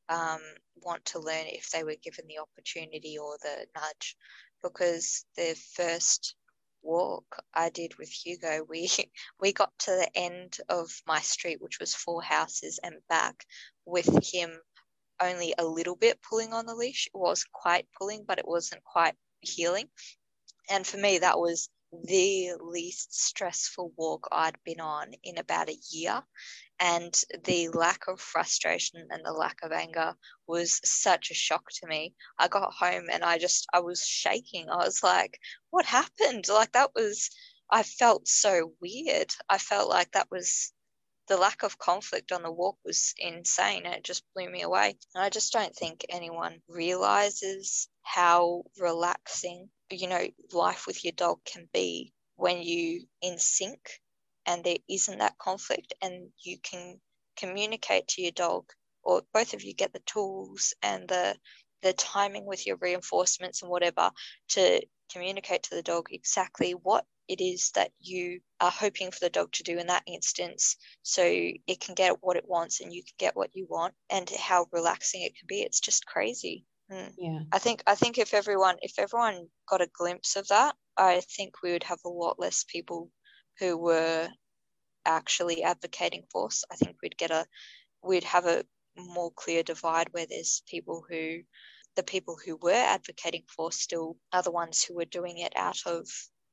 [0.10, 0.42] um,
[0.76, 4.16] want to learn if they were given the opportunity or the nudge.
[4.64, 6.36] Because the first
[6.84, 8.90] walk I did with Hugo, we
[9.40, 13.46] we got to the end of my street, which was four houses and back,
[13.86, 14.52] with him
[15.22, 17.08] only a little bit pulling on the leash.
[17.08, 19.90] It was quite pulling, but it wasn't quite heeling.
[20.70, 25.78] And for me, that was the least stressful walk I'd been on in about a
[25.90, 26.24] year.
[26.80, 27.14] And
[27.44, 30.16] the lack of frustration and the lack of anger
[30.48, 32.16] was such a shock to me.
[32.40, 34.70] I got home and I just, I was shaking.
[34.70, 35.40] I was like,
[35.70, 36.48] what happened?
[36.50, 37.30] Like, that was,
[37.70, 39.32] I felt so weird.
[39.48, 40.74] I felt like that was
[41.28, 44.98] the lack of conflict on the walk was insane it just blew me away.
[45.16, 51.40] And I just don't think anyone realizes how relaxing you know life with your dog
[51.46, 53.80] can be when you in sync
[54.46, 57.00] and there isn't that conflict and you can
[57.38, 58.66] communicate to your dog
[59.04, 61.36] or both of you get the tools and the
[61.82, 64.12] the timing with your reinforcements and whatever
[64.50, 64.82] to
[65.12, 69.52] communicate to the dog exactly what it is that you are hoping for the dog
[69.54, 70.76] to do in that instance.
[71.02, 74.30] So it can get what it wants and you can get what you want and
[74.30, 75.62] how relaxing it can be.
[75.62, 77.14] It's just crazy Mm.
[77.18, 77.40] Yeah.
[77.52, 81.62] I think I think if everyone if everyone got a glimpse of that, I think
[81.62, 83.12] we would have a lot less people
[83.60, 84.30] who were
[85.06, 86.64] actually advocating for us.
[86.72, 87.48] I think we'd get a
[88.04, 88.66] we'd have a
[88.98, 91.40] more clear divide where there's people who
[91.96, 95.80] the people who were advocating for still are the ones who were doing it out
[95.86, 96.08] of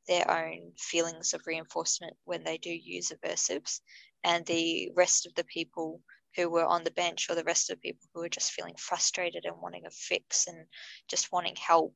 [0.09, 3.81] their own feelings of reinforcement when they do use aversives
[4.25, 6.03] and the rest of the people
[6.37, 8.75] who were on the bench or the rest of the people who were just feeling
[8.79, 10.67] frustrated and wanting a fix and
[11.09, 11.95] just wanting help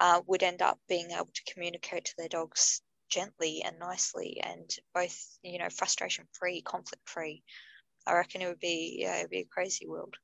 [0.00, 4.70] uh, would end up being able to communicate to their dogs gently and nicely and
[4.94, 7.42] both you know frustration free conflict free.
[8.06, 10.14] I reckon it would be yeah it would be a crazy world.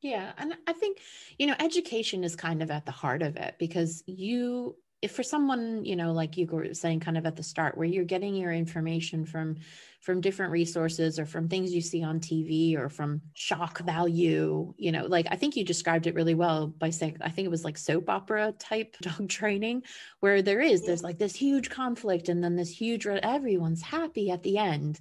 [0.00, 0.98] Yeah and i think
[1.38, 5.22] you know education is kind of at the heart of it because you if for
[5.22, 8.34] someone you know like you were saying kind of at the start where you're getting
[8.34, 9.56] your information from
[10.00, 14.92] from different resources or from things you see on tv or from shock value you
[14.92, 17.64] know like i think you described it really well by saying i think it was
[17.64, 19.82] like soap opera type dog training
[20.20, 24.42] where there is there's like this huge conflict and then this huge everyone's happy at
[24.42, 24.98] the end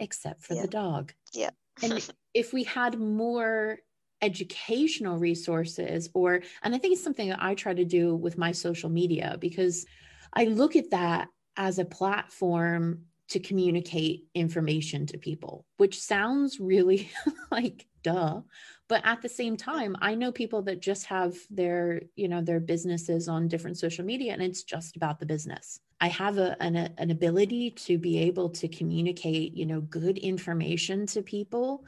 [0.00, 0.62] except for yeah.
[0.62, 1.12] the dog.
[1.32, 1.50] Yeah.
[1.82, 3.78] And if we had more
[4.24, 8.52] educational resources or and i think it's something that i try to do with my
[8.52, 9.84] social media because
[10.32, 11.28] i look at that
[11.58, 17.10] as a platform to communicate information to people which sounds really
[17.50, 18.40] like duh.
[18.86, 22.60] But at the same time i know people that just have their you know their
[22.60, 25.80] businesses on different social media and it's just about the business.
[26.00, 31.06] I have a, an, an ability to be able to communicate you know good information
[31.08, 31.84] to people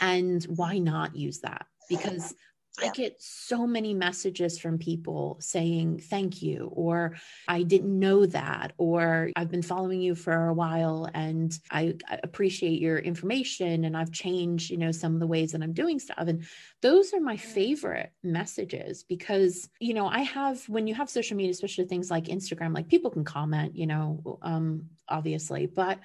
[0.00, 2.88] and why not use that because yeah.
[2.88, 7.16] I get so many messages from people saying thank you, or
[7.48, 12.20] I didn't know that, or I've been following you for a while and I, I,
[12.22, 15.98] appreciate your information and I've changed, you know, some of the ways that I'm doing
[15.98, 16.18] stuff.
[16.18, 16.44] And
[16.82, 21.52] those are my favorite messages because, you know, I have, when you have social media,
[21.52, 25.98] especially things like Instagram, like people can comment, you know, um, obviously, but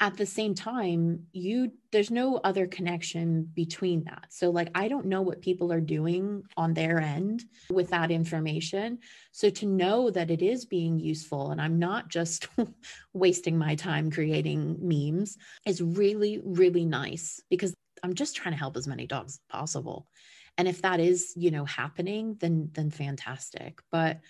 [0.00, 4.26] at the same time you there's no other connection between that.
[4.30, 8.98] So like i don't know what people are doing on their end with that information.
[9.32, 12.48] So to know that it is being useful and i'm not just
[13.12, 15.36] wasting my time creating memes
[15.66, 20.08] is really really nice because i'm just trying to help as many dogs as possible.
[20.56, 23.80] And if that is you know happening then then fantastic.
[23.92, 24.20] But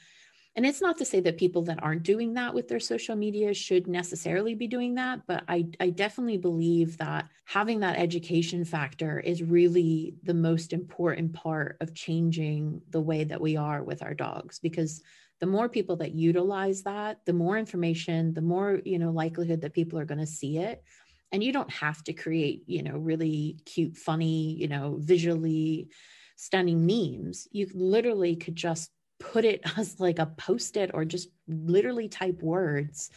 [0.60, 3.54] and it's not to say that people that aren't doing that with their social media
[3.54, 9.18] should necessarily be doing that, but I, I definitely believe that having that education factor
[9.18, 14.12] is really the most important part of changing the way that we are with our
[14.12, 15.02] dogs because
[15.38, 19.72] the more people that utilize that the more information the more you know likelihood that
[19.72, 20.84] people are going to see it.
[21.32, 25.88] And you don't have to create you know really cute funny you know visually
[26.36, 27.48] stunning memes.
[27.50, 28.90] You literally could just
[29.20, 33.10] put it as like a post it or just literally type words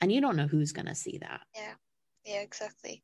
[0.00, 1.40] and you don't know who's going to see that.
[1.54, 1.74] Yeah.
[2.24, 3.02] Yeah exactly.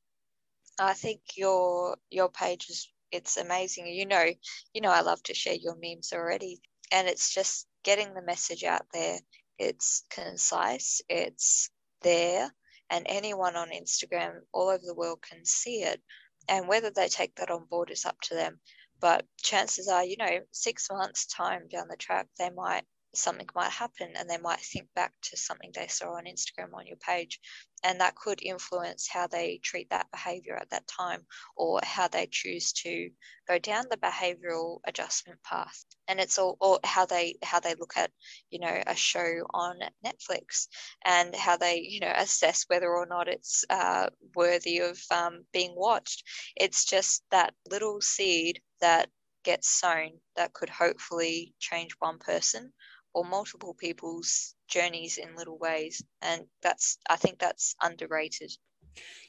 [0.79, 3.87] I think your your page is it's amazing.
[3.87, 4.25] You know
[4.73, 6.61] you know i love to share your memes already
[6.91, 9.19] and it's just getting the message out there.
[9.59, 11.71] It's concise it's
[12.03, 12.53] there
[12.91, 16.01] and anyone on instagram all over the world can see it.
[16.49, 18.61] And whether they take that on board is up to them
[19.05, 23.71] but chances are, you know, six months' time down the track, they might something might
[23.71, 27.39] happen and they might think back to something they saw on Instagram on your page.
[27.85, 32.27] And that could influence how they treat that behavior at that time or how they
[32.31, 33.11] choose to
[33.47, 37.95] go down the behavioral adjustment path and it's all or how they how they look
[37.97, 38.11] at
[38.51, 40.69] you know a show on Netflix
[41.05, 45.75] and how they you know assess whether or not it's uh, worthy of um, being
[45.77, 46.25] watched.
[46.57, 49.09] It's just that little seed that
[49.45, 52.73] gets sown that could hopefully change one person
[53.13, 56.03] or multiple people's journeys in little ways.
[56.23, 58.51] And that's i think that's underrated.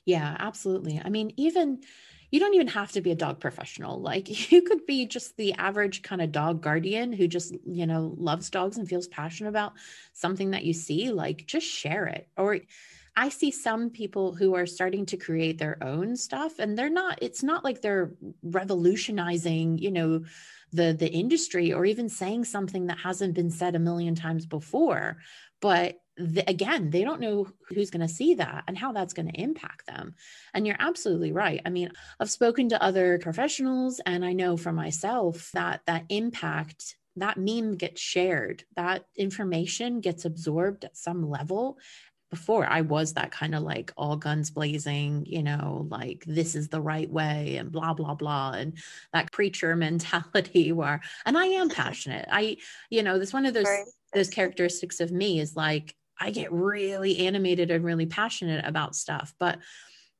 [0.05, 1.01] Yeah absolutely.
[1.03, 1.81] I mean even
[2.35, 4.01] you don't even have to be a dog professional.
[4.01, 8.13] Like you could be just the average kind of dog guardian who just you know
[8.17, 9.71] loves dogs and feels passionate about
[10.11, 11.11] something that you see.
[11.11, 12.27] Like just share it.
[12.35, 12.59] Or
[13.15, 17.19] I see some people who are starting to create their own stuff and they're not
[17.21, 18.11] it's not like they're
[18.43, 20.25] revolutionizing, you know,
[20.73, 25.19] the the industry or even saying something that hasn't been said a million times before,
[25.61, 29.27] but the, again, they don't know who's going to see that and how that's going
[29.27, 30.15] to impact them.
[30.53, 31.61] And you're absolutely right.
[31.65, 36.95] I mean, I've spoken to other professionals and I know for myself that that impact
[37.17, 41.77] that meme gets shared that information gets absorbed at some level
[42.29, 46.67] before I was that kind of like all guns blazing, you know, like this is
[46.67, 48.51] the right way and blah, blah, blah.
[48.51, 48.77] And
[49.13, 52.27] that preacher mentality where, and I am passionate.
[52.29, 52.57] I,
[52.89, 53.85] you know, this one of those, right.
[54.13, 59.33] those characteristics of me is like, I get really animated and really passionate about stuff.
[59.39, 59.59] But,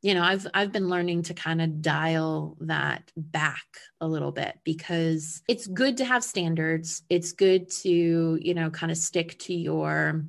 [0.02, 3.66] you know, I've, I've been learning to kind of dial that back
[4.02, 7.04] a little bit because it's good to have standards.
[7.10, 10.26] It's good to, you know, kind of stick to your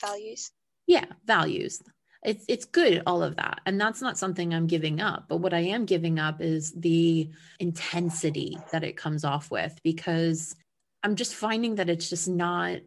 [0.00, 0.52] values
[0.90, 1.80] yeah values
[2.24, 5.54] it's it's good all of that and that's not something i'm giving up but what
[5.54, 10.56] i am giving up is the intensity that it comes off with because
[11.04, 12.78] i'm just finding that it's just not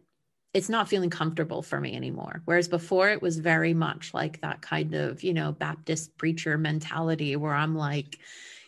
[0.54, 4.62] it's not feeling comfortable for me anymore whereas before it was very much like that
[4.62, 8.18] kind of you know baptist preacher mentality where i'm like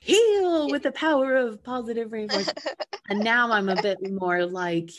[0.01, 2.59] heal with the power of positive reinforcement
[3.09, 4.91] and now i'm a bit more like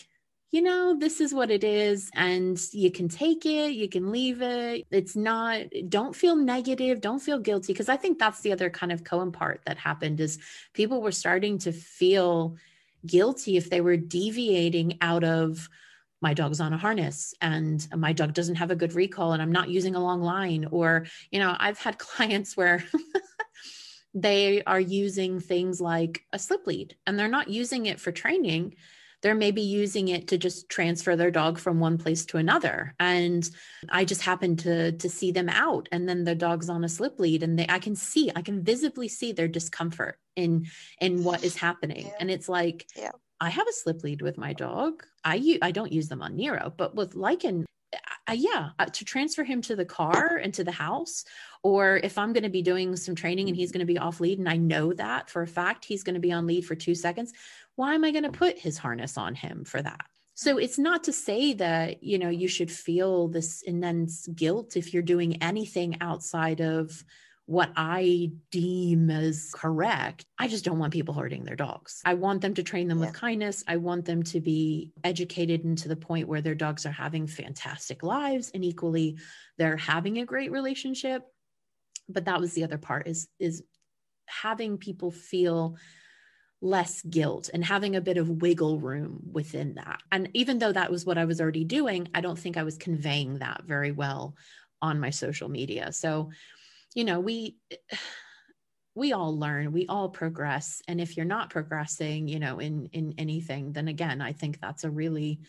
[0.52, 4.42] you know, this is what it is, and you can take it, you can leave
[4.42, 4.88] it.
[4.90, 7.74] It's not, don't feel negative, don't feel guilty.
[7.74, 10.40] Because I think that's the other kind of Cohen part that happened is
[10.74, 12.56] people were starting to feel
[13.06, 15.70] guilty if they were deviating out of
[16.22, 19.52] my dog's on a harness and my dog doesn't have a good recall and I'm
[19.52, 20.68] not using a long line.
[20.72, 22.84] Or, you know, I've had clients where
[24.14, 28.76] they are using things like a slip lead and they're not using it for training
[29.22, 33.50] they're maybe using it to just transfer their dog from one place to another and
[33.90, 37.20] i just happened to to see them out and then the dog's on a slip
[37.20, 40.66] lead and they i can see i can visibly see their discomfort in
[41.02, 42.14] in what is happening yeah.
[42.20, 43.12] and it's like yeah.
[43.40, 46.74] I have a slip lead with my dog i i don't use them on nero
[46.76, 47.66] but with Lycan
[48.28, 51.24] uh, yeah, uh, to transfer him to the car and to the house,
[51.64, 54.20] or if I'm going to be doing some training and he's going to be off
[54.20, 56.76] lead, and I know that for a fact he's going to be on lead for
[56.76, 57.32] two seconds,
[57.76, 60.06] why am I going to put his harness on him for that?
[60.34, 64.94] So it's not to say that, you know, you should feel this immense guilt if
[64.94, 67.04] you're doing anything outside of
[67.48, 70.26] what I deem as correct.
[70.38, 72.02] I just don't want people hurting their dogs.
[72.04, 73.06] I want them to train them yeah.
[73.06, 73.64] with kindness.
[73.70, 78.04] I want them to be educated into the point where their dogs are having fantastic
[78.04, 79.18] lives and equally
[79.58, 81.24] they're having a great relationship.
[82.10, 83.64] But that was the other part is is
[84.26, 85.78] having people feel
[86.60, 90.02] less guilt and having a bit of wiggle room within that.
[90.12, 92.78] And even though that was what I was already doing, I don't think I was
[92.78, 94.36] conveying that very well
[94.82, 95.94] on my social media.
[95.94, 96.30] So,
[96.94, 97.58] you know, we
[98.96, 103.14] we all learn, we all progress, and if you're not progressing, you know, in in
[103.18, 105.40] anything, then again, I think that's a really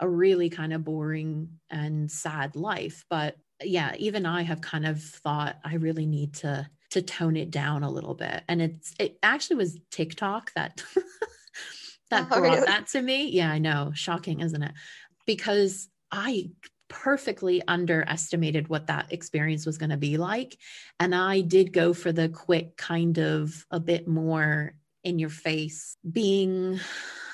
[0.00, 5.02] a really kind of boring and sad life, but yeah, even I have kind of
[5.02, 8.42] thought I really need to to tone it down a little bit.
[8.48, 10.82] And it's it actually was TikTok that
[12.10, 12.66] that oh, brought really?
[12.66, 13.28] that to me.
[13.28, 13.92] Yeah, I know.
[13.94, 14.72] Shocking, isn't it?
[15.26, 16.50] Because I
[16.90, 20.58] perfectly underestimated what that experience was going to be like.
[20.98, 25.96] And I did go for the quick kind of a bit more in your face,
[26.12, 26.78] being,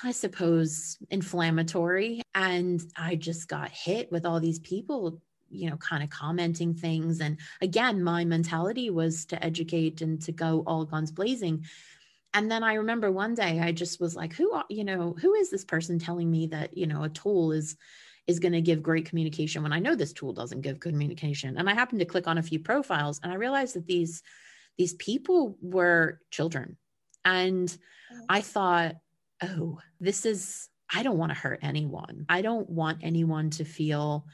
[0.03, 2.21] I suppose, inflammatory.
[2.33, 7.21] And I just got hit with all these people you know kind of commenting things
[7.21, 11.63] and again my mentality was to educate and to go all guns blazing
[12.33, 15.33] and then i remember one day i just was like who are, you know who
[15.35, 17.77] is this person telling me that you know a tool is
[18.27, 21.57] is going to give great communication when i know this tool doesn't give good communication
[21.57, 24.21] and i happened to click on a few profiles and i realized that these
[24.77, 26.77] these people were children
[27.25, 27.77] and
[28.13, 28.25] oh.
[28.29, 28.95] i thought
[29.43, 32.25] oh this is I don't want to hurt anyone.
[32.29, 34.25] I don't want anyone to feel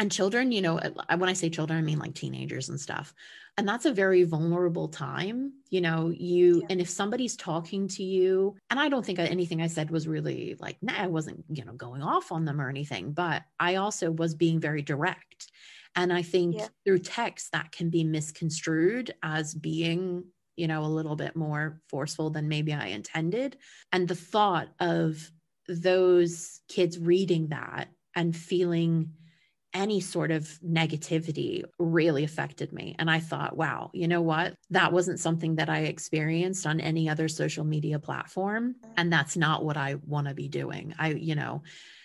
[0.00, 3.12] and children you know uh, when i say children i mean like teenagers and stuff
[3.60, 6.66] and that's a very vulnerable time you know you yeah.
[6.70, 10.56] and if somebody's talking to you and i don't think anything i said was really
[10.60, 14.10] like nah i wasn't you know going off on them or anything but i also
[14.10, 15.52] was being very direct
[15.94, 16.68] and i think yeah.
[16.86, 20.24] through text that can be misconstrued as being
[20.56, 23.58] you know a little bit more forceful than maybe i intended
[23.92, 25.30] and the thought of
[25.68, 29.10] those kids reading that and feeling
[29.72, 32.96] any sort of negativity really affected me.
[32.98, 34.54] And I thought, wow, you know what?
[34.70, 38.76] That wasn't something that I experienced on any other social media platform.
[38.96, 40.94] And that's not what I want to be doing.
[40.98, 41.62] I, you know,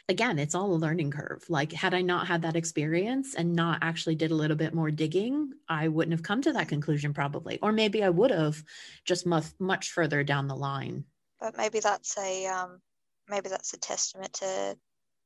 [0.08, 1.44] again, it's all a learning curve.
[1.50, 4.92] Like, had I not had that experience and not actually did a little bit more
[4.92, 7.58] digging, I wouldn't have come to that conclusion probably.
[7.62, 8.64] Or maybe I would have
[9.06, 11.06] just much, much further down the line.
[11.40, 12.80] But maybe that's a, um,
[13.28, 14.78] maybe that's a testament to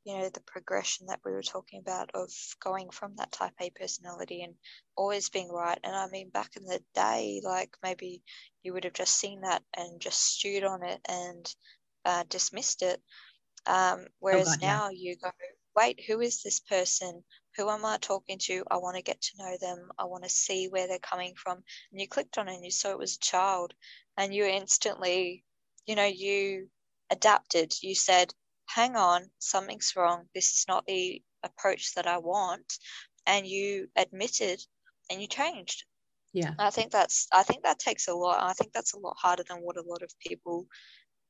[0.06, 2.30] you know the progression that we were talking about of
[2.64, 4.54] going from that type A personality and
[4.96, 5.80] always being right.
[5.84, 8.22] And I mean, back in the day, like maybe
[8.64, 11.56] you would have just seen that and just stewed on it and
[12.06, 13.02] uh, dismissed it.
[13.66, 15.10] Um, whereas oh God, now yeah.
[15.10, 15.32] you go,
[15.76, 17.24] wait, who is this person?
[17.58, 18.64] Who am I talking to?
[18.72, 19.90] I want to get to know them.
[19.98, 21.58] I want to see where they're coming from.
[21.92, 23.74] And you clicked on it and you saw it was a child,
[24.18, 25.44] and you instantly,
[25.86, 26.70] you know, you
[27.10, 27.74] adapted.
[27.82, 28.34] You said,
[28.74, 30.26] hang on, something's wrong.
[30.34, 32.78] This is not the approach that I want.
[33.26, 34.60] And you admitted
[35.10, 35.86] and you changed.
[36.34, 36.54] Yeah.
[36.60, 38.42] I think that's I think that takes a lot.
[38.42, 40.68] I think that's a lot harder than what a lot of people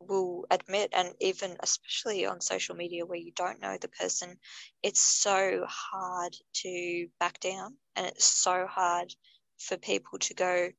[0.01, 4.37] will admit and even especially on social media where you don't know the person
[4.81, 9.13] it's so hard to back down and it's so hard
[9.57, 10.69] for people to go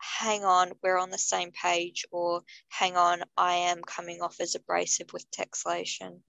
[0.00, 4.54] hang on, we're on the same page, or hang on, I am coming off as
[4.54, 6.20] abrasive with textlation,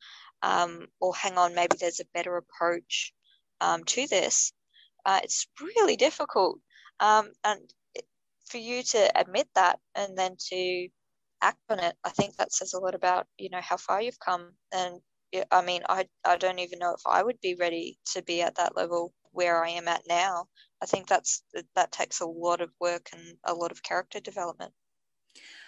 [0.41, 3.13] um, or hang on, maybe there's a better approach
[3.61, 4.53] um, to this.
[5.05, 6.59] Uh, it's really difficult.
[6.99, 7.61] Um, and
[8.49, 10.87] for you to admit that and then to
[11.41, 14.19] act on it, I think that says a lot about, you know, how far you've
[14.19, 15.01] come and
[15.51, 18.55] I mean, I, I don't even know if I would be ready to be at
[18.55, 20.47] that level where I am at now.
[20.81, 21.43] I think that's
[21.75, 24.73] that takes a lot of work and a lot of character development.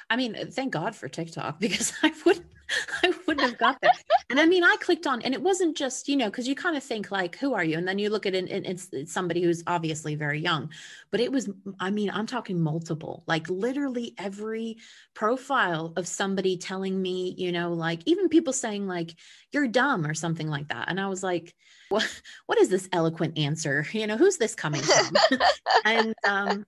[0.10, 2.52] I mean, thank God for TikTok because I wouldn't
[3.03, 3.91] I wouldn't have got there.
[4.30, 6.76] And I mean, I clicked on, and it wasn't just, you know, because you kind
[6.76, 7.77] of think like, who are you?
[7.77, 10.69] And then you look at it, and it's, it's somebody who's obviously very young.
[11.11, 11.49] But it was,
[11.80, 14.77] I mean, I'm talking multiple, like literally every
[15.14, 19.15] profile of somebody telling me, you know, like even people saying like,
[19.52, 20.90] you're dumb or something like that.
[20.90, 21.53] And I was like,
[21.90, 23.85] what, what is this eloquent answer?
[23.91, 25.40] You know, who's this coming from?
[25.85, 26.65] and um,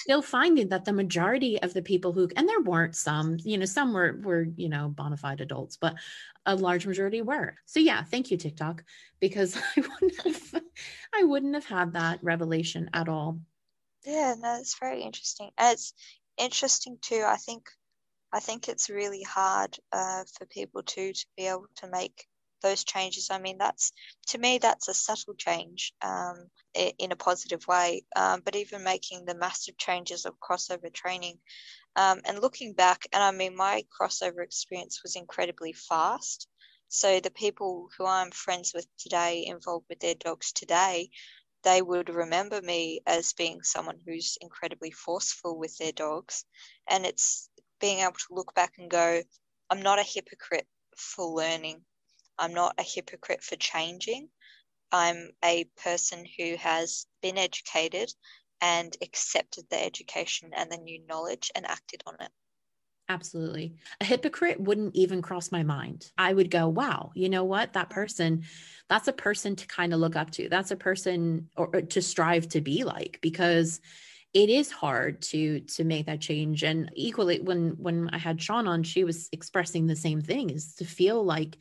[0.00, 3.64] still finding that the majority of the people who and there weren't some you know
[3.64, 5.94] some were were you know bona fide adults but
[6.46, 7.54] a large majority were.
[7.66, 8.84] So yeah thank you tiktok
[9.20, 10.62] because i wouldn't have
[11.14, 13.40] i wouldn't have had that revelation at all.
[14.04, 15.50] Yeah no very interesting.
[15.58, 15.92] It's
[16.38, 17.66] interesting too i think
[18.32, 22.26] i think it's really hard uh, for people to to be able to make
[22.62, 23.28] those changes.
[23.30, 23.92] I mean, that's
[24.28, 28.04] to me, that's a subtle change um, in a positive way.
[28.16, 31.38] Um, but even making the massive changes of crossover training
[31.96, 36.48] um, and looking back, and I mean, my crossover experience was incredibly fast.
[36.88, 41.10] So the people who I'm friends with today, involved with their dogs today,
[41.64, 46.44] they would remember me as being someone who's incredibly forceful with their dogs.
[46.88, 47.48] And it's
[47.80, 49.22] being able to look back and go,
[49.70, 50.66] I'm not a hypocrite
[50.96, 51.82] for learning.
[52.38, 54.28] I'm not a hypocrite for changing.
[54.90, 58.12] I'm a person who has been educated
[58.60, 62.30] and accepted the education and the new knowledge and acted on it.
[63.08, 63.74] Absolutely.
[64.00, 66.10] A hypocrite wouldn't even cross my mind.
[66.16, 67.72] I would go, wow, you know what?
[67.72, 68.44] That person,
[68.88, 70.48] that's a person to kind of look up to.
[70.48, 73.80] That's a person or, or to strive to be like because
[74.32, 78.66] it is hard to to make that change and equally when when i had sean
[78.66, 81.58] on she was expressing the same thing is to feel like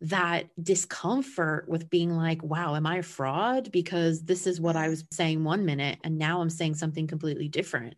[0.00, 3.72] that discomfort with being like, wow, am I a fraud?
[3.72, 7.48] Because this is what I was saying one minute and now I'm saying something completely
[7.48, 7.94] different.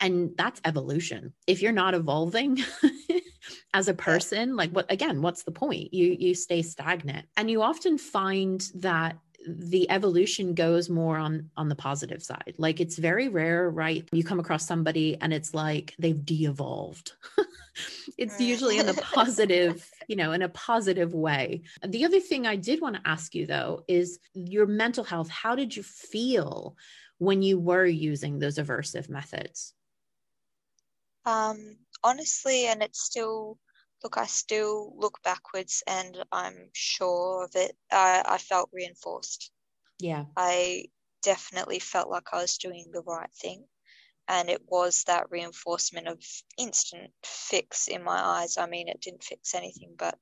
[0.00, 1.32] And that's evolution.
[1.46, 2.58] If you're not evolving
[3.74, 5.94] as a person, like what again, what's the point?
[5.94, 7.26] You you stay stagnant.
[7.36, 9.16] And you often find that
[9.46, 14.22] the evolution goes more on on the positive side like it's very rare right you
[14.22, 17.12] come across somebody and it's like they've de-evolved
[18.18, 22.56] it's usually in the positive you know in a positive way the other thing i
[22.56, 26.76] did want to ask you though is your mental health how did you feel
[27.18, 29.74] when you were using those aversive methods
[31.24, 33.58] um honestly and it's still
[34.02, 37.76] look, I still look backwards and I'm sure of it.
[37.90, 39.50] I, I felt reinforced.
[40.00, 40.24] Yeah.
[40.36, 40.86] I
[41.22, 43.64] definitely felt like I was doing the right thing.
[44.28, 46.22] And it was that reinforcement of
[46.56, 48.56] instant fix in my eyes.
[48.56, 50.18] I mean, it didn't fix anything, but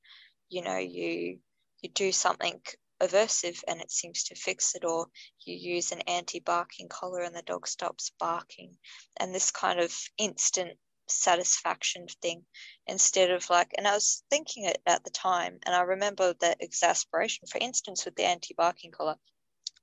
[0.49, 1.39] you know, you
[1.83, 2.61] you do something
[3.03, 5.07] aversive and it seems to fix it, or
[5.45, 8.77] you use an anti-barking collar and the dog stops barking.
[9.19, 10.79] And this kind of instant
[11.11, 12.45] satisfaction thing
[12.87, 16.59] instead of like and i was thinking it at the time and i remember that
[16.61, 19.17] exasperation for instance with the anti-barking collar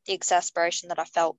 [0.05, 1.37] the exasperation that i felt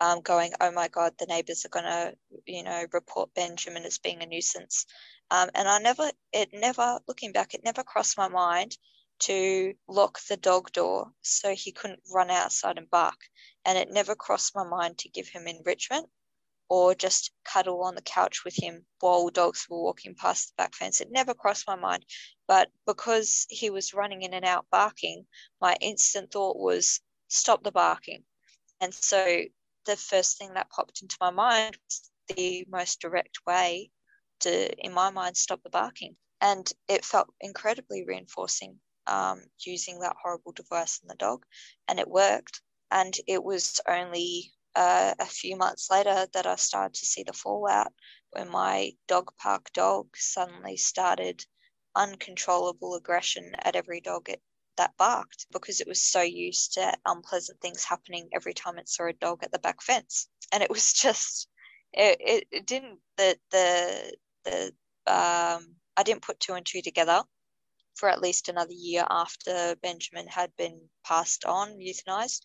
[0.00, 2.12] um, going oh my god the neighbors are going to
[2.46, 4.86] you know report benjamin as being a nuisance
[5.30, 8.76] um, and i never it never looking back it never crossed my mind
[9.20, 13.20] to lock the dog door so he couldn't run outside and bark
[13.64, 16.08] and it never crossed my mind to give him enrichment
[16.68, 20.74] or just cuddle on the couch with him while dogs were walking past the back
[20.74, 21.00] fence.
[21.00, 22.04] It never crossed my mind.
[22.48, 25.26] But because he was running in and out barking,
[25.60, 28.24] my instant thought was stop the barking.
[28.80, 29.42] And so
[29.86, 33.90] the first thing that popped into my mind was the most direct way
[34.40, 36.16] to, in my mind, stop the barking.
[36.40, 41.44] And it felt incredibly reinforcing um, using that horrible device on the dog.
[41.88, 42.60] And it worked.
[42.90, 47.32] And it was only uh, a few months later that I started to see the
[47.32, 47.92] fallout
[48.30, 51.44] when my dog park dog suddenly started
[51.94, 54.42] uncontrollable aggression at every dog it,
[54.76, 59.06] that barked because it was so used to unpleasant things happening every time it saw
[59.06, 60.28] a dog at the back fence.
[60.52, 61.48] And it was just,
[61.92, 64.66] it, it, it didn't, the, the, the,
[65.06, 67.22] um, I didn't put two and two together
[67.94, 72.40] for at least another year after Benjamin had been passed on, euthanized.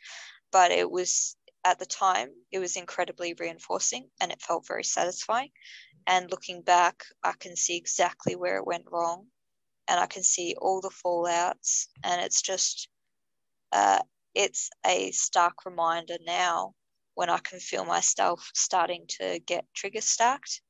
[0.51, 1.35] But it was
[1.65, 5.49] at the time, it was incredibly reinforcing and it felt very satisfying.
[6.07, 9.27] And looking back, I can see exactly where it went wrong
[9.89, 11.87] and I can see all the fallouts.
[12.03, 12.87] And it's just,
[13.71, 13.99] uh,
[14.35, 16.73] it's a stark reminder now
[17.15, 20.61] when I can feel myself starting to get trigger stacked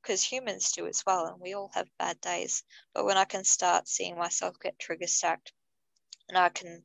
[0.00, 2.62] because humans do as well and we all have bad days.
[2.94, 5.52] But when I can start seeing myself get trigger stacked,
[6.28, 6.84] and I can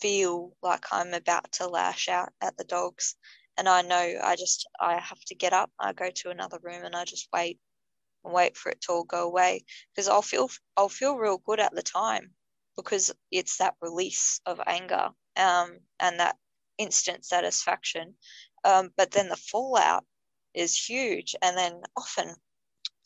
[0.00, 3.16] feel like I'm about to lash out at the dogs.
[3.58, 5.70] And I know I just I have to get up.
[5.80, 7.58] I go to another room and I just wait
[8.26, 11.60] and wait for it to all go away because I'll feel I'll feel real good
[11.60, 12.32] at the time
[12.76, 16.36] because it's that release of anger um, and that
[16.78, 18.14] instant satisfaction.
[18.64, 20.04] Um, but then the fallout
[20.54, 22.34] is huge, and then often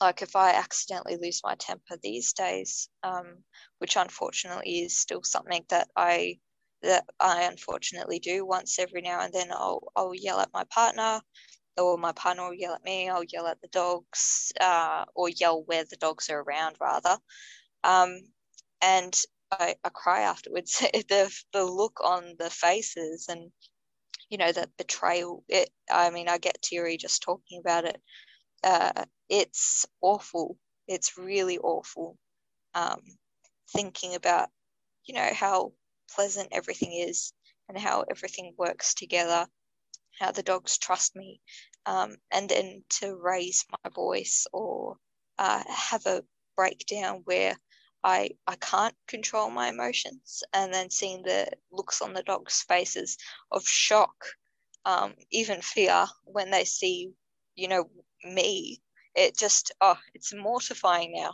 [0.01, 3.45] like if I accidentally lose my temper these days, um,
[3.79, 6.39] which unfortunately is still something that I
[6.83, 11.21] that I unfortunately do once every now and then, I'll I'll yell at my partner,
[11.79, 13.09] or my partner will yell at me.
[13.09, 17.19] I'll yell at the dogs, uh, or yell where the dogs are around rather,
[17.85, 18.21] um,
[18.83, 19.15] and
[19.51, 20.79] I, I cry afterwards.
[20.93, 23.51] the the look on the faces and
[24.31, 25.45] you know that betrayal.
[25.49, 28.01] It I mean I get teary just talking about it
[28.63, 30.57] uh, it's awful.
[30.87, 32.17] It's really awful.
[32.75, 33.01] Um,
[33.73, 34.49] thinking about,
[35.05, 35.73] you know, how
[36.15, 37.33] pleasant everything is
[37.69, 39.47] and how everything works together,
[40.21, 41.41] how the dogs trust me,
[41.87, 44.99] um, and then to raise my voice or
[45.39, 46.25] uh, have a
[46.57, 47.57] breakdown where
[48.05, 53.19] I I can't control my emotions, and then seeing the looks on the dogs' faces
[53.51, 54.25] of shock,
[54.85, 57.13] um, even fear when they see,
[57.57, 57.91] you know,
[58.25, 58.81] me
[59.15, 61.33] it just oh it's mortifying now.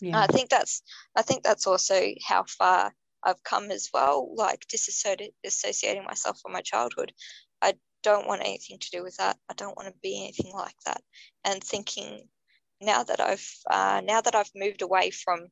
[0.00, 0.20] Yeah.
[0.20, 0.82] i think that's
[1.16, 2.92] i think that's also how far
[3.22, 7.12] i've come as well like disassociating myself from my childhood.
[7.62, 10.76] I don't want anything to do with that i don't want to be anything like
[10.84, 11.00] that
[11.44, 12.26] and thinking
[12.80, 15.48] now that i've uh, now that i've moved away from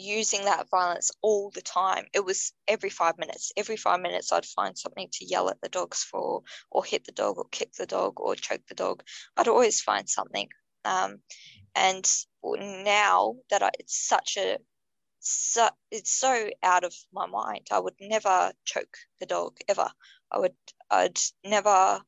[0.00, 2.06] using that violence all the time.
[2.12, 3.52] It was every five minutes.
[3.56, 7.12] Every five minutes, I'd find something to yell at the dogs for, or hit the
[7.12, 9.02] dog, or kick the dog, or choke the dog.
[9.36, 10.48] I'd always find something.
[10.84, 11.18] Um,
[11.74, 12.06] and
[12.42, 14.58] now that I, it's such a
[15.22, 17.66] so, it's so out of my mind.
[17.70, 19.90] I would never choke the dog ever.
[20.32, 20.54] I would
[20.90, 22.00] I'd never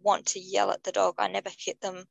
[0.00, 1.16] want to yell at the dog.
[1.18, 2.04] I never hit them,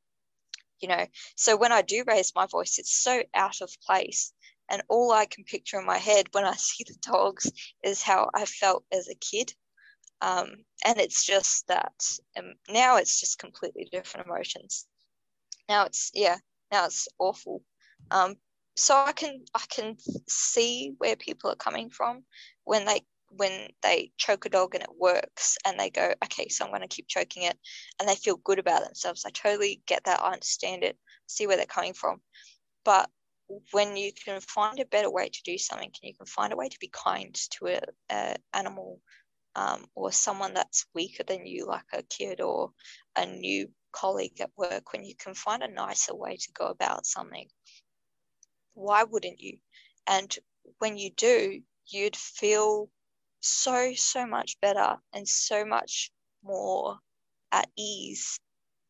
[0.80, 1.06] you know.
[1.36, 4.34] So when I do raise my voice, it's so out of place
[4.70, 7.52] and all I can picture in my head when I see the dogs
[7.84, 9.54] is how I felt as a kid.
[10.22, 10.48] Um,
[10.86, 11.94] and it's just that
[12.38, 14.88] um, now it's just completely different emotions.
[15.70, 16.38] Now it's yeah,
[16.72, 17.64] now it's awful.
[18.10, 18.36] Um,
[18.76, 19.98] so I can I can
[20.28, 22.24] see where people are coming from
[22.64, 26.64] when they when they choke a dog and it works and they go okay so
[26.64, 27.58] i'm going to keep choking it
[28.00, 29.26] and they feel good about themselves.
[29.26, 30.22] I totally get that.
[30.22, 30.98] I understand it.
[31.28, 32.22] See where they're coming from.
[32.86, 33.10] But
[33.72, 36.58] when you can find a better way to do something and you can find a
[36.58, 37.82] way to be kind to a,
[38.12, 39.00] a animal
[39.56, 42.72] um, or someone that's weaker than you like a kid or
[43.16, 47.06] a new colleague at work when you can find a nicer way to go about
[47.06, 47.48] something
[48.78, 49.58] why wouldn't you?
[50.06, 50.34] And
[50.78, 52.90] when you do you'd feel
[53.40, 56.12] so so much better and so much
[56.44, 56.98] more
[57.52, 58.40] at ease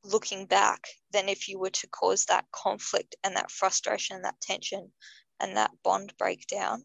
[0.04, 4.40] looking back than if you were to cause that conflict and that frustration and that
[4.42, 4.92] tension
[5.40, 6.84] and that bond breakdown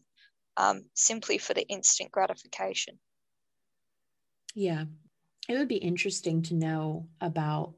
[0.57, 2.99] um, simply for the instant gratification.
[4.53, 4.85] Yeah.
[5.49, 7.73] It would be interesting to know about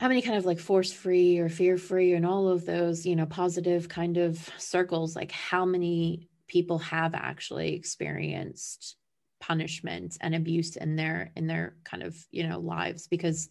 [0.00, 3.14] how many kind of like force free or fear free and all of those, you
[3.14, 8.96] know, positive kind of circles, like how many people have actually experienced
[9.42, 13.50] punishment and abuse in their in their kind of you know lives because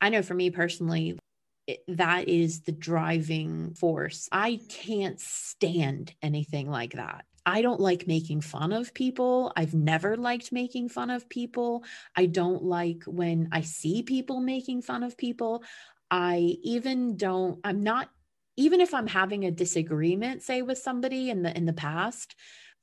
[0.00, 1.18] I know for me personally,
[1.66, 4.28] it, that is the driving force.
[4.30, 7.24] I can't stand anything like that.
[7.46, 9.52] I don't like making fun of people.
[9.56, 11.84] I've never liked making fun of people.
[12.16, 15.62] I don't like when I see people making fun of people.
[16.10, 18.08] I even don't, I'm not,
[18.56, 22.34] even if I'm having a disagreement, say with somebody in the in the past,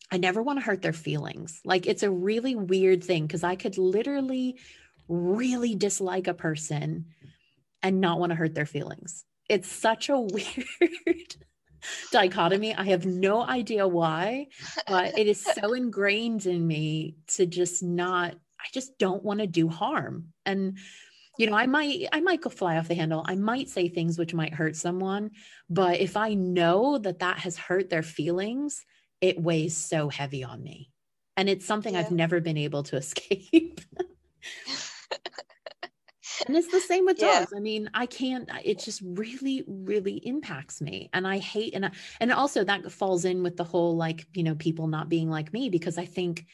[0.10, 1.61] I never want to hurt their feelings.
[1.64, 4.57] Like it's a really weird thing because I could literally
[5.07, 7.06] really dislike a person
[7.84, 9.26] and not want to hurt their feelings.
[9.49, 11.36] It's such a weird
[12.11, 12.76] dichotomy.
[12.76, 14.48] I have no idea why,
[14.88, 19.48] but it is so ingrained in me to just not, I just don't want to
[19.48, 20.34] do harm.
[20.45, 20.78] And
[21.38, 23.23] you know, I might I might go fly off the handle.
[23.26, 25.32] I might say things which might hurt someone,
[25.69, 28.86] but if I know that that has hurt their feelings,
[29.22, 30.89] it weighs so heavy on me.
[31.38, 32.02] And it's something yeah.
[32.02, 33.80] I've never been able to escape
[36.48, 37.57] and it's the same with dogs yeah.
[37.57, 41.91] i mean i can't it just really really impacts me and i hate and I,
[42.19, 45.53] and also that falls in with the whole like you know people not being like
[45.53, 46.45] me because i think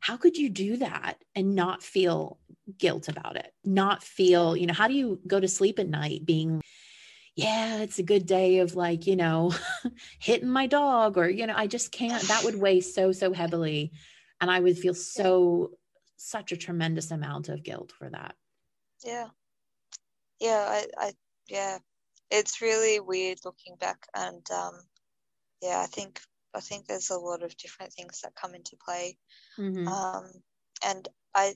[0.00, 2.38] how could you do that and not feel
[2.78, 6.24] guilt about it not feel you know how do you go to sleep at night
[6.24, 6.60] being
[7.36, 9.52] yeah, it's a good day of like, you know,
[10.18, 13.92] hitting my dog or, you know, I just can't, that would weigh so, so heavily.
[14.40, 15.72] And I would feel so,
[16.16, 18.34] such a tremendous amount of guilt for that.
[19.04, 19.26] Yeah.
[20.40, 20.64] Yeah.
[20.66, 21.12] I, I,
[21.46, 21.78] yeah,
[22.30, 24.06] it's really weird looking back.
[24.14, 24.80] And, um,
[25.62, 26.20] yeah, I think,
[26.54, 29.18] I think there's a lot of different things that come into play.
[29.58, 29.86] Mm-hmm.
[29.86, 30.30] Um,
[30.82, 31.52] and I,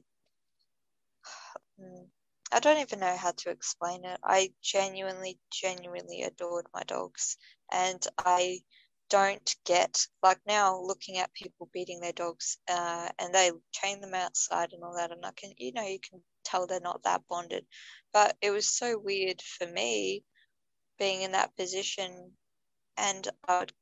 [1.80, 2.06] mm,
[2.52, 4.18] I don't even know how to explain it.
[4.24, 7.36] I genuinely, genuinely adored my dogs.
[7.70, 8.60] And I
[9.08, 14.14] don't get, like now, looking at people beating their dogs uh, and they chain them
[14.14, 15.12] outside and all that.
[15.12, 17.66] And I can, you know, you can tell they're not that bonded.
[18.12, 20.24] But it was so weird for me
[20.98, 22.32] being in that position.
[22.96, 23.72] And I'd,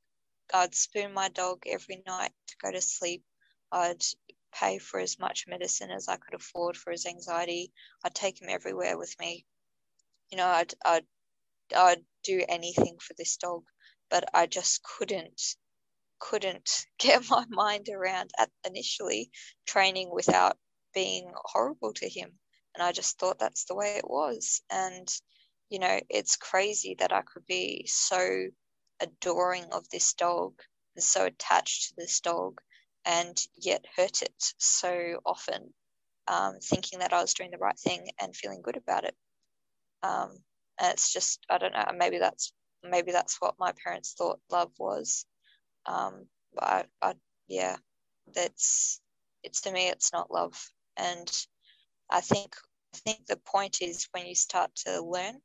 [0.52, 3.22] I'd spoon my dog every night to go to sleep.
[3.72, 4.02] I'd
[4.58, 7.72] pay for as much medicine as I could afford for his anxiety.
[8.04, 9.46] I'd take him everywhere with me.
[10.30, 11.06] You know, I'd, I'd,
[11.74, 13.64] I'd do anything for this dog,
[14.10, 15.40] but I just couldn't,
[16.18, 19.30] couldn't get my mind around at initially
[19.66, 20.58] training without
[20.94, 22.38] being horrible to him.
[22.74, 24.60] And I just thought that's the way it was.
[24.70, 25.08] And,
[25.68, 28.46] you know, it's crazy that I could be so
[29.00, 30.54] adoring of this dog
[30.96, 32.60] and so attached to this dog
[33.08, 35.72] and yet hurt it so often,
[36.28, 39.16] um, thinking that I was doing the right thing and feeling good about it.
[40.02, 40.36] Um,
[40.78, 41.86] and it's just I don't know.
[41.96, 42.52] Maybe that's
[42.84, 45.24] maybe that's what my parents thought love was.
[45.86, 47.14] Um, but I, I,
[47.48, 47.76] yeah,
[48.34, 49.00] that's
[49.42, 50.62] it's to me it's not love.
[50.98, 51.30] And
[52.10, 52.54] I think
[52.94, 55.40] I think the point is when you start to learn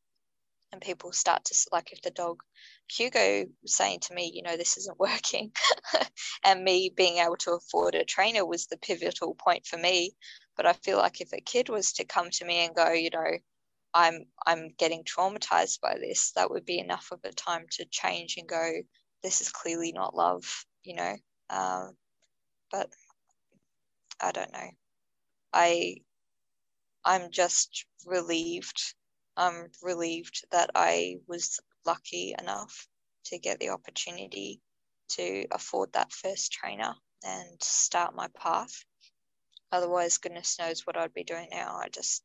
[0.74, 2.42] and people start to like if the dog
[2.92, 5.52] hugo saying to me you know this isn't working
[6.46, 10.12] and me being able to afford a trainer was the pivotal point for me.
[10.58, 13.10] But i feel like if a kid was to come to me and go you
[13.12, 13.32] know
[13.94, 18.38] i'm i'm getting traumatized by this that would be enough of a time to change
[18.38, 18.72] and go
[19.24, 20.44] this is clearly not love
[20.84, 21.16] you know?
[21.52, 21.92] Um,
[22.72, 22.90] but
[24.22, 24.70] i don't know.
[25.54, 25.98] I
[27.06, 28.96] i'm just relieved.
[29.38, 32.88] I'm relieved that I was lucky enough
[33.26, 34.62] to get the opportunity
[35.10, 38.84] to afford that first trainer and start my path.
[39.72, 41.76] Otherwise, goodness knows what I'd be doing now.
[41.76, 42.24] I just,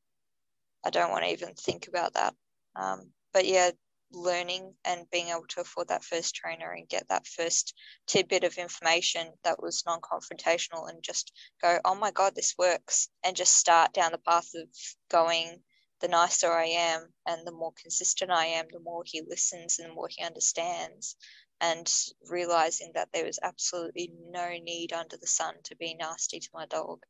[0.84, 2.34] I don't want to even think about that.
[2.76, 3.70] Um, but yeah,
[4.12, 7.74] learning and being able to afford that first trainer and get that first
[8.06, 13.08] tidbit of information that was non confrontational and just go, oh my God, this works,
[13.24, 14.68] and just start down the path of
[15.10, 15.60] going
[16.00, 19.90] the nicer I am and the more consistent I am, the more he listens and
[19.90, 21.16] the more he understands.
[21.60, 21.92] And
[22.30, 26.66] realizing that there was absolutely no need under the sun to be nasty to my
[26.66, 27.00] dog.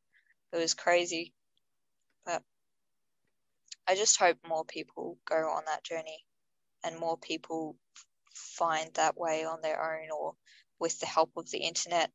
[0.52, 1.34] It was crazy.
[2.24, 2.42] But
[3.86, 6.24] I just hope more people go on that journey
[6.82, 7.76] and more people
[8.34, 10.34] find that way on their own or
[10.78, 12.10] with the help of the internet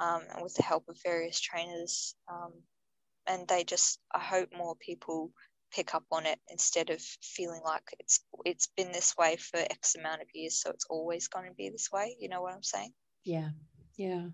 [0.00, 2.14] um, and with the help of various trainers.
[2.28, 2.52] Um,
[3.26, 5.32] and they just, I hope more people
[5.70, 9.94] pick up on it instead of feeling like it's it's been this way for x
[9.94, 12.62] amount of years so it's always going to be this way you know what i'm
[12.62, 12.92] saying?
[13.24, 13.50] Yeah
[13.98, 14.28] yeah.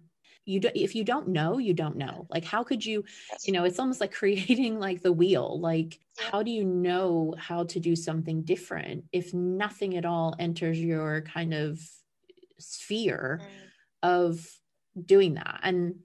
[0.47, 2.27] You do, if you don't know you don't know.
[2.31, 3.05] Like how could you
[3.44, 5.59] you know it's almost like creating like the wheel.
[5.59, 10.78] Like how do you know how to do something different if nothing at all enters
[10.78, 11.81] your kind of
[12.59, 14.09] sphere mm.
[14.09, 14.47] of
[15.02, 15.61] doing that?
[15.62, 15.97] And,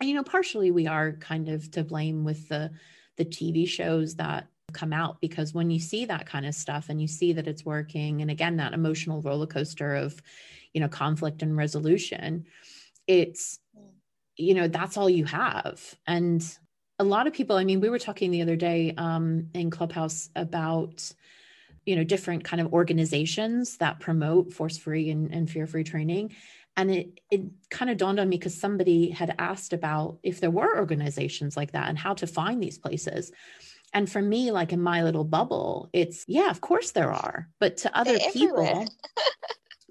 [0.00, 2.70] and you know partially we are kind of to blame with the
[3.16, 4.46] the tv shows that
[4.76, 7.64] come out because when you see that kind of stuff and you see that it's
[7.64, 10.22] working and again that emotional roller coaster of
[10.72, 12.44] you know conflict and resolution
[13.06, 13.58] it's
[14.36, 15.94] you know that's all you have.
[16.06, 16.44] And
[16.98, 20.30] a lot of people i mean we were talking the other day um, in clubhouse
[20.34, 21.12] about
[21.84, 26.34] you know different kind of organizations that promote force free and, and fear free training.
[26.78, 30.50] And it it kind of dawned on me because somebody had asked about if there
[30.50, 33.32] were organizations like that and how to find these places
[33.92, 37.48] and for me, like in my little bubble, it's yeah, of course there are.
[37.58, 38.86] But to other They're people,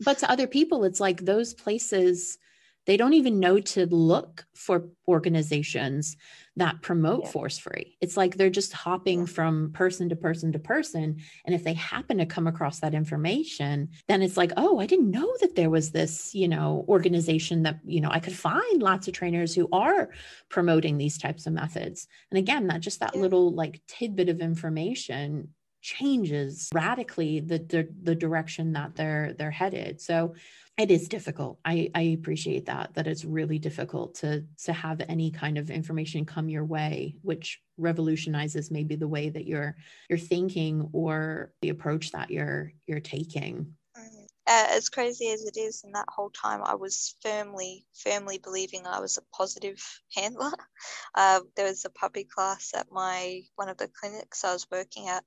[0.04, 2.38] but to other people, it's like those places
[2.86, 6.18] they don't even know to look for organizations
[6.58, 7.30] that promote yeah.
[7.30, 7.98] force free.
[8.00, 11.18] It's like they're just hopping from person to person to person.
[11.46, 15.12] And if they happen to come across that information, then it's like, oh, I didn't
[15.12, 19.08] know that there was this, you know, organization that, you know, I could find lots
[19.08, 20.10] of trainers who are
[20.50, 22.08] promoting these types of methods.
[22.32, 23.22] And again, that just that yeah.
[23.22, 25.50] little like tidbit of information
[25.82, 30.34] changes radically the, the the direction that they're they're headed so
[30.78, 31.60] it is difficult.
[31.64, 36.26] I i appreciate that that it's really difficult to to have any kind of information
[36.26, 39.76] come your way which revolutionizes maybe the way that you're
[40.10, 43.76] you're thinking or the approach that you're you're taking.
[44.48, 48.86] Uh, as crazy as it is in that whole time i was firmly firmly believing
[48.86, 49.82] i was a positive
[50.16, 50.52] handler.
[51.16, 55.08] Uh, there was a puppy class at my one of the clinics i was working
[55.08, 55.24] at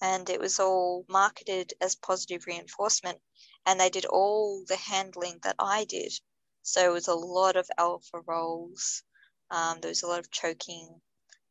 [0.00, 3.18] and it was all marketed as positive reinforcement
[3.66, 6.12] and they did all the handling that i did
[6.62, 9.02] so it was a lot of alpha rolls
[9.50, 10.88] um, there was a lot of choking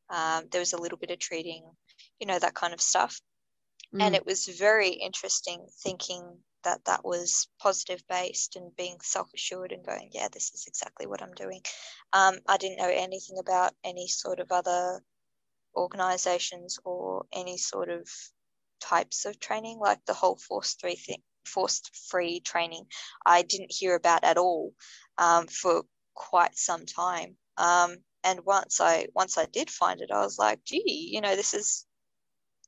[0.09, 1.63] um, there was a little bit of treating
[2.19, 3.19] you know that kind of stuff
[3.93, 4.01] mm.
[4.01, 9.71] and it was very interesting thinking that that was positive based and being self assured
[9.71, 11.61] and going, yeah, this is exactly what I'm doing.
[12.13, 15.01] Um, I didn't know anything about any sort of other
[15.75, 18.07] organizations or any sort of
[18.79, 22.85] types of training, like the whole force three thing, forced free training.
[23.25, 24.73] I didn't hear about at all
[25.17, 27.35] um, for quite some time.
[27.57, 31.35] Um, and once I once I did find it, I was like, gee, you know,
[31.35, 31.85] this is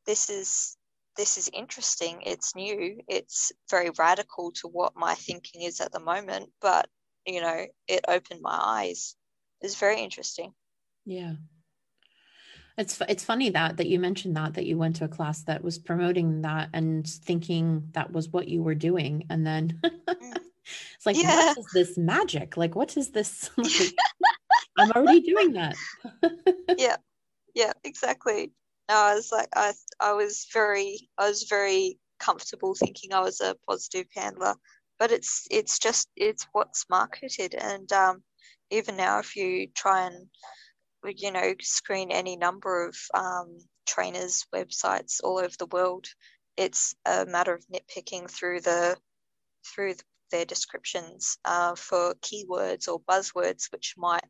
[0.06, 0.78] this is
[1.16, 2.24] this is interesting.
[2.26, 3.00] It's new.
[3.08, 6.88] It's very radical to what my thinking is at the moment, but
[7.26, 9.16] you know, it opened my eyes.
[9.62, 10.54] It's very interesting.
[11.06, 11.36] Yeah.
[12.78, 15.64] It's it's funny that that you mentioned that that you went to a class that
[15.64, 19.92] was promoting that and thinking that was what you were doing and then mm.
[20.96, 21.48] it's like yeah.
[21.48, 22.58] what is this magic?
[22.58, 23.94] Like what is this like,
[24.80, 25.76] I'm already doing that.
[26.78, 26.98] yeah.
[27.56, 28.52] Yeah, exactly
[28.90, 33.42] no, I was like I I was very I was very comfortable thinking I was
[33.42, 34.56] a positive handler,
[35.00, 38.24] but it's it's just it's what's marketed, and um,
[38.70, 40.28] even now if you try and
[41.10, 46.08] you know screen any number of um, trainers websites all over the world,
[46.58, 48.98] it's a matter of nitpicking through the
[49.66, 49.96] through
[50.32, 54.24] their descriptions uh, for keywords or buzzwords which might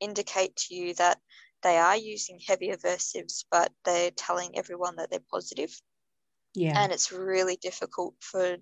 [0.00, 1.18] indicate to you that
[1.62, 5.70] they are using heavy aversives, but they're telling everyone that they're positive.
[6.54, 6.82] Yeah.
[6.82, 8.56] And it's really difficult for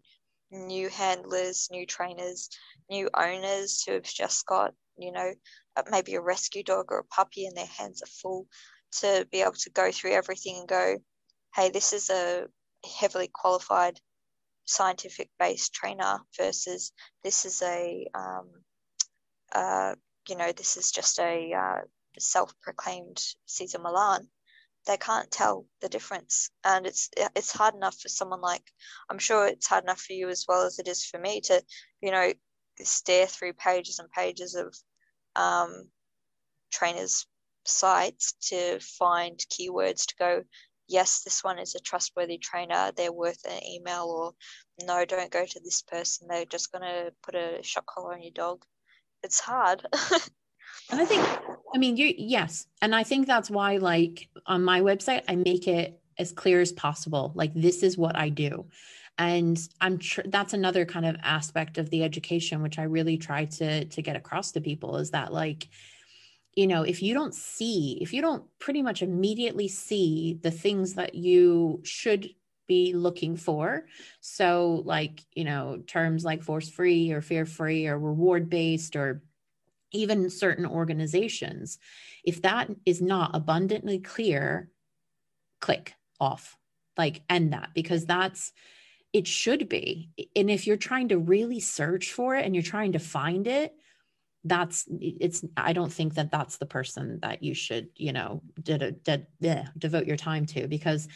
[0.51, 2.49] new handlers, new trainers,
[2.91, 5.33] new owners who have just got, you know,
[5.91, 8.47] maybe a rescue dog or a puppy and their hands are full
[8.91, 10.97] to be able to go through everything and go,
[11.55, 12.47] hey, this is a
[13.01, 13.99] heavily qualified
[14.65, 16.93] scientific based trainer versus
[17.25, 18.49] this is a, um,
[19.55, 19.95] uh,
[20.29, 21.81] you know, this is just a uh,
[22.19, 24.29] self-proclaimed Cesar Millan.
[24.87, 28.63] They can't tell the difference, and it's it's hard enough for someone like
[29.11, 31.63] I'm sure it's hard enough for you as well as it is for me to,
[32.01, 32.33] you know,
[32.83, 34.75] stare through pages and pages of
[35.37, 35.89] um,
[36.73, 37.27] trainers'
[37.65, 40.43] sites to find keywords to go.
[40.89, 42.93] Yes, this one is a trustworthy trainer.
[42.97, 46.29] They're worth an email, or no, don't go to this person.
[46.29, 48.65] They're just going to put a shock collar on your dog.
[49.23, 49.87] It's hard.
[50.91, 51.27] And I think,
[51.75, 52.67] I mean, you, yes.
[52.81, 56.73] And I think that's why, like, on my website, I make it as clear as
[56.73, 57.33] possible.
[57.35, 58.67] Like, this is what I do.
[59.19, 63.47] And I'm tr- that's another kind of aspect of the education, which I really try
[63.47, 65.69] to, to get across to people is that, like,
[66.55, 70.95] you know, if you don't see, if you don't pretty much immediately see the things
[70.95, 72.31] that you should
[72.69, 73.87] be looking for.
[74.21, 79.23] So, like, you know, terms like force free or fear free or reward based or
[79.93, 81.79] even certain organizations,
[82.25, 84.71] if that is not abundantly clear,
[85.61, 86.57] click off,
[86.97, 88.53] like end that, because that's
[89.13, 90.11] it should be.
[90.37, 93.75] And if you're trying to really search for it and you're trying to find it,
[94.45, 99.03] that's it's i don't think that that's the person that you should you know did,
[99.03, 101.09] did, yeah, devote your time to because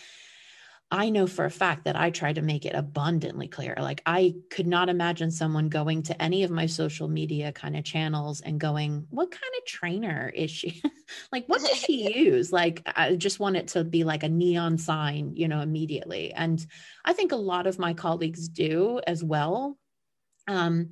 [0.92, 3.74] I know for a fact that I try to make it abundantly clear.
[3.80, 7.84] Like, I could not imagine someone going to any of my social media kind of
[7.84, 10.82] channels and going, What kind of trainer is she?
[11.32, 12.52] like, what does she use?
[12.52, 16.34] Like, I just want it to be like a neon sign, you know, immediately.
[16.34, 16.64] And
[17.06, 19.78] I think a lot of my colleagues do as well.
[20.46, 20.90] Um,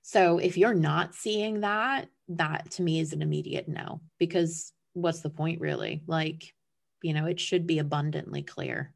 [0.00, 5.20] so if you're not seeing that, that to me is an immediate no, because what's
[5.20, 6.02] the point really?
[6.06, 6.54] Like,
[7.02, 8.94] you know, it should be abundantly clear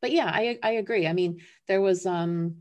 [0.00, 1.06] but yeah, I I agree.
[1.06, 2.56] I mean, there was um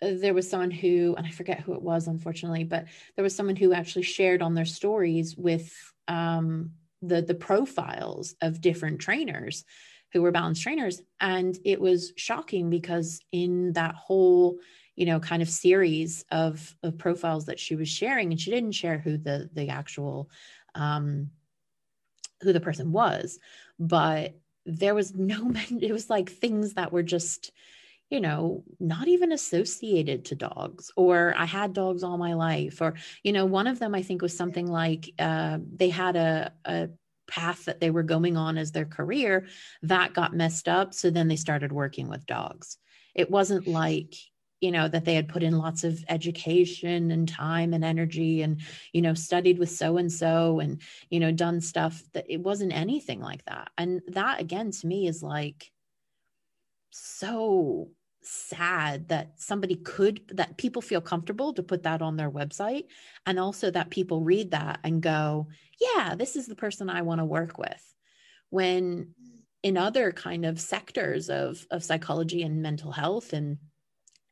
[0.00, 2.86] there was someone who and I forget who it was unfortunately, but
[3.16, 5.72] there was someone who actually shared on their stories with
[6.08, 6.72] um
[7.02, 9.64] the the profiles of different trainers
[10.12, 14.58] who were balanced trainers and it was shocking because in that whole
[14.94, 18.72] you know kind of series of of profiles that she was sharing and she didn't
[18.72, 20.30] share who the the actual
[20.74, 21.30] um
[22.42, 23.38] who the person was
[23.78, 24.34] but
[24.66, 27.50] there was no men, it was like things that were just
[28.10, 32.92] you know not even associated to dogs or i had dogs all my life or
[33.22, 36.90] you know one of them i think was something like uh, they had a, a
[37.32, 39.46] path that they were going on as their career
[39.82, 40.92] that got messed up.
[40.92, 42.76] So then they started working with dogs.
[43.14, 44.14] It wasn't like
[44.62, 48.60] you know that they had put in lots of education and time and energy and
[48.92, 50.80] you know studied with so and so and
[51.10, 53.70] you know done stuff that it wasn't anything like that.
[53.76, 55.70] And that again to me is like
[56.90, 57.90] so
[58.22, 62.84] sad that somebody could that people feel comfortable to put that on their website
[63.26, 65.48] and also that people read that and go
[65.80, 67.94] yeah this is the person i want to work with.
[68.50, 69.14] When
[69.64, 73.58] in other kind of sectors of of psychology and mental health and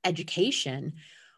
[0.05, 0.95] education,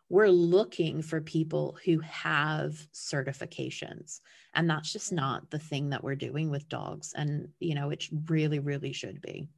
[0.09, 4.21] we're looking for people who have certifications.
[4.55, 7.15] And that's just not the thing that we're doing with dogs.
[7.17, 9.49] And, you know, it really, really should be.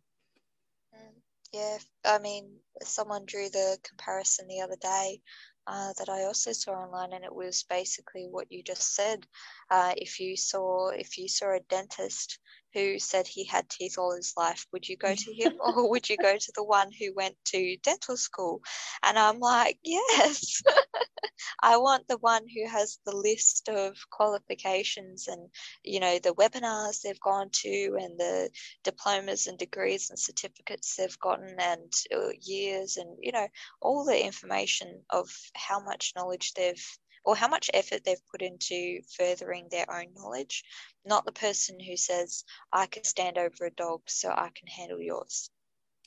[0.94, 1.14] Mm,
[1.52, 1.78] yeah.
[2.04, 2.50] I mean,
[2.82, 5.20] someone drew the comparison the other day
[5.66, 9.26] uh, that I also saw online, and it was basically what you just said.
[9.70, 12.38] Uh, if you saw if you saw a dentist
[12.74, 16.08] who said he had teeth all his life, would you go to him or would
[16.08, 18.60] you go to the one who went to dental school?
[19.02, 20.62] And I'm like, yes,
[21.62, 25.48] I want the one who has the list of qualifications and,
[25.82, 28.50] you know, the webinars they've gone to and the
[28.82, 33.46] diplomas and degrees and certificates they've gotten and uh, years and, you know,
[33.80, 36.84] all the information of how much knowledge they've
[37.24, 40.64] or how much effort they've put into furthering their own knowledge,
[41.04, 45.00] not the person who says, I can stand over a dog so I can handle
[45.00, 45.50] yours.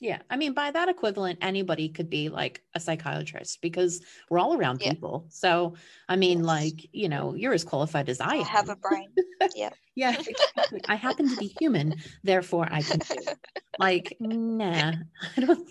[0.00, 0.18] Yeah.
[0.30, 4.00] I mean, by that equivalent, anybody could be like a psychiatrist because
[4.30, 4.90] we're all around yeah.
[4.90, 5.26] people.
[5.28, 5.74] So,
[6.08, 6.46] I mean, yes.
[6.46, 9.08] like, you know, you're as qualified as I, I have a brain.
[9.54, 9.70] Yeah.
[9.94, 10.16] yeah.
[10.18, 10.80] Exactly.
[10.88, 11.94] I happen to be human.
[12.24, 13.16] Therefore, I can do.
[13.78, 14.94] Like, nah,
[15.36, 15.70] I don't.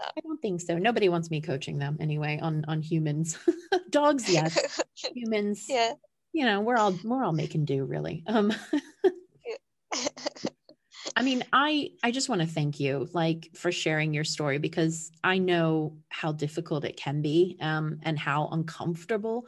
[0.00, 0.78] I don't think so.
[0.78, 3.38] Nobody wants me coaching them anyway on on humans.
[3.90, 4.80] Dogs, yes.
[5.14, 5.66] humans.
[5.68, 5.92] Yeah.
[6.32, 8.22] You know, we're all we're all making do really.
[8.26, 8.52] Um
[11.16, 15.10] I mean, I I just want to thank you like for sharing your story because
[15.24, 19.46] I know how difficult it can be um and how uncomfortable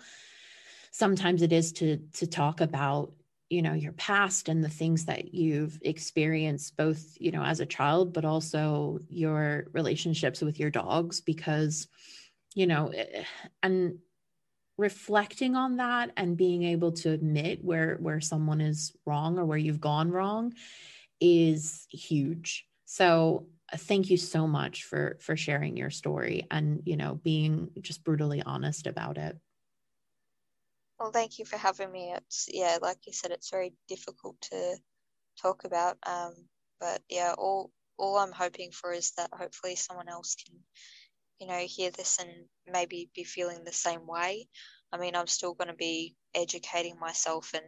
[0.91, 3.13] sometimes it is to to talk about
[3.51, 7.67] you know your past and the things that you've experienced both you know as a
[7.67, 11.89] child but also your relationships with your dogs because
[12.55, 13.25] you know eh,
[13.63, 13.99] and
[14.79, 19.59] reflecting on that and being able to admit where where someone is wrong or where
[19.59, 20.55] you've gone wrong
[21.21, 22.65] is huge.
[22.85, 27.71] So uh, thank you so much for for sharing your story and you know being
[27.81, 29.37] just brutally honest about it
[30.99, 32.13] well, thank you for having me.
[32.17, 34.77] It's yeah, like you said, it's very difficult to
[35.43, 35.99] talk about.
[36.07, 36.35] Um,
[36.81, 40.57] but yeah, all all I'm hoping for is that hopefully someone else can,
[41.41, 42.31] you know, hear this and
[42.73, 44.49] maybe be feeling the same way.
[44.93, 47.65] I mean, I'm still going to be educating myself, and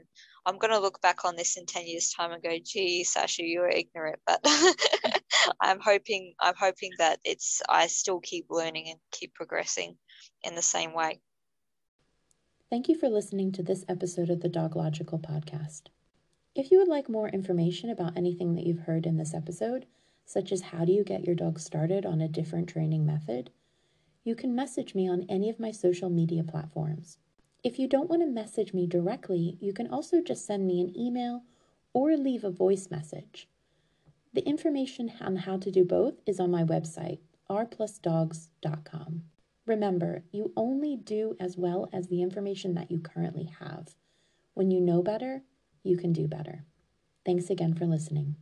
[0.47, 3.45] I'm going to look back on this in ten years' time and go, "Gee, Sasha,
[3.45, 4.41] you were ignorant." But
[5.61, 9.97] I'm hoping, I'm hoping that it's I still keep learning and keep progressing
[10.45, 11.21] in the same way.
[12.71, 15.89] Thank you for listening to this episode of the Dog Logical podcast.
[16.55, 19.87] If you would like more information about anything that you've heard in this episode,
[20.25, 23.51] such as how do you get your dog started on a different training method,
[24.23, 27.19] you can message me on any of my social media platforms.
[27.65, 30.97] If you don't want to message me directly, you can also just send me an
[30.97, 31.43] email
[31.93, 33.49] or leave a voice message.
[34.33, 37.19] The information on how to do both is on my website,
[37.51, 39.25] rplusdogs.com.
[39.71, 43.95] Remember, you only do as well as the information that you currently have.
[44.55, 45.45] When you know better,
[45.85, 46.65] you can do better.
[47.25, 48.35] Thanks again for listening.